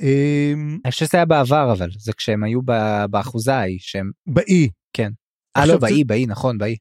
[0.00, 2.60] אמ, אני חושב שזה היה בעבר אבל, זה כשהם היו
[3.10, 4.10] באחוזה ההיא, שהם...
[4.26, 4.68] באי.
[4.98, 5.06] אה
[5.62, 6.76] עכשיו לא, באי, באי, נכון, באי.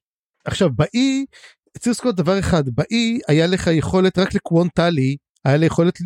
[0.45, 1.26] עכשיו באי,
[1.77, 5.15] צריך לזכור דבר אחד, באי היה לך יכולת רק לקוונטלי,
[5.45, 5.98] היה לה יכולת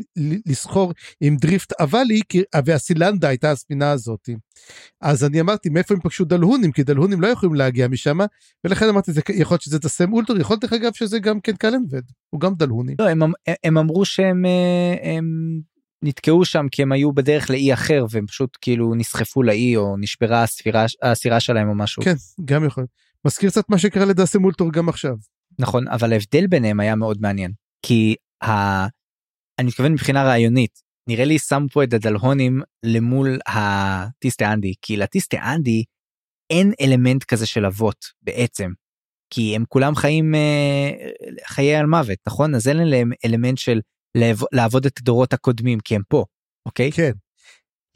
[0.46, 4.30] לסחור עם דריפט אבלי, כי- והסילנדה הייתה הספינה הזאת.
[5.02, 8.18] אז אני אמרתי מאיפה הם פגשו דלהונים, כי דלהונים לא יכולים להגיע משם,
[8.64, 11.56] ולכן אמרתי זה יכול להיות שזה תסם אולטר, יכול להיות דרך אגב שזה גם כן
[11.56, 12.96] קלנבד, הוא גם דלהוני.
[13.00, 13.32] לא, הם, אמ-
[13.64, 15.26] הם אמרו שהם אה, הם
[16.04, 20.44] נתקעו שם כי הם היו בדרך לאי אחר והם פשוט כאילו נסחפו לאי או נשברה
[20.44, 22.04] הספירה, הסירה שלהם או משהו.
[22.04, 22.16] כן,
[22.46, 22.86] גם יכול.
[23.26, 25.16] מזכיר קצת מה שקרה לדסם אולטר גם עכשיו.
[25.60, 27.52] נכון, אבל ההבדל ביניהם היה מאוד מעניין.
[27.86, 28.48] כי ה...
[29.60, 35.38] אני מתכוון מבחינה רעיונית, נראה לי שמו פה את הדלהונים למול הטיסטה אנדי, כי לטיסטה
[35.54, 35.84] אנדי
[36.50, 38.72] אין אלמנט כזה של אבות בעצם.
[39.34, 40.92] כי הם כולם חיים אה,
[41.48, 42.56] חיי על מוות, נכון?
[42.56, 43.80] אז אין להם אלמנט של
[44.52, 46.26] לעבוד את הדורות הקודמים, כי הם פה,
[46.66, 46.92] אוקיי?
[46.92, 47.12] כן.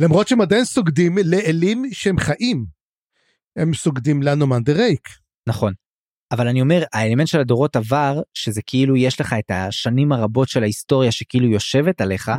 [0.01, 2.65] למרות שהם עדיין סוגדים לאלים שהם חיים.
[3.55, 4.23] הם סוגדים
[4.63, 5.09] דה רייק.
[5.47, 5.73] נכון.
[6.31, 10.63] אבל אני אומר, האלמנט של הדורות עבר, שזה כאילו יש לך את השנים הרבות של
[10.63, 12.31] ההיסטוריה שכאילו יושבת עליך,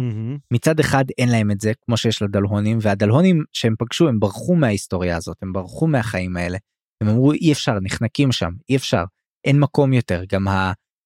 [0.51, 5.17] מצד אחד אין להם את זה, כמו שיש לדלהונים, והדלהונים שהם פגשו, הם ברחו מההיסטוריה
[5.17, 6.59] הזאת, הם ברחו מהחיים האלה.
[7.01, 9.05] הם אמרו, אי אפשר, נחנקים שם, אי אפשר,
[9.45, 10.23] אין מקום יותר.
[10.33, 10.47] גם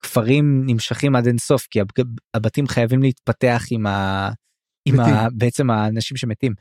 [0.04, 1.88] הכפרים נמשכים עד אינסוף, כי הב-
[2.34, 4.28] הבתים חייבים להתפתח עם, ה...
[4.88, 5.26] עם ה...
[5.32, 6.52] בעצם האנשים שמתים.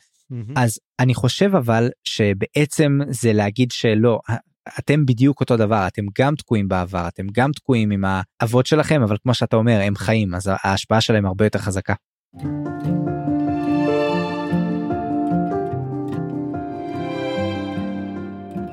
[0.55, 4.19] אז אני חושב אבל שבעצם זה להגיד שלא,
[4.79, 8.03] אתם בדיוק אותו דבר, אתם גם תקועים בעבר, אתם גם תקועים עם
[8.41, 11.93] האבות שלכם, אבל כמו שאתה אומר, הם חיים, אז ההשפעה שלהם הרבה יותר חזקה.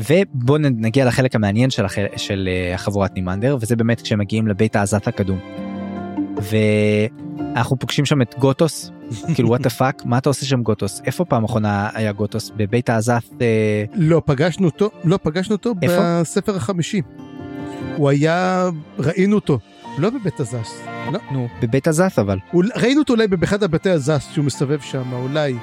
[0.00, 2.04] ובואו נגיע לחלק המעניין של, החל...
[2.16, 5.38] של אה, החבורת נימנדר, וזה באמת כשהם מגיעים לבית העזת הקדום.
[6.42, 8.90] ואנחנו פוגשים שם את גוטוס,
[9.34, 11.02] כאילו what the fuck, מה אתה עושה שם גוטוס?
[11.04, 12.50] איפה פעם אחרונה היה גוטוס?
[12.56, 13.22] בבית העזת?
[13.40, 13.84] אה...
[13.94, 16.20] לא, פגשנו אותו, לא, פגשנו אותו איפה?
[16.20, 17.02] בספר החמישי.
[17.96, 18.68] הוא היה,
[18.98, 19.58] ראינו אותו,
[19.98, 20.80] לא בבית הזס.
[21.12, 21.18] לא.
[21.32, 22.38] נו, בבית הזת אבל.
[22.76, 25.54] ראינו אותו אולי באחד הבתי הזס שהוא מסתובב שם, אולי.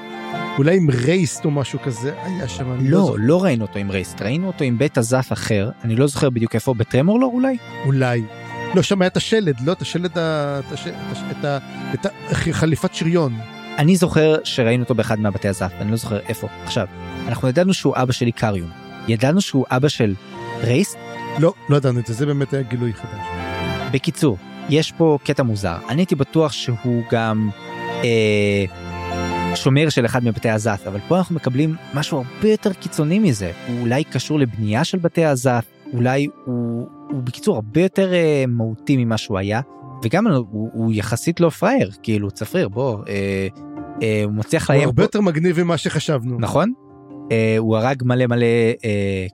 [0.57, 3.15] אולי עם רייסט או משהו כזה, היה שם, לא לא.
[3.19, 6.56] לא ראינו אותו עם רייסט, ראינו אותו עם בית הזף אחר, אני לא זוכר בדיוק
[6.56, 7.57] איפה, בטרמורלור אולי?
[7.86, 8.23] אולי.
[8.76, 10.18] לא, שם היה את השלד, לא, את השלד,
[11.94, 13.34] את החליפת שריון.
[13.77, 16.48] אני זוכר שראינו אותו באחד מהבתי הזף, אני לא זוכר איפה.
[16.64, 16.88] עכשיו,
[17.27, 18.69] אנחנו ידענו שהוא אבא של איקריום.
[19.07, 20.15] ידענו שהוא אבא של
[20.61, 20.98] רייסט?
[21.40, 23.26] לא, לא ידענו את זה, זה באמת היה גילוי חדש.
[23.91, 24.38] בקיצור,
[24.69, 25.77] יש פה קטע מוזר.
[25.90, 27.49] אני הייתי בטוח שהוא גם
[28.03, 28.65] אה,
[29.56, 33.52] שומר של אחד מבתי הזף, אבל פה אנחנו מקבלים משהו הרבה יותר קיצוני מזה.
[33.68, 38.98] הוא אולי קשור לבנייה של בתי הזף, אולי הוא, הוא בקיצור הרבה יותר אה, מהותי
[38.98, 39.61] ממה שהוא היה,
[40.03, 43.48] וגם הוא, הוא יחסית לא פראייר, כאילו צפריר, בוא, אה,
[44.02, 46.40] אה, הוא מצליח הוא לאיים הרבה יותר מגניב ממה שחשבנו.
[46.40, 46.73] נכון?
[47.32, 48.45] אה, הוא הרג מלא מלא
[48.86, 49.27] אה,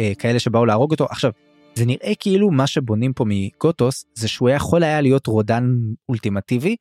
[0.00, 1.04] אה, כאלה שבאו להרוג אותו.
[1.10, 1.30] עכשיו,
[1.74, 5.64] זה נראה כאילו מה שבונים פה מגוטוס זה שהוא יכול היה להיות רודן
[6.08, 6.76] אולטימטיבי,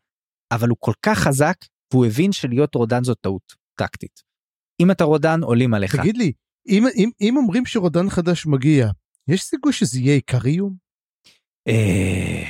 [0.51, 1.55] אבל הוא כל כך חזק
[1.93, 4.21] והוא הבין שלהיות רודן זאת טעות טקטית.
[4.79, 5.95] אם אתה רודן עולים עליך.
[5.95, 6.31] תגיד לי,
[6.67, 8.87] אם, אם, אם אומרים שרודן חדש מגיע,
[9.27, 10.75] יש סיכוי שזה יהיה איקריום?
[11.67, 12.43] אה,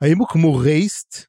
[0.00, 1.26] האם הוא כמו רייסט?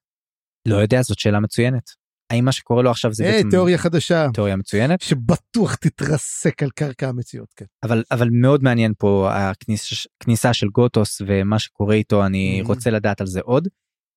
[0.67, 1.89] לא יודע, זאת שאלה מצוינת.
[2.29, 6.69] האם מה שקורה לו עכשיו זה היי, בעצם תיאוריה חדשה, תיאוריה מצוינת שבטוח תתרסק על
[6.69, 7.65] קרקע המציאות, כן.
[7.83, 12.67] אבל אבל מאוד מעניין פה הכניסה כניסה של גוטוס ומה שקורה איתו אני Mhm.
[12.67, 13.67] רוצה לדעת על זה עוד.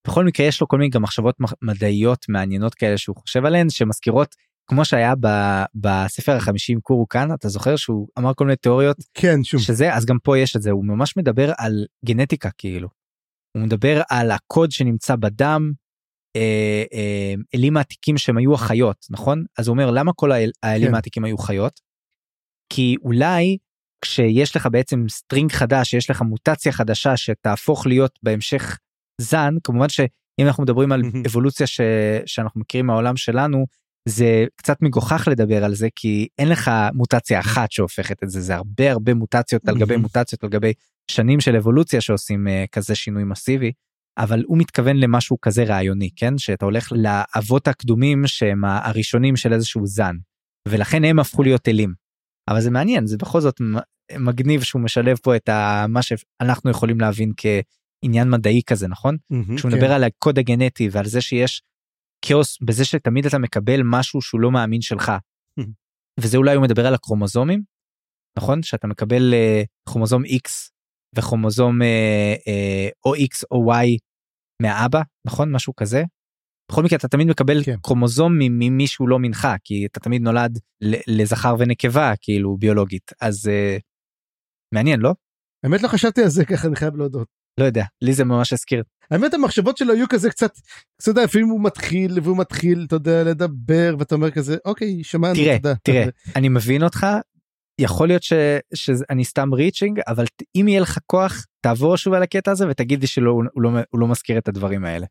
[0.07, 3.71] בכל מקרה יש לו כל מיני גם מחשבות מח- מדעיות מעניינות כאלה שהוא חושב עליהן
[3.71, 4.35] שמזכירות
[4.71, 9.45] כמו שהיה ב- בספר החמישים קורו כאן אתה זוכר שהוא אמר כל מיני תיאוריות כן,
[9.45, 9.61] שוב.
[9.61, 12.89] שזה אז גם פה יש את זה הוא ממש מדבר על גנטיקה כאילו.
[13.57, 15.73] הוא מדבר על הקוד שנמצא בדם.
[16.37, 20.89] אה, אה, אלים העתיקים שהם היו החיות נכון אז הוא אומר למה כל האל, האלים
[20.89, 20.95] כן.
[20.95, 21.81] העתיקים היו חיות.
[22.73, 23.59] כי אולי
[24.05, 28.79] כשיש לך בעצם strain חדש יש לך מוטציה חדשה שתהפוך להיות בהמשך
[29.21, 31.03] זן כמובן שאם אנחנו מדברים על.
[31.27, 31.81] אבולוציה ש,
[32.27, 33.67] שאנחנו מכירים מהעולם שלנו
[34.09, 38.57] זה קצת מגוחך לדבר על זה כי אין לך מוטציה אחת שהופכת את זה זה
[38.57, 39.97] הרבה הרבה מוטציות על גבי.
[39.97, 40.73] מוטציות על גבי
[41.11, 43.73] שנים של אבולוציה שעושים uh, כזה שינוי מסיבי.
[44.19, 49.87] אבל הוא מתכוון למשהו כזה רעיוני כן שאתה הולך לאבות הקדומים שהם הראשונים של איזשהו
[49.87, 50.17] זן
[50.69, 51.95] ולכן הם הפכו להיות אלים.
[52.49, 53.61] אבל זה מעניין זה בכל זאת
[54.19, 57.33] מגניב שהוא משלב פה את ה- מה שאנחנו יכולים להבין
[58.05, 59.77] כעניין מדעי כזה נכון מהמם, כשהוא כן.
[59.77, 61.63] מדבר על הקוד הגנטי ועל זה שיש
[62.25, 65.13] כאוס בזה שתמיד אתה מקבל משהו שהוא לא מאמין שלך.
[65.61, 65.63] Mhm.
[66.21, 67.63] וזה אולי הוא מדבר על הקרומוזומים
[68.39, 70.71] נכון שאתה מקבל אה, כרומוזום x
[71.17, 73.99] וכרומוזום אה, אה, או x או y
[74.63, 76.03] מהאבא נכון משהו כזה.
[76.73, 77.77] בכל מקרה אתה תמיד מקבל כן.
[77.83, 80.59] קרומוזום מ- ממישהו לא מנך כי אתה תמיד נולד
[81.09, 83.77] לזכר ונקבה כאילו ביולוגית אז אה,
[84.75, 85.15] מעניין לא
[85.65, 87.29] האמת לא חשבתי על זה ככה, אני חייב להודות.
[87.59, 90.53] לא יודע לי זה ממש הזכיר האמת המחשבות שלו היו כזה קצת,
[91.03, 95.35] אתה יודע, לפעמים הוא מתחיל והוא מתחיל, אתה יודע, לדבר, ואתה אומר כזה, אוקיי, שמענו,
[95.35, 95.75] תראה, תודה.
[95.83, 96.05] תראה,
[96.37, 97.07] אני מבין אותך,
[97.81, 98.33] יכול להיות ש,
[98.75, 100.25] שאני סתם ריצ'ינג, אבל
[100.57, 104.09] אם יהיה לך כוח, תעבור שוב על הקטע הזה ותגיד לי שהוא לא, הוא לא
[104.09, 105.07] מזכיר את הדברים האלה.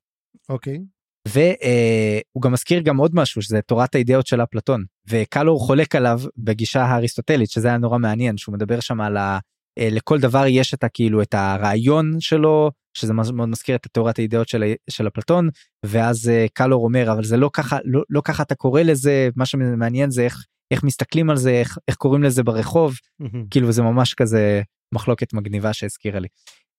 [0.49, 0.79] אוקיי.
[1.27, 6.83] והוא גם מזכיר גם עוד משהו, שזה תורת האידאות של אפלטון, וקלור חולק עליו בגישה
[6.83, 9.21] האריסטוטלית, שזה היה נורא מעניין, שהוא מדבר שם על ה...
[9.21, 9.39] אה,
[9.79, 14.63] לכל דבר יש את הכאילו את הרעיון שלו שזה מאוד מזכיר את תורת האידאות של,
[14.89, 15.49] של אפלטון
[15.85, 19.45] ואז אה, קלור אומר אבל זה לא ככה לא, לא ככה אתה קורא לזה מה
[19.45, 23.47] שמעניין זה איך איך מסתכלים על זה איך, איך קוראים לזה ברחוב מהמם.
[23.49, 24.61] כאילו זה ממש כזה
[24.93, 26.27] מחלוקת מגניבה שהזכירה לי.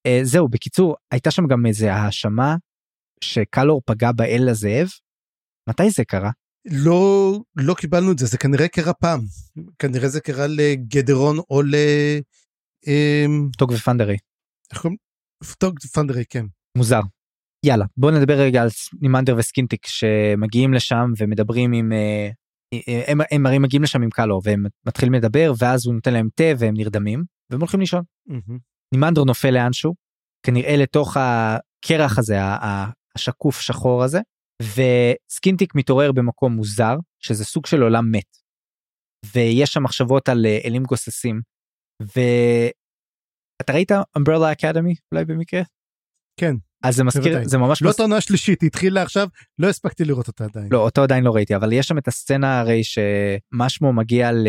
[0.06, 2.56] אה, זהו בקיצור הייתה שם גם איזה האשמה
[3.20, 4.88] שקלור פגע באל הזאב.
[5.68, 6.30] מתי זה קרה?
[6.70, 9.20] לא, לא קיבלנו את זה, זה כנראה קרה פעם.
[9.78, 11.62] כנראה זה קרה לגדרון או
[12.86, 14.16] אמ, טוג ופנדרי.
[14.72, 14.96] איך קוראים?
[15.58, 16.46] טוג פנדרי, כן.
[16.76, 17.00] מוזר.
[17.66, 18.68] יאללה בוא נדבר רגע על
[19.00, 22.30] נימנדר וסקינטיק שמגיעים לשם ומדברים עם אה,
[22.74, 26.28] אה, הם, הם הרי מגיעים לשם עם קלור והם מתחילים לדבר ואז הוא נותן להם
[26.34, 28.02] תה והם נרדמים והם הולכים לישון.
[28.26, 28.58] מהמם.
[28.94, 29.94] נימנדר נופל לאנשהו
[30.46, 32.36] כנראה לתוך הקרח הזה
[33.14, 34.20] השקוף שחור הזה
[34.62, 38.36] וסקינטיק מתעורר במקום מוזר שזה סוג של עולם מת.
[39.34, 41.40] ויש שם מחשבות על אה, אלים גוססים.
[42.02, 45.62] ואתה ראית Umbrella Academy אולי במקרה?
[46.40, 46.54] כן.
[46.84, 47.48] אז זה מזכיר בוודאי.
[47.48, 50.68] זה ממש לא העונה השלישית, היא התחילה עכשיו, לא הספקתי לראות אותה עדיין.
[50.72, 54.46] לא אותו עדיין לא ראיתי אבל יש שם את הסצנה הרי שמשמו מגיע ל...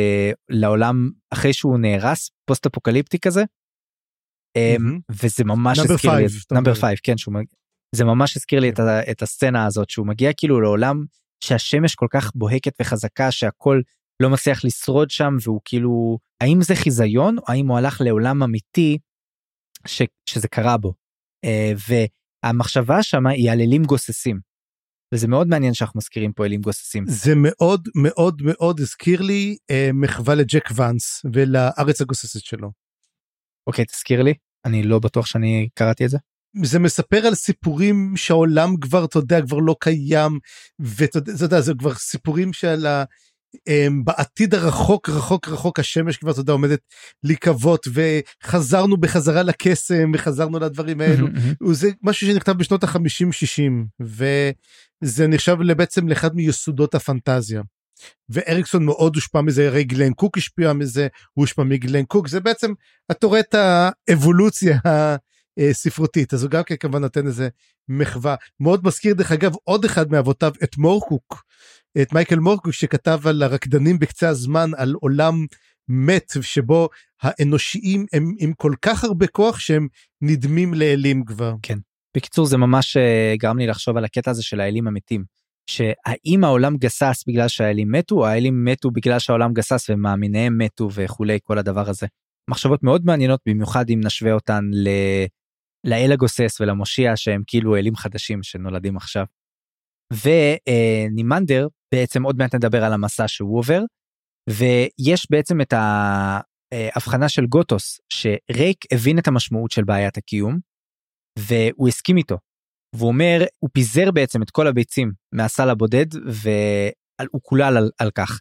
[0.50, 3.44] לעולם אחרי שהוא נהרס פוסט אפוקליפטי כזה.
[4.56, 5.00] אמ.
[5.12, 7.46] וזה ממש הזכיר לי Number 5 כן שהוא מג-
[7.96, 9.12] זה ממש הזכיר לי את, ה...
[9.12, 11.06] את הסצנה הזאת שהוא מגיע כאילו לעולם
[11.44, 13.82] שהשמש כל כך בוהקת וחזקה שהכל
[14.22, 18.98] לא מצליח לשרוד שם והוא כאילו האם זה חיזיון או האם הוא הלך לעולם אמיתי
[19.88, 20.02] ש...
[20.30, 20.94] שזה קרה בו.
[21.46, 21.74] אה,
[22.44, 24.40] והמחשבה שם היא על אלים גוססים.
[25.14, 27.04] וזה מאוד מעניין שאנחנו מזכירים פה אלים גוססים.
[27.08, 32.72] זה מאוד מאוד מאוד הזכיר לי אה, מחווה לג'ק ואנס ולארץ הגוססת שלו.
[33.68, 34.34] אוקיי תזכיר לי
[34.66, 36.18] אני לא בטוח שאני קראתי את זה.
[36.64, 40.40] זה מספר על סיפורים שהעולם כבר, אתה יודע, כבר לא קיים,
[40.80, 43.04] ואתה יודע, אתה יודע, זה כבר סיפורים שעל ה...
[43.68, 46.80] הם, בעתיד הרחוק רחוק רחוק השמש כבר אתה יודע עומדת
[47.24, 51.28] להיקוות וחזרנו בחזרה לקסם וחזרנו לדברים האלו.
[51.72, 57.62] זה משהו שנכתב בשנות החמישים שישים וזה נחשב בעצם לאחד מיסודות הפנטזיה.
[58.30, 62.74] ואריקסון מאוד הושפע מזה הרי גלן קוק השפיע מזה הוא הושפע מגלן קוק זה בעצם
[63.12, 64.78] אתה רואה את האבולוציה
[65.58, 67.50] הספרותית אז הוא גם כן כמובן נותן איזה
[67.90, 68.36] מחווה.
[68.60, 71.44] מאוד מזכיר דרך אגב עוד אחד מאבותיו את מורקוק
[72.02, 75.46] את מייקל מורקוק שכתב על הרקדנים בקצה הזמן על עולם
[75.88, 76.90] מת שבו
[77.22, 79.88] האנושיים הם עם כל כך הרבה כוח שהם
[80.22, 81.56] נדמים לאלים כבר.
[82.18, 85.24] בקיצור זה ממש אה, גרם לי לחשוב על הקטע הזה של האלים המתים.
[85.70, 91.40] שהאם העולם גסס בגלל שהאלים מתו או האלים מתו בגלל שהעולם גסס ומאמיניהם מתו וכולי
[91.44, 92.08] כל הדבר הזה.
[92.50, 94.90] מחשבות מאוד מעניינות במיוחד אם נשווה אותן ל...
[95.84, 99.26] לאל הגוסס ולמושיע שהם כאילו אלים חדשים שנולדים עכשיו.
[100.14, 103.82] ונימנדר בעצם עוד מעט נדבר על המסע שהוא עובר
[104.50, 110.60] ויש בעצם את ההבחנה של גוטוס שרייק הבין את המשמעות של בעיית הקיום
[111.40, 112.38] והוא הסכים איתו.
[112.96, 118.40] והוא אומר הוא פיזר בעצם את כל הביצים מהסל הבודד והוא קולל על, על כך.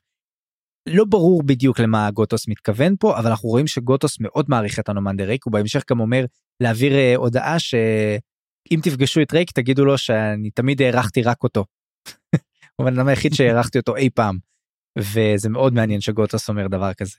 [0.89, 5.25] לא ברור בדיוק למה גוטוס מתכוון פה אבל אנחנו רואים שגוטוס מאוד מעריך את הנומנדר
[5.25, 6.25] רייק הוא בהמשך גם אומר
[6.63, 7.57] להעביר אה, הודעה
[8.69, 11.65] שאם תפגשו את רייק תגידו לו שאני תמיד הערכתי רק אותו.
[12.77, 14.39] הוא הבן אדם היחיד שהערכתי אותו אי פעם
[14.99, 17.17] וזה מאוד מעניין שגוטוס אומר דבר כזה.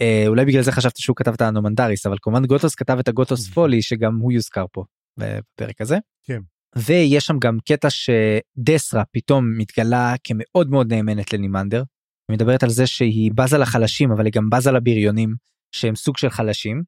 [0.00, 3.48] אה, אולי בגלל זה חשבתי שהוא כתב את הנומנדריס אבל כמובן גוטוס כתב את הגוטוס
[3.48, 4.84] פולי שגם הוא יוזכר פה
[5.18, 5.98] בפרק הזה.
[6.24, 6.40] כן.
[6.76, 11.82] ויש שם גם קטע שדסרה פתאום מתגלה כמאוד מאוד נאמנת לנימנדר.
[12.28, 15.34] היא מדברת על זה שהיא בזה לחלשים אבל היא גם בזה לבריונים
[15.72, 16.82] שהם סוג של חלשים.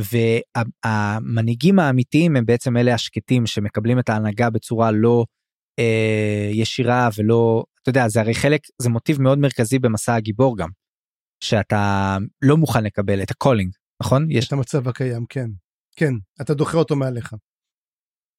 [0.00, 5.24] והמנהיגים האמיתיים הם בעצם אלה השקטים שמקבלים את ההנהגה בצורה לא
[5.78, 10.68] אה, ישירה ולא אתה יודע זה הרי חלק זה מוטיב מאוד מרכזי במסע הגיבור גם.
[11.44, 13.72] שאתה לא מוכן לקבל את ה calling
[14.02, 15.50] נכון יש את המצב הקיים כן
[15.96, 17.34] כן אתה דוחה אותו מעליך.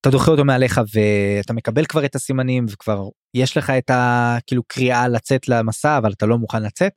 [0.02, 5.08] אתה דוחה אותו מעליך ואתה מקבל כבר את הסימנים וכבר יש לך את הכאילו קריאה
[5.08, 6.92] לצאת למסע אבל אתה לא מוכן לצאת.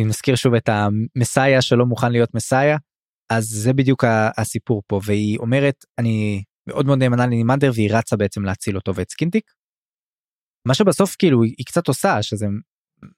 [0.00, 2.76] אני מזכיר שוב את ה messiah שלא מוכן להיות messiah
[3.30, 4.04] אז זה בדיוק
[4.38, 9.10] הסיפור פה והיא אומרת אני מאוד מאוד נאמנה לנימנדר והיא רצה בעצם להציל אותו ואת
[9.10, 9.50] סקינטיק.
[10.68, 12.46] מה שבסוף כאילו היא קצת עושה שזה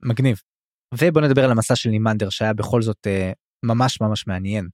[0.03, 0.41] מגניב.
[0.95, 3.33] ובוא נדבר על המסע של נימנדר שהיה בכל זאת אה,
[3.65, 4.69] ממש ממש מעניין.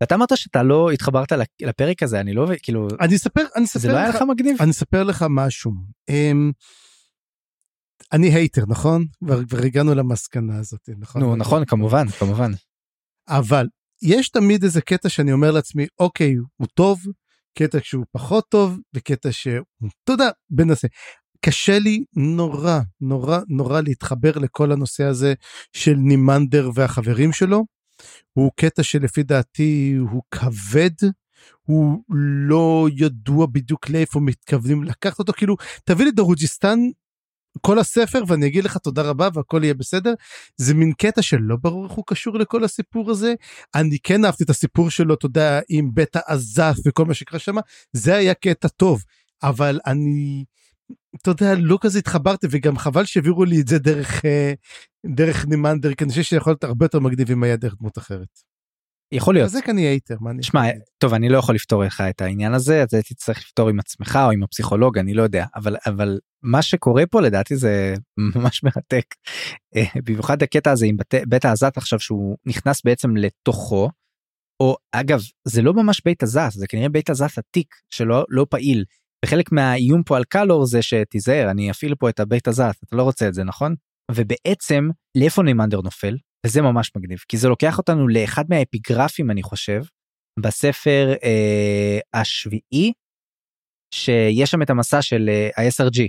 [0.00, 1.32] ואתה אמרת שאתה לא התחברת
[1.62, 4.70] לפרק הזה אני לא כאילו אני אספר אני אספר זה לא היה לך מגניב אני
[4.70, 5.72] אספר לך משהו.
[6.10, 6.52] Um,
[8.12, 12.50] אני הייטר נכון כבר, כבר הגענו למסקנה הזאת נכון נו נכון כמובן כמובן
[13.28, 13.66] אבל
[14.04, 17.00] יש תמיד איזה קטע שאני אומר לעצמי אוקיי הוא טוב
[17.58, 19.66] קטע שהוא פחות טוב וקטע שהוא
[20.04, 20.88] אתה יודע בנושא
[21.44, 25.34] קשה לי נורא נורא נורא להתחבר לכל הנושא הזה
[25.72, 27.64] של נימנדר והחברים שלו.
[28.32, 31.08] הוא קטע שלפי דעתי הוא כבד,
[31.62, 36.78] הוא לא ידוע בדיוק לאיפה מתכוונים לקחת אותו, כאילו תביא לי דרוג'יסטן
[37.60, 40.14] כל הספר ואני אגיד לך תודה רבה והכל יהיה בסדר
[40.56, 43.34] זה מין קטע שלא ברור איך הוא קשור לכל הסיפור הזה
[43.74, 47.54] אני כן אהבתי את הסיפור שלו אתה יודע עם בית העזף וכל מה שקרה שם
[47.92, 49.02] זה היה קטע טוב
[49.42, 50.44] אבל אני
[51.22, 54.52] אתה יודע לא כזה התחברתי וגם חבל שהעבירו לי את זה דרך אה,
[55.06, 58.53] דרך נימנדר כי אני חושב שיכול להיות הרבה יותר מגניב אם היה דרך דמות אחרת.
[59.14, 59.46] יכול להיות.
[59.46, 60.16] אז זה כנראה הייטר.
[60.40, 60.62] שמע
[60.98, 64.18] טוב אני לא יכול לפתור לך את העניין הזה אז הייתי צריך לפתור עם עצמך
[64.24, 67.94] או עם הפסיכולוג אני לא יודע אבל אבל מה שקורה פה לדעתי זה
[68.36, 69.04] ממש מרתק.
[69.76, 73.90] אה, במיוחד הקטע הזה עם בית, בית העזת עכשיו שהוא נכנס בעצם לתוכו.
[74.60, 78.84] או אגב זה לא ממש בית הזת זה כנראה בית הזת עתיק שלא לא פעיל
[79.24, 83.02] וחלק מהאיום פה על קלור זה שתיזהר אני אפעיל פה את הבית הזת אתה לא
[83.02, 83.74] רוצה את זה נכון
[84.10, 86.16] ובעצם לאיפה נימנדר נופל
[86.46, 89.82] וזה ממש מגניב כי זה לוקח אותנו לאחד מהאפיגרפים אני חושב
[90.40, 92.92] בספר אה, השביעי
[93.94, 96.00] שיש שם את המסע של אה, ה-SRG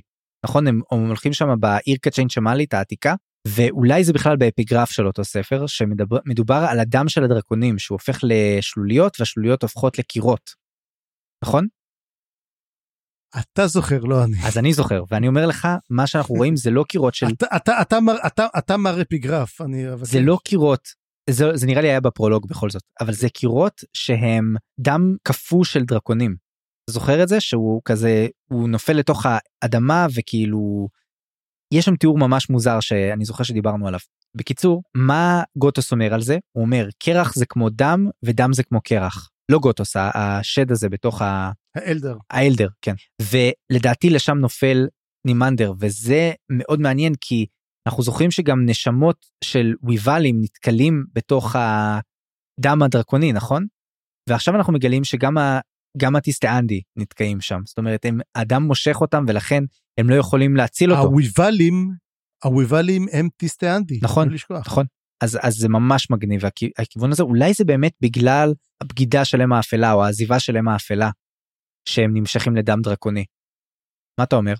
[0.46, 3.16] נכון הם, הם הולכים שם בעיר קצ'יין שמאלית העתיקה
[3.48, 9.20] ואולי זה בכלל באפיגרף של אותו ספר שמדובר על הדם של הדרקונים שהוא הופך לשלוליות
[9.20, 10.50] והשלוליות הופכות לקירות.
[11.44, 11.68] נכון?
[13.40, 14.38] אתה זוכר לא אני.
[14.46, 17.82] אז אני זוכר ואני אומר לך מה שאנחנו רואים זה לא קירות של אתה אתה
[17.82, 20.88] אתה מר אתה אתה מר אפיגרף אני זה לא קירות
[21.30, 25.84] זה, זה נראה לי היה בפרולוג בכל זאת אבל זה קירות שהם דם קפוא של
[25.84, 26.36] דרקונים.
[26.90, 27.40] זוכר את זה?
[27.40, 30.88] שהוא כזה הוא נופל לתוך האדמה וכאילו
[31.74, 34.00] יש שם תיאור ממש מוזר שאני זוכר שדיברנו עליו.
[34.36, 36.38] בקיצור מה גוטוס אומר על זה?
[36.52, 41.22] הוא אומר קרח זה כמו דם ודם זה כמו קרח לא גוטוס השד הזה בתוך
[41.22, 41.52] ה...
[41.76, 42.18] האלדר.
[42.30, 44.88] האלדר כן ולדעתי לשם נופל
[45.28, 47.46] נימנדר וזה מאוד מעניין כי
[47.88, 53.66] אנחנו זוכרים שגם נשמות של ויבלים נתקלים בתוך הדם הדרקוני נכון?
[54.30, 55.60] ועכשיו אנחנו מגלים שגם ה...
[55.98, 59.64] גם הטיסטאנדי נתקעים שם זאת אומרת הם אדם מושך אותם ולכן
[60.00, 61.04] הם לא יכולים להציל אותו.
[61.04, 61.92] הוויבלים
[62.44, 64.00] הוויבלים הם טיסטאנדי.
[64.04, 64.30] נכון
[64.68, 64.86] נכון
[65.22, 66.42] אז אז זה ממש מגניב
[66.78, 71.10] הכיוון הזה אולי זה באמת בגלל הבגידה של אם האפלה או העזיבה של אם האפלה
[71.90, 73.26] שהם נמשכים לדם דרקוני.
[74.20, 74.54] מה אתה אומר?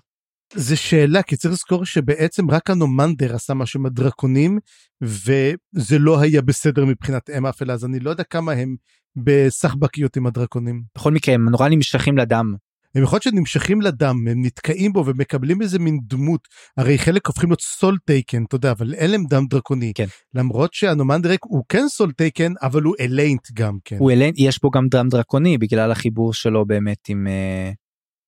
[0.54, 4.58] זה שאלה כי צריך לזכור שבעצם רק אנומנדר עשה משהו עם הדרקונים
[5.02, 8.76] וזה לא היה בסדר מבחינת אם האפלה אז אני לא יודע כמה הם
[9.16, 10.82] בסחבקיות עם הדרקונים.
[10.96, 12.54] בכל מקרה הם נורא נמשכים לדם
[12.96, 17.50] הם יכול להיות שנמשכים לדם הם נתקעים בו ומקבלים איזה מין דמות הרי חלק הופכים
[17.50, 20.06] להיות soultaken אתה יודע אבל אין להם דם דרקוני כן.
[20.34, 23.96] למרות שאנומנדר רייק הוא כן soultaken אבל הוא אליינט גם כן.
[23.98, 27.70] הוא אליינט יש פה גם דם דרקוני בגלל החיבור שלו באמת עם אה,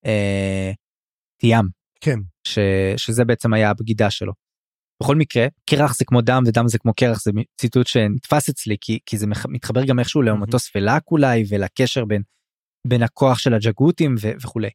[0.07, 0.73] אה,
[1.40, 1.65] תיאם.
[2.01, 2.19] כן.
[2.47, 2.59] ש,
[2.97, 4.32] שזה בעצם היה הבגידה שלו.
[5.03, 7.31] בכל מקרה קרח זה כמו דם ודם זה כמו קרח זה
[7.61, 12.23] ציטוט שנתפס אצלי כי כי זה מתחבר גם איכשהו למטוס פלאק אולי ולקשר בין
[12.89, 14.70] בין הכוח של הג'גותים ו- וכולי.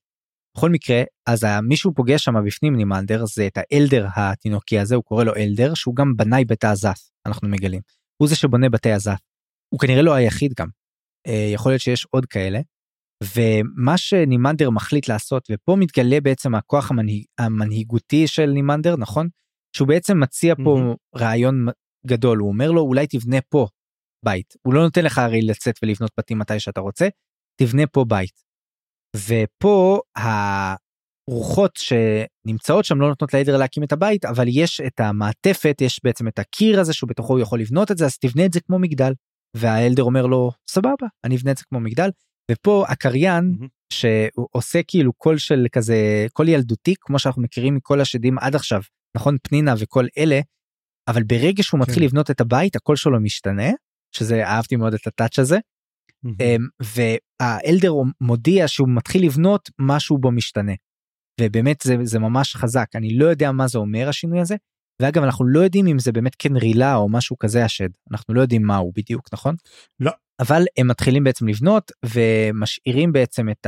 [0.57, 5.23] בכל מקרה אז מישהו פוגש שם בפנים נימנדר זה את האלדר התינוקי הזה הוא קורא
[5.23, 7.81] לו אלדר שהוא גם בנאי בית האזף אנחנו מגלים.
[8.17, 9.19] הוא זה שבונה בתי הזף.
[9.73, 10.67] הוא כנראה לא היחיד גם.
[11.27, 12.59] אה, יכול להיות שיש עוד כאלה.
[13.35, 19.27] ומה שנימנדר מחליט לעשות ופה מתגלה בעצם הכוח המנהיג, המנהיגותי של נימנדר נכון
[19.75, 20.93] שהוא בעצם מציע פה מהמם.
[21.15, 21.65] רעיון
[22.07, 23.67] גדול הוא אומר לו אולי תבנה פה
[24.25, 27.07] בית הוא לא נותן לך הרי לצאת ולבנות בתים מתי שאתה רוצה
[27.55, 28.43] תבנה פה בית.
[29.15, 35.99] ופה הרוחות שנמצאות שם לא נותנות לעדר להקים את הבית אבל יש את המעטפת יש
[36.03, 38.59] בעצם את הקיר הזה שהוא בתוכו הוא יכול לבנות את זה אז תבנה את זה
[38.61, 39.13] כמו מגדל.
[39.57, 42.09] והאלדר אומר לו סבבה אני אבנה את זה כמו מגדל
[42.51, 43.67] ופה הקריין מהמם.
[43.93, 48.81] שהוא עושה כאילו קול של כזה קול ילדותי כמו שאנחנו מכירים מכל השדים עד עכשיו
[49.17, 50.39] נכון פנינה וכל אלה
[51.07, 52.05] אבל ברגע שהוא מתחיל כן.
[52.05, 53.69] לבנות את הבית הקול שלו משתנה
[54.15, 55.59] שזה אהבתי מאוד את ה touch הזה
[56.81, 60.73] והאלדר מודיע שהוא מתחיל לבנות משהו בו משתנה.
[61.41, 64.55] ובאמת זה זה ממש חזק אני לא יודע מה זה אומר השינוי הזה
[65.01, 68.41] ואגב אנחנו לא יודעים אם זה באמת כן רילה או משהו כזה השד אנחנו לא
[68.41, 69.55] יודעים מה הוא בדיוק נכון?
[69.99, 70.11] לא.
[70.39, 73.67] אבל הם מתחילים בעצם לבנות ומשאירים בעצם את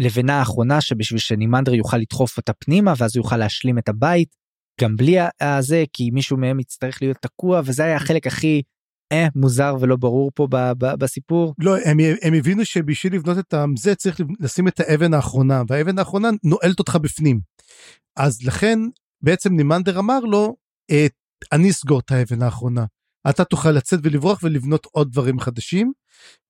[0.00, 4.36] הלבנה האחרונה שבשביל שנימנדר יוכל לדחוף אותה פנימה ואז הוא יוכל להשלים את הבית
[4.80, 8.62] גם בלי הזה כי מישהו מהם יצטרך להיות תקוע וזה היה החלק הכי
[9.14, 11.54] אה, מוזר ולא ברור פה ב- ב- בסיפור.
[11.58, 16.28] לא, הם, הם הבינו שבשביל לבנות את זה צריך לשים את האבן האחרונה, והאבן האחרונה
[16.44, 17.40] נועלת אותך בפנים.
[18.16, 18.78] אז לכן
[19.22, 20.56] בעצם נימנדר אמר לו,
[20.90, 21.06] אה,
[21.52, 22.84] אני אסגור את האבן האחרונה.
[23.30, 25.92] אתה תוכל לצאת ולברוח ולבנות עוד דברים חדשים.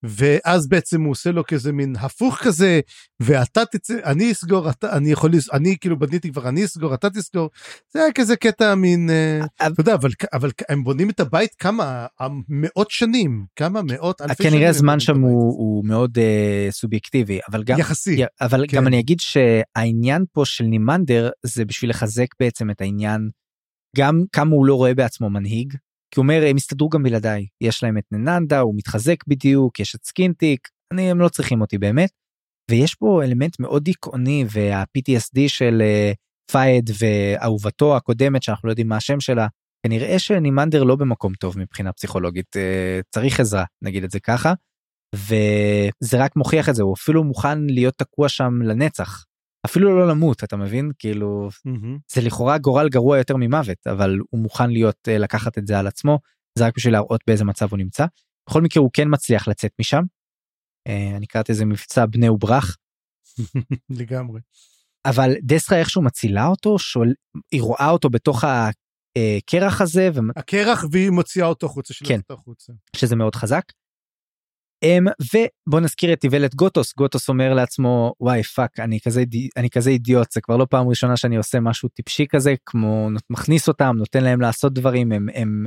[0.02, 2.80] ואז בעצם הוא עושה לו כזה מין הפוך כזה
[3.20, 7.50] ואתה תצא אני אסגור אתה אני יכול אני כאילו בניתי כבר אני אסגור אתה תסגור
[7.92, 12.06] זה היה כזה קטע מין אה, אתה יודע אבל אבל הם בונים את הבית כמה
[12.20, 14.52] אה, מאות שנים כמה מאות אלפי שנים.
[14.52, 15.58] כנראה הזמן שם הוא.
[15.58, 18.76] הוא מאוד uh, סובייקטיבי אבל גם יחסי אבל כן.
[18.76, 23.28] גם אני אגיד שהעניין פה של נימנדר זה בשביל לחזק בעצם את העניין
[23.96, 25.74] גם כמה הוא לא רואה בעצמו מנהיג
[26.14, 29.94] כי הוא אומר הם יסתדרו גם בלעדיי יש להם את נננדה הוא מתחזק בדיוק יש
[29.94, 32.10] את סקינטיק אני הם לא צריכים אותי באמת.
[32.70, 36.12] ויש פה אלמנט מאוד דיכאוני וה-PTSD של אה,
[36.50, 39.46] פייד ואהובתו הקודמת שאנחנו לא יודעים מה השם שלה
[39.86, 44.52] כנראה שנימנדר לא במקום טוב מבחינה פסיכולוגית אה, צריך עזרה נגיד את זה ככה.
[45.14, 49.24] וזה רק מוכיח את זה הוא אפילו מוכן להיות תקוע שם לנצח
[49.66, 51.98] אפילו לא למות אתה מבין כאילו מהמם.
[52.12, 55.86] זה לכאורה גורל גרוע יותר ממוות אבל הוא מוכן להיות אה, לקחת את זה על
[55.86, 56.18] עצמו
[56.58, 58.06] זה רק בשביל להראות באיזה מצב הוא נמצא.
[58.48, 60.02] בכל מקרה הוא כן מצליח לצאת משם.
[60.88, 62.76] אה, אני קראתי איזה מבצע בני וברח
[64.00, 64.40] לגמרי
[65.06, 67.14] אבל דסרה איכשהו מצילה אותו שול...
[67.52, 72.20] היא רואה אותו בתוך הקרח הזה הקרח והיא מוציאה אותו החוצה כן.
[72.30, 72.72] החוצה.
[72.96, 73.62] שזה מאוד חזק.
[74.84, 79.24] Um, ובוא נזכיר את איוולת גוטוס גוטוס אומר לעצמו וואי fuck אני כזה
[79.56, 83.68] אני כזה אידיוט זה כבר לא פעם ראשונה שאני עושה משהו טיפשי כזה כמו מכניס
[83.68, 85.66] אותם נותן להם לעשות דברים הם הם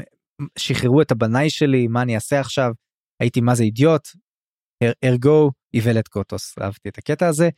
[0.58, 2.72] שחררו את הבנאי שלי מה אני אעשה עכשיו
[3.22, 4.08] הייתי מה זה אידיוט.
[4.84, 7.50] אר- ארגו איוולת גוטוס אהבתי את הקטע הזה.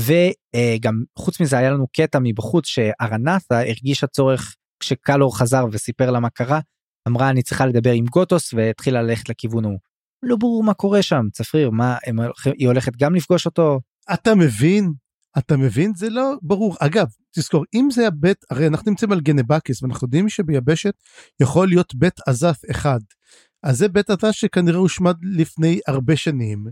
[0.00, 6.30] וגם חוץ מזה היה לנו קטע מבחוץ שארנתה הרגישה צורך כשקלור חזר וסיפר לה מה
[6.30, 6.60] קרה
[7.08, 9.93] אמרה אני צריכה לדבר עם גוטוס והתחילה ללכת לכיוון ההוא.
[10.26, 12.18] לא ברור מה קורה שם צפריר מה הם,
[12.58, 13.80] היא הולכת גם לפגוש אותו
[14.12, 14.92] אתה מבין?
[15.38, 15.92] אתה מבין?
[15.96, 16.76] זה לא ברור.
[16.80, 20.94] אגב, תזכור, אם זה הבית, הרי אנחנו נמצאים על גנבקיס, ואנחנו יודעים שביבשת
[21.40, 23.00] יכול להיות בית עזף אחד.
[23.62, 26.64] אז זה בית עזף שכנראה הושמד לפני הרבה שנים.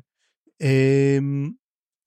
[0.60, 1.50] אמ,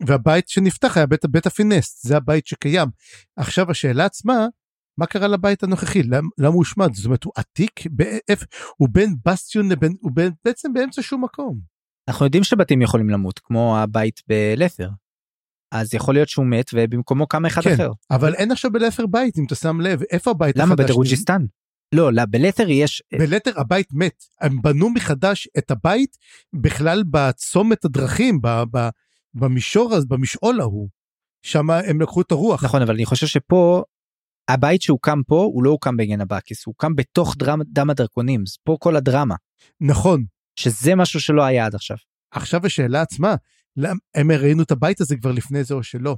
[0.08, 2.88] והבית שנפתח היה בית, בית הפינסט, זה הבית שקיים.
[3.36, 4.48] עכשיו השאלה עצמה,
[4.98, 6.04] מה קרה לבית הנוכחי?
[6.04, 6.94] למ- למה הוא הושמד?
[6.94, 7.80] זאת אומרת, הוא עתיק?
[8.78, 11.60] הוא בין בסטיון לבין, הוא בין, בעצם באמצע שום מקום.
[12.08, 14.90] אנחנו יודעים שבתים יכולים למות כמו הבית בלת'ר.
[15.72, 17.74] אז יכול להיות שהוא מת ובמקומו קם אחד כן.
[17.74, 17.92] אחר.
[18.12, 20.86] אבל אין עכשיו בלפר בית, אם אתה שם לב, איפה הבית למה החדש?
[20.86, 21.46] בדרוג'יסטן?
[21.96, 26.18] לא, לא, בלת'ר יש בלתר הבית מת, הם בנו מחדש את הבית
[26.54, 28.90] בכלל בצומת הדרכים, ב, ב,
[29.34, 30.90] במישור, במשעול ההוא.
[31.44, 32.64] שם הם לקחו את הרוח.
[32.64, 33.84] נכון אבל אני חושב שפה
[34.50, 38.58] הבית שהוקם פה הוא לא הוקם בגן הבאקיס הוא הוקם בתוך דרמה, דם הדרקונים אז
[38.64, 39.36] פה כל הדרמה
[39.82, 40.26] נכון.
[40.60, 41.98] שזה משהו שלא היה עד עכשיו.
[42.32, 43.36] עכשיו השאלה עצמה,
[43.78, 46.16] למ- הם ראינו את הבית הזה כבר לפני זה או שלא.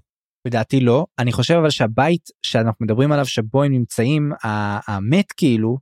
[0.48, 4.32] לדעתי לא אני חושב אבל שהבית שאנחנו מדברים עליו שבו הם נמצאים
[4.88, 5.78] המת כאילו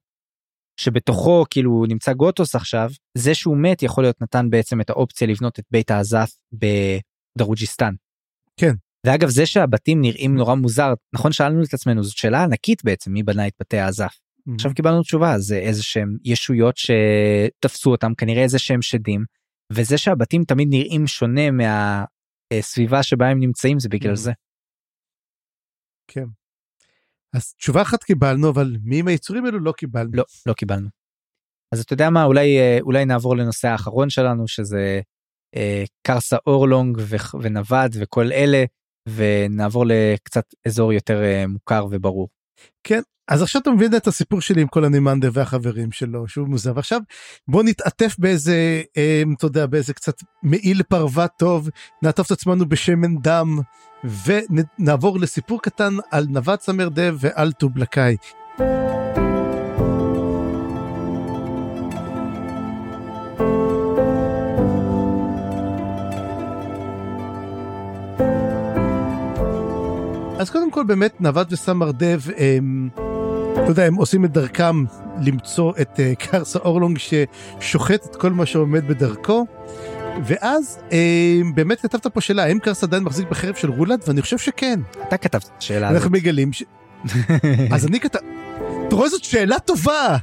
[0.80, 5.60] שבתוכו כאילו נמצא גוטוס עכשיו זה שהוא מת יכול להיות נתן בעצם את האופציה לבנות
[5.60, 7.94] את בית העזף בדרוג'יסטן.
[8.60, 8.74] כן.
[9.06, 13.24] ואגב זה שהבתים נראים נורא מוזר נכון שאלנו את עצמנו זאת שאלה ענקית בעצם מי
[13.24, 14.20] בנה את בתי האזף.
[14.56, 19.26] עכשיו קיבלנו תשובה זה איזה שהם ישויות שתפסו אותם כנראה איזה שהם שדים
[19.74, 24.16] וזה שהבתים תמיד נראים שונה מהסביבה שבה הם נמצאים זה בגלל Mhm.
[24.16, 24.32] זה.
[26.08, 26.26] כן.
[27.36, 30.10] אז תשובה אחת קיבלנו, אבל מי עם היצורים האלו לא קיבלנו.
[30.14, 30.90] לא לא קיבלנו.
[31.74, 35.02] אז אתה יודע מה אולי אה, אולי נעבור לנושא האחרון שלנו שזה
[35.56, 38.64] אה, קרסה אורלונג ו- ונווד וכל אלה
[39.08, 42.30] ונעבור לקצת אזור יותר אה, מוכר וברור.
[43.28, 47.00] אז עכשיו אתה מבין את הסיפור שלי עם כל הנימנדר והחברים שלו שהוא מוזר ועכשיו
[47.48, 51.70] בוא נתעטף באיזה אה, אתה יודע באיזה קצת מעיל פרווה טוב
[52.02, 53.60] נעטוף את עצמנו בשמן דם
[54.26, 58.16] ונעבור לסיפור קטן על נווד סמרדב ועל טובלקאי.
[70.46, 72.90] אז קודם כל באמת נווד וסמרדב הם,
[73.54, 74.84] אתה יודע, הם עושים את דרכם
[75.22, 79.46] למצוא את uh, קרסה אורלונג ששוחט את כל מה שעומד בדרכו.
[80.24, 84.38] ואז אה, באמת כתבת פה שאלה האם קרסה עדיין מחזיק בחרב של רולד ואני חושב
[84.38, 85.96] שכן אתה כתבת את השאלה הזאת.
[85.96, 86.64] אנחנו מגלים ש...
[87.72, 88.20] אז אני כתב...
[88.88, 90.18] אתה רואה זאת שאלה טובה.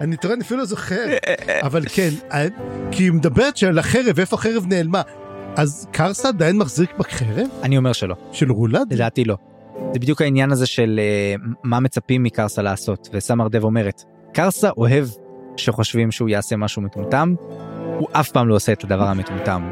[0.00, 1.04] אני תראה אני אפילו לא זוכר
[1.62, 2.46] אבל כן אה,
[2.90, 5.02] כי היא מדברת של החרב איפה החרב נעלמה
[5.56, 9.36] אז קרסה עדיין מחזיק בחרב אני אומר שלא של רולד לדעתי לא.
[9.92, 11.34] זה בדיוק העניין הזה של אה,
[11.64, 15.08] מה מצפים מקרסה לעשות וסמר דב אומרת קרסה אוהב
[15.56, 17.34] שחושבים שהוא יעשה משהו מטומטם
[17.98, 19.70] הוא אף פעם לא עושה את הדבר המטומטם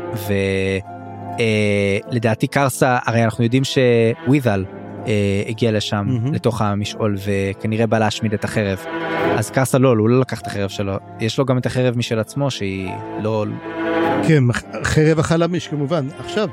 [2.11, 4.65] ולדעתי קרסה הרי אנחנו יודעים שוויזל
[5.07, 6.35] אה, הגיע לשם מהמם.
[6.35, 8.85] לתוך המשעול וכנראה בא להשמיד את החרב
[9.39, 12.19] אז קרסה לא הוא לא לקח את החרב שלו יש לו גם את החרב משל
[12.19, 12.91] עצמו שהיא
[13.23, 13.45] לא
[14.29, 14.45] כן,
[14.85, 16.07] חרב החלמיש כמובן.
[16.19, 16.49] עכשיו,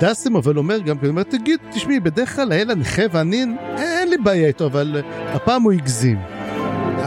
[0.00, 3.44] דסם אבל אומר גם, הוא אומר, תגיד, תשמעי, בדרך כלל האל הנכה ואני,
[3.78, 6.18] אין לי בעיה איתו, אבל הפעם הוא הגזים.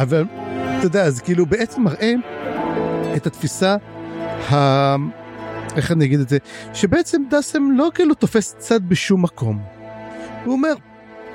[0.01, 0.25] אבל,
[0.77, 2.13] אתה יודע, אז כאילו בעצם מראה
[3.15, 3.75] את התפיסה
[4.51, 4.55] ה...
[5.75, 6.37] איך אני אגיד את זה?
[6.73, 9.59] שבעצם דסם לא כאילו תופס צד בשום מקום.
[10.45, 10.73] הוא אומר,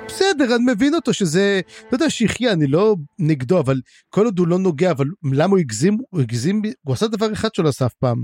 [0.07, 4.47] בסדר, אני מבין אותו שזה, אתה יודע, שיחיה, אני לא נגדו, אבל כל עוד הוא
[4.47, 5.97] לא נוגע, אבל למה הוא הגזים?
[6.09, 8.23] הוא הגזים, הוא עשה דבר אחד שלא עשה אף פעם.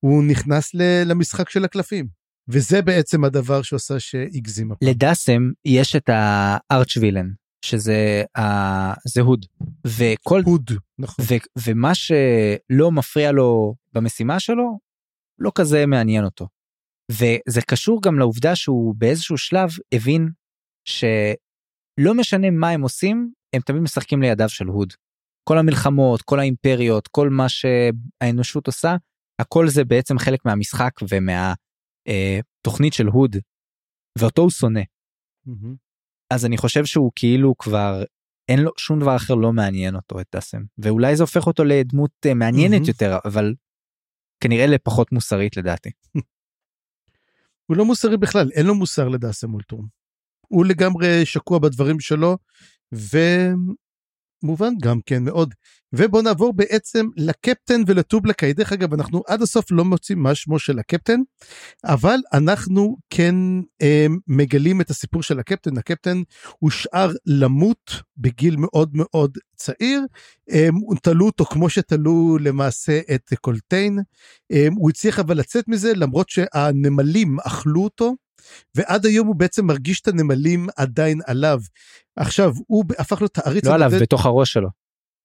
[0.00, 2.23] הוא נכנס ל- למשחק של הקלפים.
[2.48, 4.70] וזה בעצם הדבר שעושה שהגזים.
[4.82, 7.30] לדסם יש את הארצ'ווילן
[7.64, 9.46] שזה הזהוד
[9.86, 11.24] וכל הוד, נכון.
[11.24, 11.34] ו,
[11.66, 14.78] ומה שלא מפריע לו במשימה שלו
[15.38, 16.48] לא כזה מעניין אותו.
[17.12, 20.28] וזה קשור גם לעובדה שהוא באיזשהו שלב הבין
[20.84, 24.92] שלא משנה מה הם עושים הם תמיד משחקים לידיו של הוד.
[25.48, 28.96] כל המלחמות כל האימפריות כל מה שהאנושות עושה
[29.40, 30.92] הכל זה בעצם חלק מהמשחק
[32.08, 33.36] ומהתוכנית של הוד
[34.18, 34.80] ואותו הוא שונא.
[35.46, 35.74] מהמם.
[36.30, 38.02] אז אני חושב שהוא כאילו כבר
[38.48, 42.10] אין לו שום דבר אחר לא מעניין אותו את דסם ואולי זה הופך אותו לדמות
[42.26, 42.84] אה, מעניינת מהמם.
[42.88, 43.54] יותר אבל
[44.40, 45.90] כנראה לפחות מוסרית לדעתי.
[47.66, 49.86] הוא לא מוסרי בכלל, אין לו מוסר לדסם אולטרום.
[50.48, 52.38] הוא לגמרי שקוע בדברים שלו,
[54.44, 55.54] ומובן גם כן מאוד.
[55.96, 58.52] ובוא נעבור בעצם לקפטן ולטובלקאי.
[58.52, 61.20] דרך אגב, אנחנו עד הסוף לא מוצאים מה שמו של הקפטן,
[61.84, 63.34] אבל אנחנו כן
[63.82, 65.78] אה, מגלים את הסיפור של הקפטן.
[65.78, 66.22] הקפטן
[66.58, 70.00] הושאר למות בגיל מאוד מאוד צעיר.
[70.50, 70.68] אה,
[71.02, 73.98] תלו אותו כמו שתלו למעשה את קולטיין.
[74.52, 78.14] אה, הוא הצליח אבל לצאת מזה למרות שהנמלים אכלו אותו.
[78.74, 81.60] ועד היום הוא בעצם מרגיש את הנמלים עדיין עליו.
[82.16, 84.68] עכשיו הוא הפך להיות העריץ לא עליו הנודד- בתוך הראש שלו.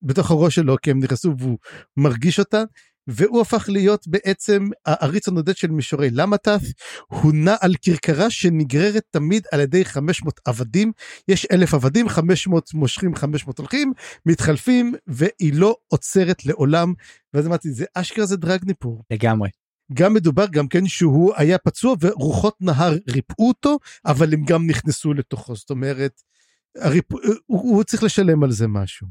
[0.01, 1.57] בתוך הראש שלו כי הם נכנסו והוא
[1.97, 2.63] מרגיש אותה
[3.07, 6.61] והוא הפך להיות בעצם העריץ הנודד של מישורי למטף
[7.07, 10.91] הוא נע על כרכרה שנגררת תמיד על ידי 500 עבדים
[11.27, 13.93] יש אלף עבדים 500 מושכים 500 הולכים
[14.25, 16.93] מתחלפים והיא לא עוצרת לעולם
[17.33, 19.49] ואז אמרתי זה אשכרה זה דרגניפור לגמרי.
[19.93, 25.13] גם מדובר גם כן שהוא היה פצוע ורוחות נהר ריפאו אותו אבל הם גם נכנסו
[25.13, 26.21] לתוכו זאת אומרת
[26.77, 27.13] הריפ...
[27.45, 29.07] הוא, הוא צריך לשלם על זה משהו.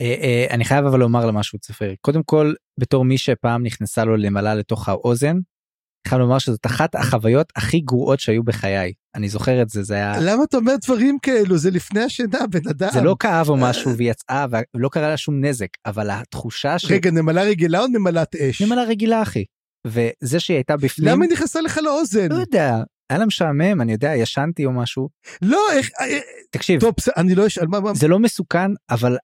[0.00, 4.16] אה, אה, אני חייב אבל לומר למשהו צפרי קודם כל בתור מי שפעם נכנסה לו
[4.16, 5.36] למעלה לתוך האוזן.
[5.36, 9.94] אני חייב לומר שזאת אחת החוויות הכי גרועות שהיו בחיי אני זוכר את זה זה
[9.94, 12.88] היה למה אתה אומר דברים כאלו זה לפני השינה בן אדם.
[12.92, 16.94] זה לא כאב או משהו והיא יצאה ולא קרה לה שום נזק אבל התחושה של
[16.94, 18.62] רגע נמלה רגילה או נמלת אש?
[18.62, 19.44] נמלה רגילה אחי
[19.86, 22.28] וזה שהיא הייתה בפנים למה היא נכנסה לך לאוזן?
[22.32, 22.76] לא יודע
[23.10, 25.08] היה לה משעמם אני יודע ישנתי או משהו
[25.42, 26.18] לא איך אה,
[26.50, 29.16] תקשיב טוב אני לא אשאל מה מה זה לא מסוכן אבל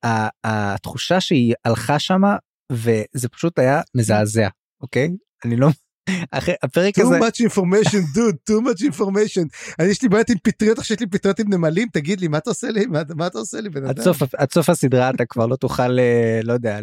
[0.44, 2.36] התחושה שהיא הלכה שמה
[2.72, 4.48] וזה פשוט היה מזעזע
[4.82, 5.10] אוקיי
[5.44, 5.68] אני לא
[6.30, 9.74] אחרי הפרק too הזה much information dude too much information.
[9.78, 12.38] אני יש לי בעיות עם פטריות עכשיו יש לי פטריות עם נמלים תגיד לי מה
[12.38, 13.94] אתה עושה לי מה, מה אתה עושה לי בן אדם.
[14.38, 16.80] עד סוף הסדרה אתה כבר לא תוכל אה, לא יודע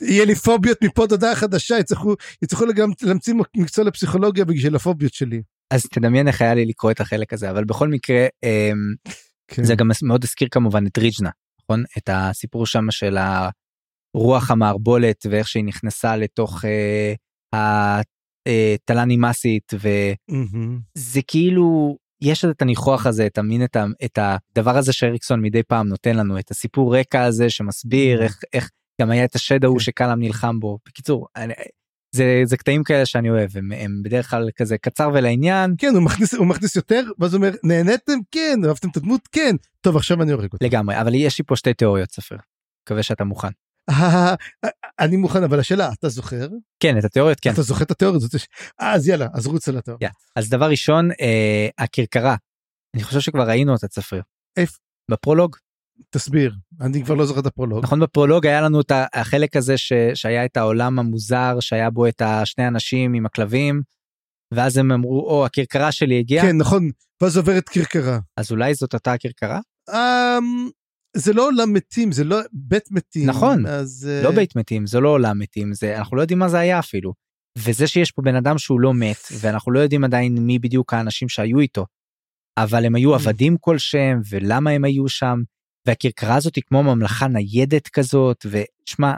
[0.00, 5.14] יהיה לי פוביות מפה עד הודעה חדשה יצטרכו יצטרכו גם להמציא מקצוע לפסיכולוגיה בשביל הפוביות
[5.14, 5.42] שלי.
[5.70, 8.94] אז תדמיין איך היה לי לקרוא את החלק הזה אבל בכל מקרה אמ,
[9.48, 9.64] כן.
[9.64, 11.30] זה גם מאוד הזכיר כמובן את ריג'נה
[11.62, 13.16] נכון את הסיפור שם של
[14.16, 18.00] הרוח המערבולת ואיך שהיא נכנסה לתוך אה,
[18.74, 20.78] התלה נימאסית וזה מהמם.
[21.26, 25.88] כאילו יש את הניחוח הזה את המין את, ה- את הדבר הזה שאריקסון מדי פעם
[25.88, 28.70] נותן לנו את הסיפור רקע הזה שמסביר איך איך
[29.00, 29.84] גם היה את השד ההוא כן.
[29.84, 31.54] שקלאם נלחם בו בקיצור אני,
[32.14, 36.02] זה זה קטעים כאלה שאני אוהב הם, הם בדרך כלל כזה קצר ולעניין כן הוא
[36.02, 40.22] מכניס הוא מכניס יותר ואז הוא אומר נהניתם כן אהבתם את הדמות כן טוב עכשיו
[40.22, 40.66] אני הורג אותו.
[40.66, 42.36] לגמרי אבל יש לי פה שתי תיאוריות ספר.
[42.86, 43.48] מקווה שאתה מוכן.
[45.00, 46.48] אני מוכן אבל השאלה אתה זוכר
[46.80, 47.52] כן את התיאוריות כן.
[47.52, 48.40] אתה זוכר את התיאוריה הזאת
[48.78, 50.08] אז יאללה אז רוץ על התיאוריה.
[50.08, 50.12] Yeah.
[50.36, 52.36] אז דבר ראשון אה, הכרכרה
[52.94, 54.22] אני חושב שכבר ראינו אותה צפריר.
[54.56, 54.78] איפה?
[55.10, 55.56] בפרולוג
[56.10, 57.84] תסביר אני כבר לא זוכר את הפרולוג.
[57.84, 62.22] נכון בפרולוג היה לנו את החלק הזה ש, שהיה את העולם המוזר שהיה בו את
[62.24, 63.82] השני אנשים עם הכלבים.
[64.54, 66.90] ואז הם אמרו או הכרכרה שלי הגיעה כן נכון
[67.22, 68.18] ואז עוברת כרכרה.
[68.36, 69.60] אז אולי זאת אותה הכרכרה
[69.90, 70.68] אמ,
[71.16, 73.66] זה לא עולם מתים זה לא בית מתים נכון.
[73.66, 76.58] אז אה, לא בית מתים זה לא עולם מתים זה אנחנו לא יודעים מה זה
[76.58, 77.12] היה אפילו.
[77.58, 81.28] וזה שיש פה בן אדם שהוא לא מת ואנחנו לא יודעים עדיין מי בדיוק האנשים
[81.28, 81.86] שהיו איתו.
[82.58, 83.14] אבל הם היו.
[83.14, 85.42] עבדים כלשהם ולמה הם היו שם
[85.86, 89.14] והכרכרה הזאת היא כמו ממלכה ניידת כזאת ושמע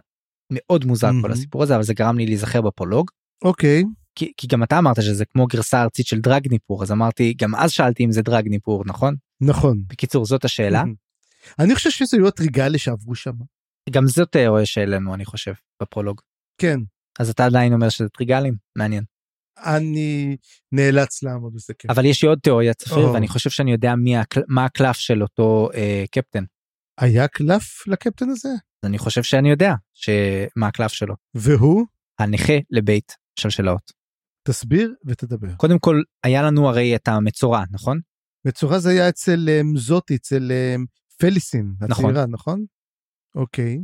[0.53, 1.33] מאוד מוזר כל Mhm.
[1.33, 3.11] הסיפור הזה אבל זה גרם לי להיזכר בפרולוג
[3.45, 3.83] אוקיי
[4.15, 7.71] כי, כי גם אתה אמרת שזה כמו גרסה ארצית של דרגניפור אז אמרתי גם אז
[7.73, 9.83] שאלתי אם זה דרגניפור נכון נכון.
[9.89, 10.83] בקיצור זאת השאלה
[11.59, 13.33] אני חושב שזה היו הטריגלה שעברו שם.
[13.91, 15.53] גם זאת תיאוריה שהעלינו אני חושב
[15.83, 16.21] בפרולוג
[16.59, 16.81] כן
[17.19, 19.05] אז אתה עדיין אומר שזה טריגלים מעניין.
[19.65, 20.37] אני
[20.73, 21.89] נאלץ לעמוד בזה כן.
[21.91, 23.13] אבל יש לי עוד תיאוריה צפיר או.
[23.13, 24.43] ואני חושב שאני יודע מי הקל...
[24.49, 26.45] מה הקלף של אותו אה, קפטן.
[27.01, 28.49] היה קלף לקפטן הזה
[28.87, 31.15] אני חושב שאני יודע שמה הקלף שלו.
[31.35, 31.87] והוא
[32.19, 33.93] הנכה לבית שלשלאות.
[34.49, 35.55] תסביר ותדבר.
[35.57, 38.01] קודם כל היה לנו הרי את המצורע נכון?
[38.47, 40.85] מצורע זה היה אצל אמ, זאתי אצל אמ,
[41.19, 42.05] פליסין נכון.
[42.05, 42.65] הצעירה נכון?
[43.35, 43.79] אוקיי.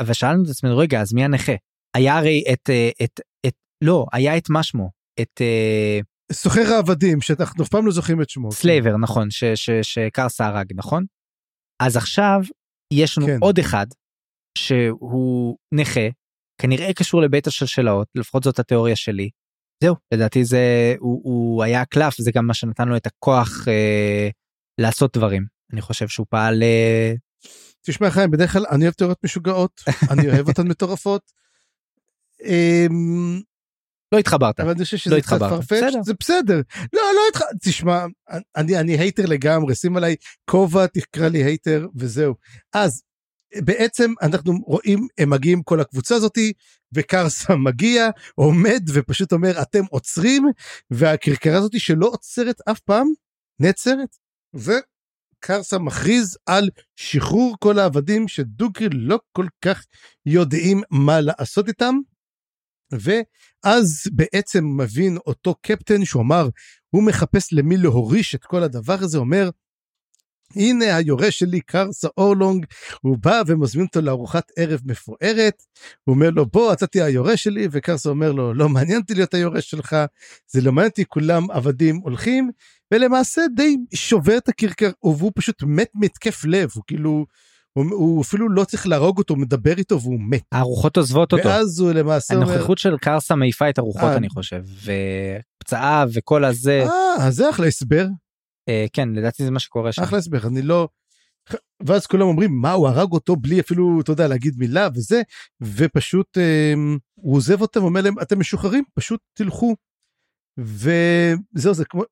[0.00, 1.52] אבל שאלנו את עצמנו רגע אז מי הנכה?
[1.94, 3.54] היה הרי את אה, את את
[3.84, 4.90] לא היה את מה שמו
[5.20, 6.00] את אה,
[6.32, 8.52] סוחר העבדים שאנחנו אף פעם לא זוכרים את שמו.
[8.52, 11.04] slaver נכון ש- ש- שקרסה הרג נכון?
[11.82, 12.40] אז עכשיו
[12.92, 13.38] יש לנו כן.
[13.40, 13.86] עוד אחד
[14.58, 16.08] שהוא נכה
[16.60, 19.30] כנראה קשור לבית השלשלאות לפחות זאת התיאוריה שלי.
[19.82, 24.28] זהו לדעתי זה הוא, הוא היה קלף זה גם מה שנתן לו את הכוח אה,
[24.80, 27.12] לעשות דברים אני חושב שהוא פעל אה,
[27.86, 29.80] תשמע חיים בדרך כלל אני אוהב תיאוריות משוגעות
[30.10, 31.22] אני אוהב אותן מטורפות.
[34.12, 35.62] לא התחברת אבל אני חושב לא שזה קצת התחברת.
[35.62, 36.02] farfetched.
[36.02, 36.60] זה בסדר
[36.92, 37.40] לא לא התח...
[37.62, 38.06] תשמע
[38.56, 40.16] אני אני hater לגמרי שים עליי
[40.50, 42.34] כובע תקרא לי hater וזהו
[42.74, 43.02] אז
[43.64, 46.52] בעצם אנחנו רואים הם מגיעים כל הקבוצה הזאתי
[46.94, 50.46] וקרסה מגיע עומד ופשוט אומר אתם עוצרים
[50.90, 53.06] והכרכרה הזאתי שלא עוצרת אף פעם
[53.60, 54.16] נעצרת
[54.54, 59.84] וקרסה מכריז על שחרור כל העבדים שדוגרי לא כל כך
[60.26, 61.94] יודעים מה לעשות איתם.
[62.92, 66.48] ואז בעצם מבין אותו קפטן שהוא אמר
[66.90, 69.50] הוא מחפש למי להוריש את כל הדבר הזה אומר
[70.56, 72.66] הנה היורש שלי קרסה אורלונג
[73.00, 75.62] הוא בא ומזמין אותו לארוחת ערב מפוארת
[76.04, 79.34] הוא אומר לו בוא אתה תהיה היורש שלי וקרסה אומר לו לא מעניין אותי להיות
[79.34, 79.96] היורש שלך
[80.46, 82.50] זה לא מעניין אותי כולם עבדים הולכים
[82.92, 87.26] ולמעשה די שובר את הכרכר והוא פשוט מת מתקף לב הוא כאילו
[87.76, 91.48] הוא, הוא אפילו לא צריך להרוג אותו הוא מדבר איתו והוא מת הרוחות עוזבות אותו
[91.48, 94.16] ואז הוא למעשה אומר הנוכחות של קרסה מעיפה את הרוחות אה.
[94.16, 94.64] אני חושב
[95.62, 96.84] ופצעה וכל הזה
[97.18, 98.06] אה זה אחלה הסבר
[98.68, 100.02] אה, כן לדעתי זה מה שקורה שם.
[100.02, 100.88] אחלה הסבר אני לא.
[101.86, 105.22] ואז כולם אומרים מה הוא הרג אותו בלי אפילו אתה יודע להגיד מילה וזה
[105.60, 106.74] ופשוט אה,
[107.14, 109.76] הוא עוזב אותם אומר להם אתם משוחררים פשוט תלכו.
[110.58, 112.02] וזהו זה כמו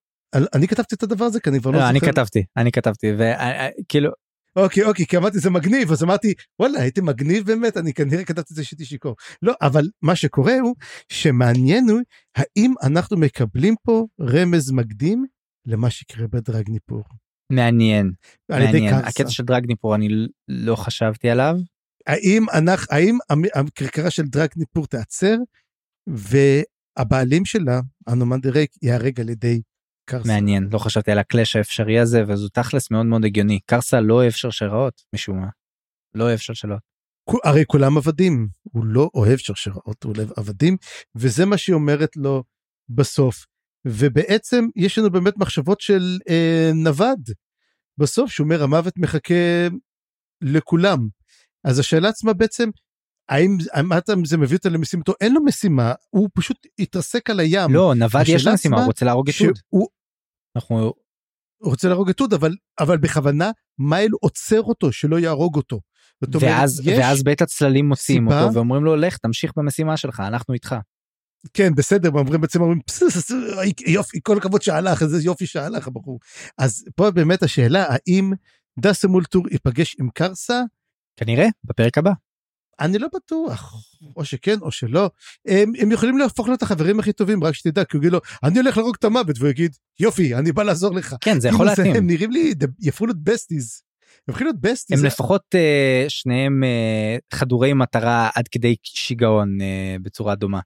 [0.54, 2.12] אני כתבתי את הדבר הזה כי אני כבר לא לא, אני זוכר.
[2.12, 4.10] כתבתי אני כתבתי וכאילו
[4.56, 8.52] אוקיי אוקיי כי אמרתי זה מגניב אז אמרתי וואלה הייתי מגניב באמת אני כנראה כתבתי
[8.52, 10.74] את זה שהייתי שיכור לא אבל מה שקורה הוא
[11.08, 12.00] שמעניין הוא
[12.36, 15.24] האם אנחנו מקבלים פה רמז מקדים
[15.66, 16.26] למה שיקרה.
[17.52, 18.12] מעניין
[18.52, 19.08] על ידי מעניין קרסה.
[19.08, 20.08] הקטע של דרגניפור אני
[20.48, 21.56] לא חשבתי עליו
[22.06, 23.18] האם אנחנו האם
[23.54, 25.36] הכרכרה של דרגניפור תיעצר
[26.06, 29.60] והבעלים שלה הנומן דירק ייהרג על ידי
[30.04, 30.28] קרסה.
[30.28, 34.32] מעניין לא חשבתי על הקלאש האפשרי הזה וזו תכלס מאוד מאוד הגיוני קרסה לא אוהב
[34.32, 35.48] שרשראות משום מה.
[36.14, 36.38] לא אוהב.
[37.30, 40.76] כו- הרי כולם עבדים הוא לא אוהב שרשראות הוא אוהב עבדים
[41.14, 42.42] וזה מה שהיא אומרת לו
[42.88, 43.46] בסוף,
[43.84, 47.20] ובעצם יש לנו באמת מחשבות של אה, נווד
[47.98, 49.68] בסוף, שהוא אומר המוות מחכה
[50.40, 50.98] לכולם.
[51.64, 52.68] אז השאלה עצמה בעצם,
[53.28, 55.12] האם, האם אתה, זה מביא אותו למשימתו?
[55.20, 57.74] אין לו משימה, הוא פשוט התרסק על הים.
[57.74, 59.34] לא, נווד יש לו משימה, הוא רוצה להרוג את.
[59.34, 59.88] שהוא
[60.56, 60.92] אנחנו
[61.62, 65.80] הוא רוצה להרוג את טוד, אבל, אבל בכוונה מייל עוצר אותו שלא יהרוג אותו.
[66.24, 70.20] זאת אומרת, ואז, ואז בית הצללים מוציאים סיבה- אותו ואומרים לו לך תמשיך במשימה שלך
[70.20, 70.74] אנחנו איתך.
[71.54, 73.30] כן בסדר אומרים בעצם אומרים "פס, פס, פס,
[73.86, 76.20] יופי כל הכבוד שהלך איזה יופי שהלך הבחור
[76.58, 78.32] אז פה באמת השאלה האם
[78.78, 80.62] דסם אולטור ייפגש עם קרסה
[81.16, 82.10] כנראה בפרק הבא.
[82.80, 83.74] אני לא בטוח
[84.16, 85.10] או שכן או שלא
[85.46, 88.58] הם, הם יכולים להפוך להיות החברים הכי טובים רק שתדע כי הוא יגיד לו אני
[88.58, 91.16] הולך להרוג את המוות והוא יגיד יופי אני בא לעזור לך.
[91.20, 91.96] כן זה יכול להתאים.
[91.96, 93.82] הם נראים לי הם יהפכו להיות besties.
[94.28, 94.98] הם יכולים להיות בסטיז.
[94.98, 100.60] הם לפחות אה, שניהם אה, חדורי מטרה עד כדי שיגעון אה, בצורה דומה.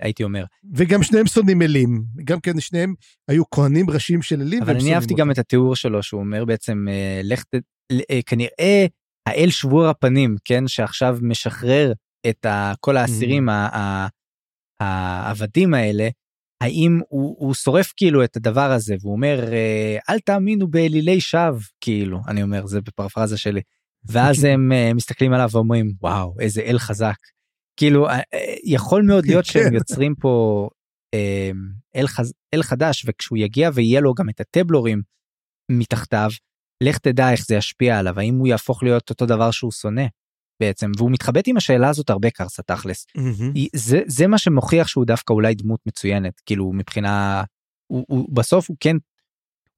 [0.00, 0.44] הייתי אומר
[0.74, 2.94] וגם שניהם שונאים אלים גם כן שניהם
[3.28, 4.62] היו כהנים ראשיים של אלים.
[4.62, 5.30] אבל אני אהבתי גם.
[5.30, 7.42] את התיאור שלו שהוא אומר בעצם אה, לך.
[8.10, 8.86] אה, כנראה
[9.26, 11.92] האל שבור הפנים כן שעכשיו משחרר
[12.28, 12.72] את ה...
[12.80, 14.06] כל האסירים ה-
[14.80, 16.08] העבדים האלה
[16.60, 21.60] האם הוא, הוא שורף כאילו את הדבר הזה והוא אומר אה, אל תאמינו באלילי שווא
[21.80, 23.60] כאילו אני אומר זה בפרפרזה שלי.
[24.04, 27.16] ואז הם אה, מסתכלים עליו ואומרים וואו איזה אל חזק
[27.76, 28.20] כאילו אה,
[28.64, 29.74] יכול מאוד להיות שהם כן.
[29.74, 30.68] יוצרים פה
[31.96, 32.32] אל, חז...
[32.54, 35.02] אל חדש וכשהוא יגיע ויהיה לו גם את הטבלורים
[35.70, 36.30] מתחתיו
[36.80, 40.06] לך תדע איך זה ישפיע עליו האם הוא יהפוך להיות אותו דבר שהוא שונא
[40.60, 43.06] בעצם והוא מתחבט עם השאלה הזאת הרבה קרסה תכלס.
[43.54, 47.44] היא- זה זה מה שמוכיח שהוא דווקא אולי דמות מצוינת כאילו מבחינה
[47.86, 48.96] הוא, הוא בסוף הוא כן.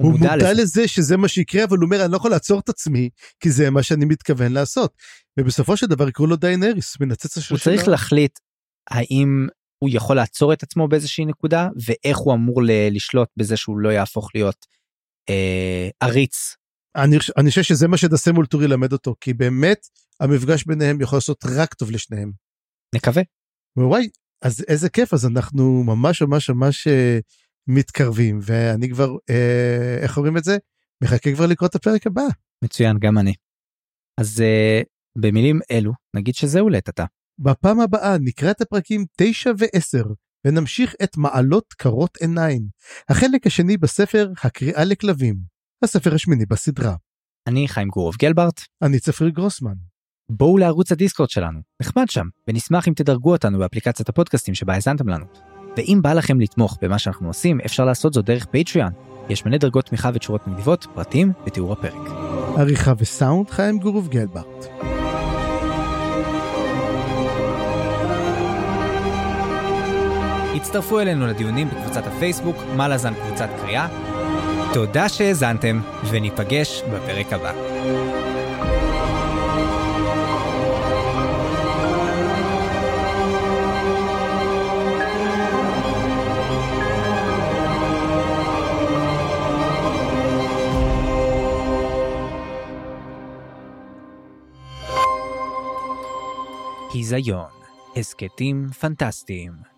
[0.03, 0.63] הוא מודע לזה.
[0.63, 3.09] לזה שזה מה שיקרה אבל הוא אומר אני לא יכול לעצור את עצמי
[3.41, 4.93] כי זה מה שאני מתכוון לעשות.
[5.41, 7.59] ובסופו של דבר יקראו לו דיינריס מנצץ הוא השלשלה.
[7.77, 8.39] צריך להחליט
[8.91, 9.47] האם
[9.79, 13.89] הוא יכול לעצור את עצמו באיזושהי נקודה ואיך הוא אמור ל- לשלוט בזה שהוא לא
[13.89, 14.67] יהפוך להיות
[15.31, 16.55] אה, עריץ
[16.97, 19.87] אני אני חושב שזה מה שדסה מולטור ילמד אותו כי באמת
[20.21, 22.33] המפגש ביניהם יכול לעשות רק טוב לשניהם.
[22.95, 23.23] נקווה.
[23.77, 24.09] וואי
[24.43, 27.19] אז איזה כיף אז אנחנו ממש ממש ממש אה,
[27.67, 30.57] מתקרבים ואני כבר אה, איך אומרים את זה
[31.05, 32.23] מחכה כבר לקרוא את הפרק הבא.
[32.65, 33.35] מצוין גם אני.
[34.21, 34.83] אז אה,
[35.19, 37.05] במילים אלו נגיד שזהו לעת עתה.
[37.39, 40.07] בפעם הבאה נקרא את הפרקים 9 ו-10
[40.45, 42.63] ונמשיך את מעלות קרות עיניים.
[43.09, 45.58] החלק השני בספר הקריאה לכלבים.
[45.85, 46.95] הספר השמיני בסדרה.
[47.47, 49.75] אני חיים גורוב גלברט אני צפריר גרוסמן.
[50.31, 55.25] בואו לערוץ הדיסקורד שלנו נחמד שם ונשמח אם תדרגו אותנו באפליקציית הפודקאסטים שבה האזנתם לנו.
[55.77, 58.93] ואם בא לכם לתמוך במה שאנחנו עושים אפשר לעשות זאת דרך פטריאן.
[59.29, 62.11] יש מלא דרגות תמיכה ותשורות מגניבות פרטים בתיאור הפרק.
[62.57, 64.67] עריכה וסאונד חיים גורוב גלברט.
[70.57, 74.18] הצטרפו אלינו לדיונים בקבוצת הפייסבוק מה לזן קבוצת קריאה.
[74.75, 75.81] תודה שהאזנתם
[76.11, 77.53] וניפגש בפרק הבא.
[96.95, 97.45] היזיון,
[97.97, 99.78] הסכתים פנטסטיים.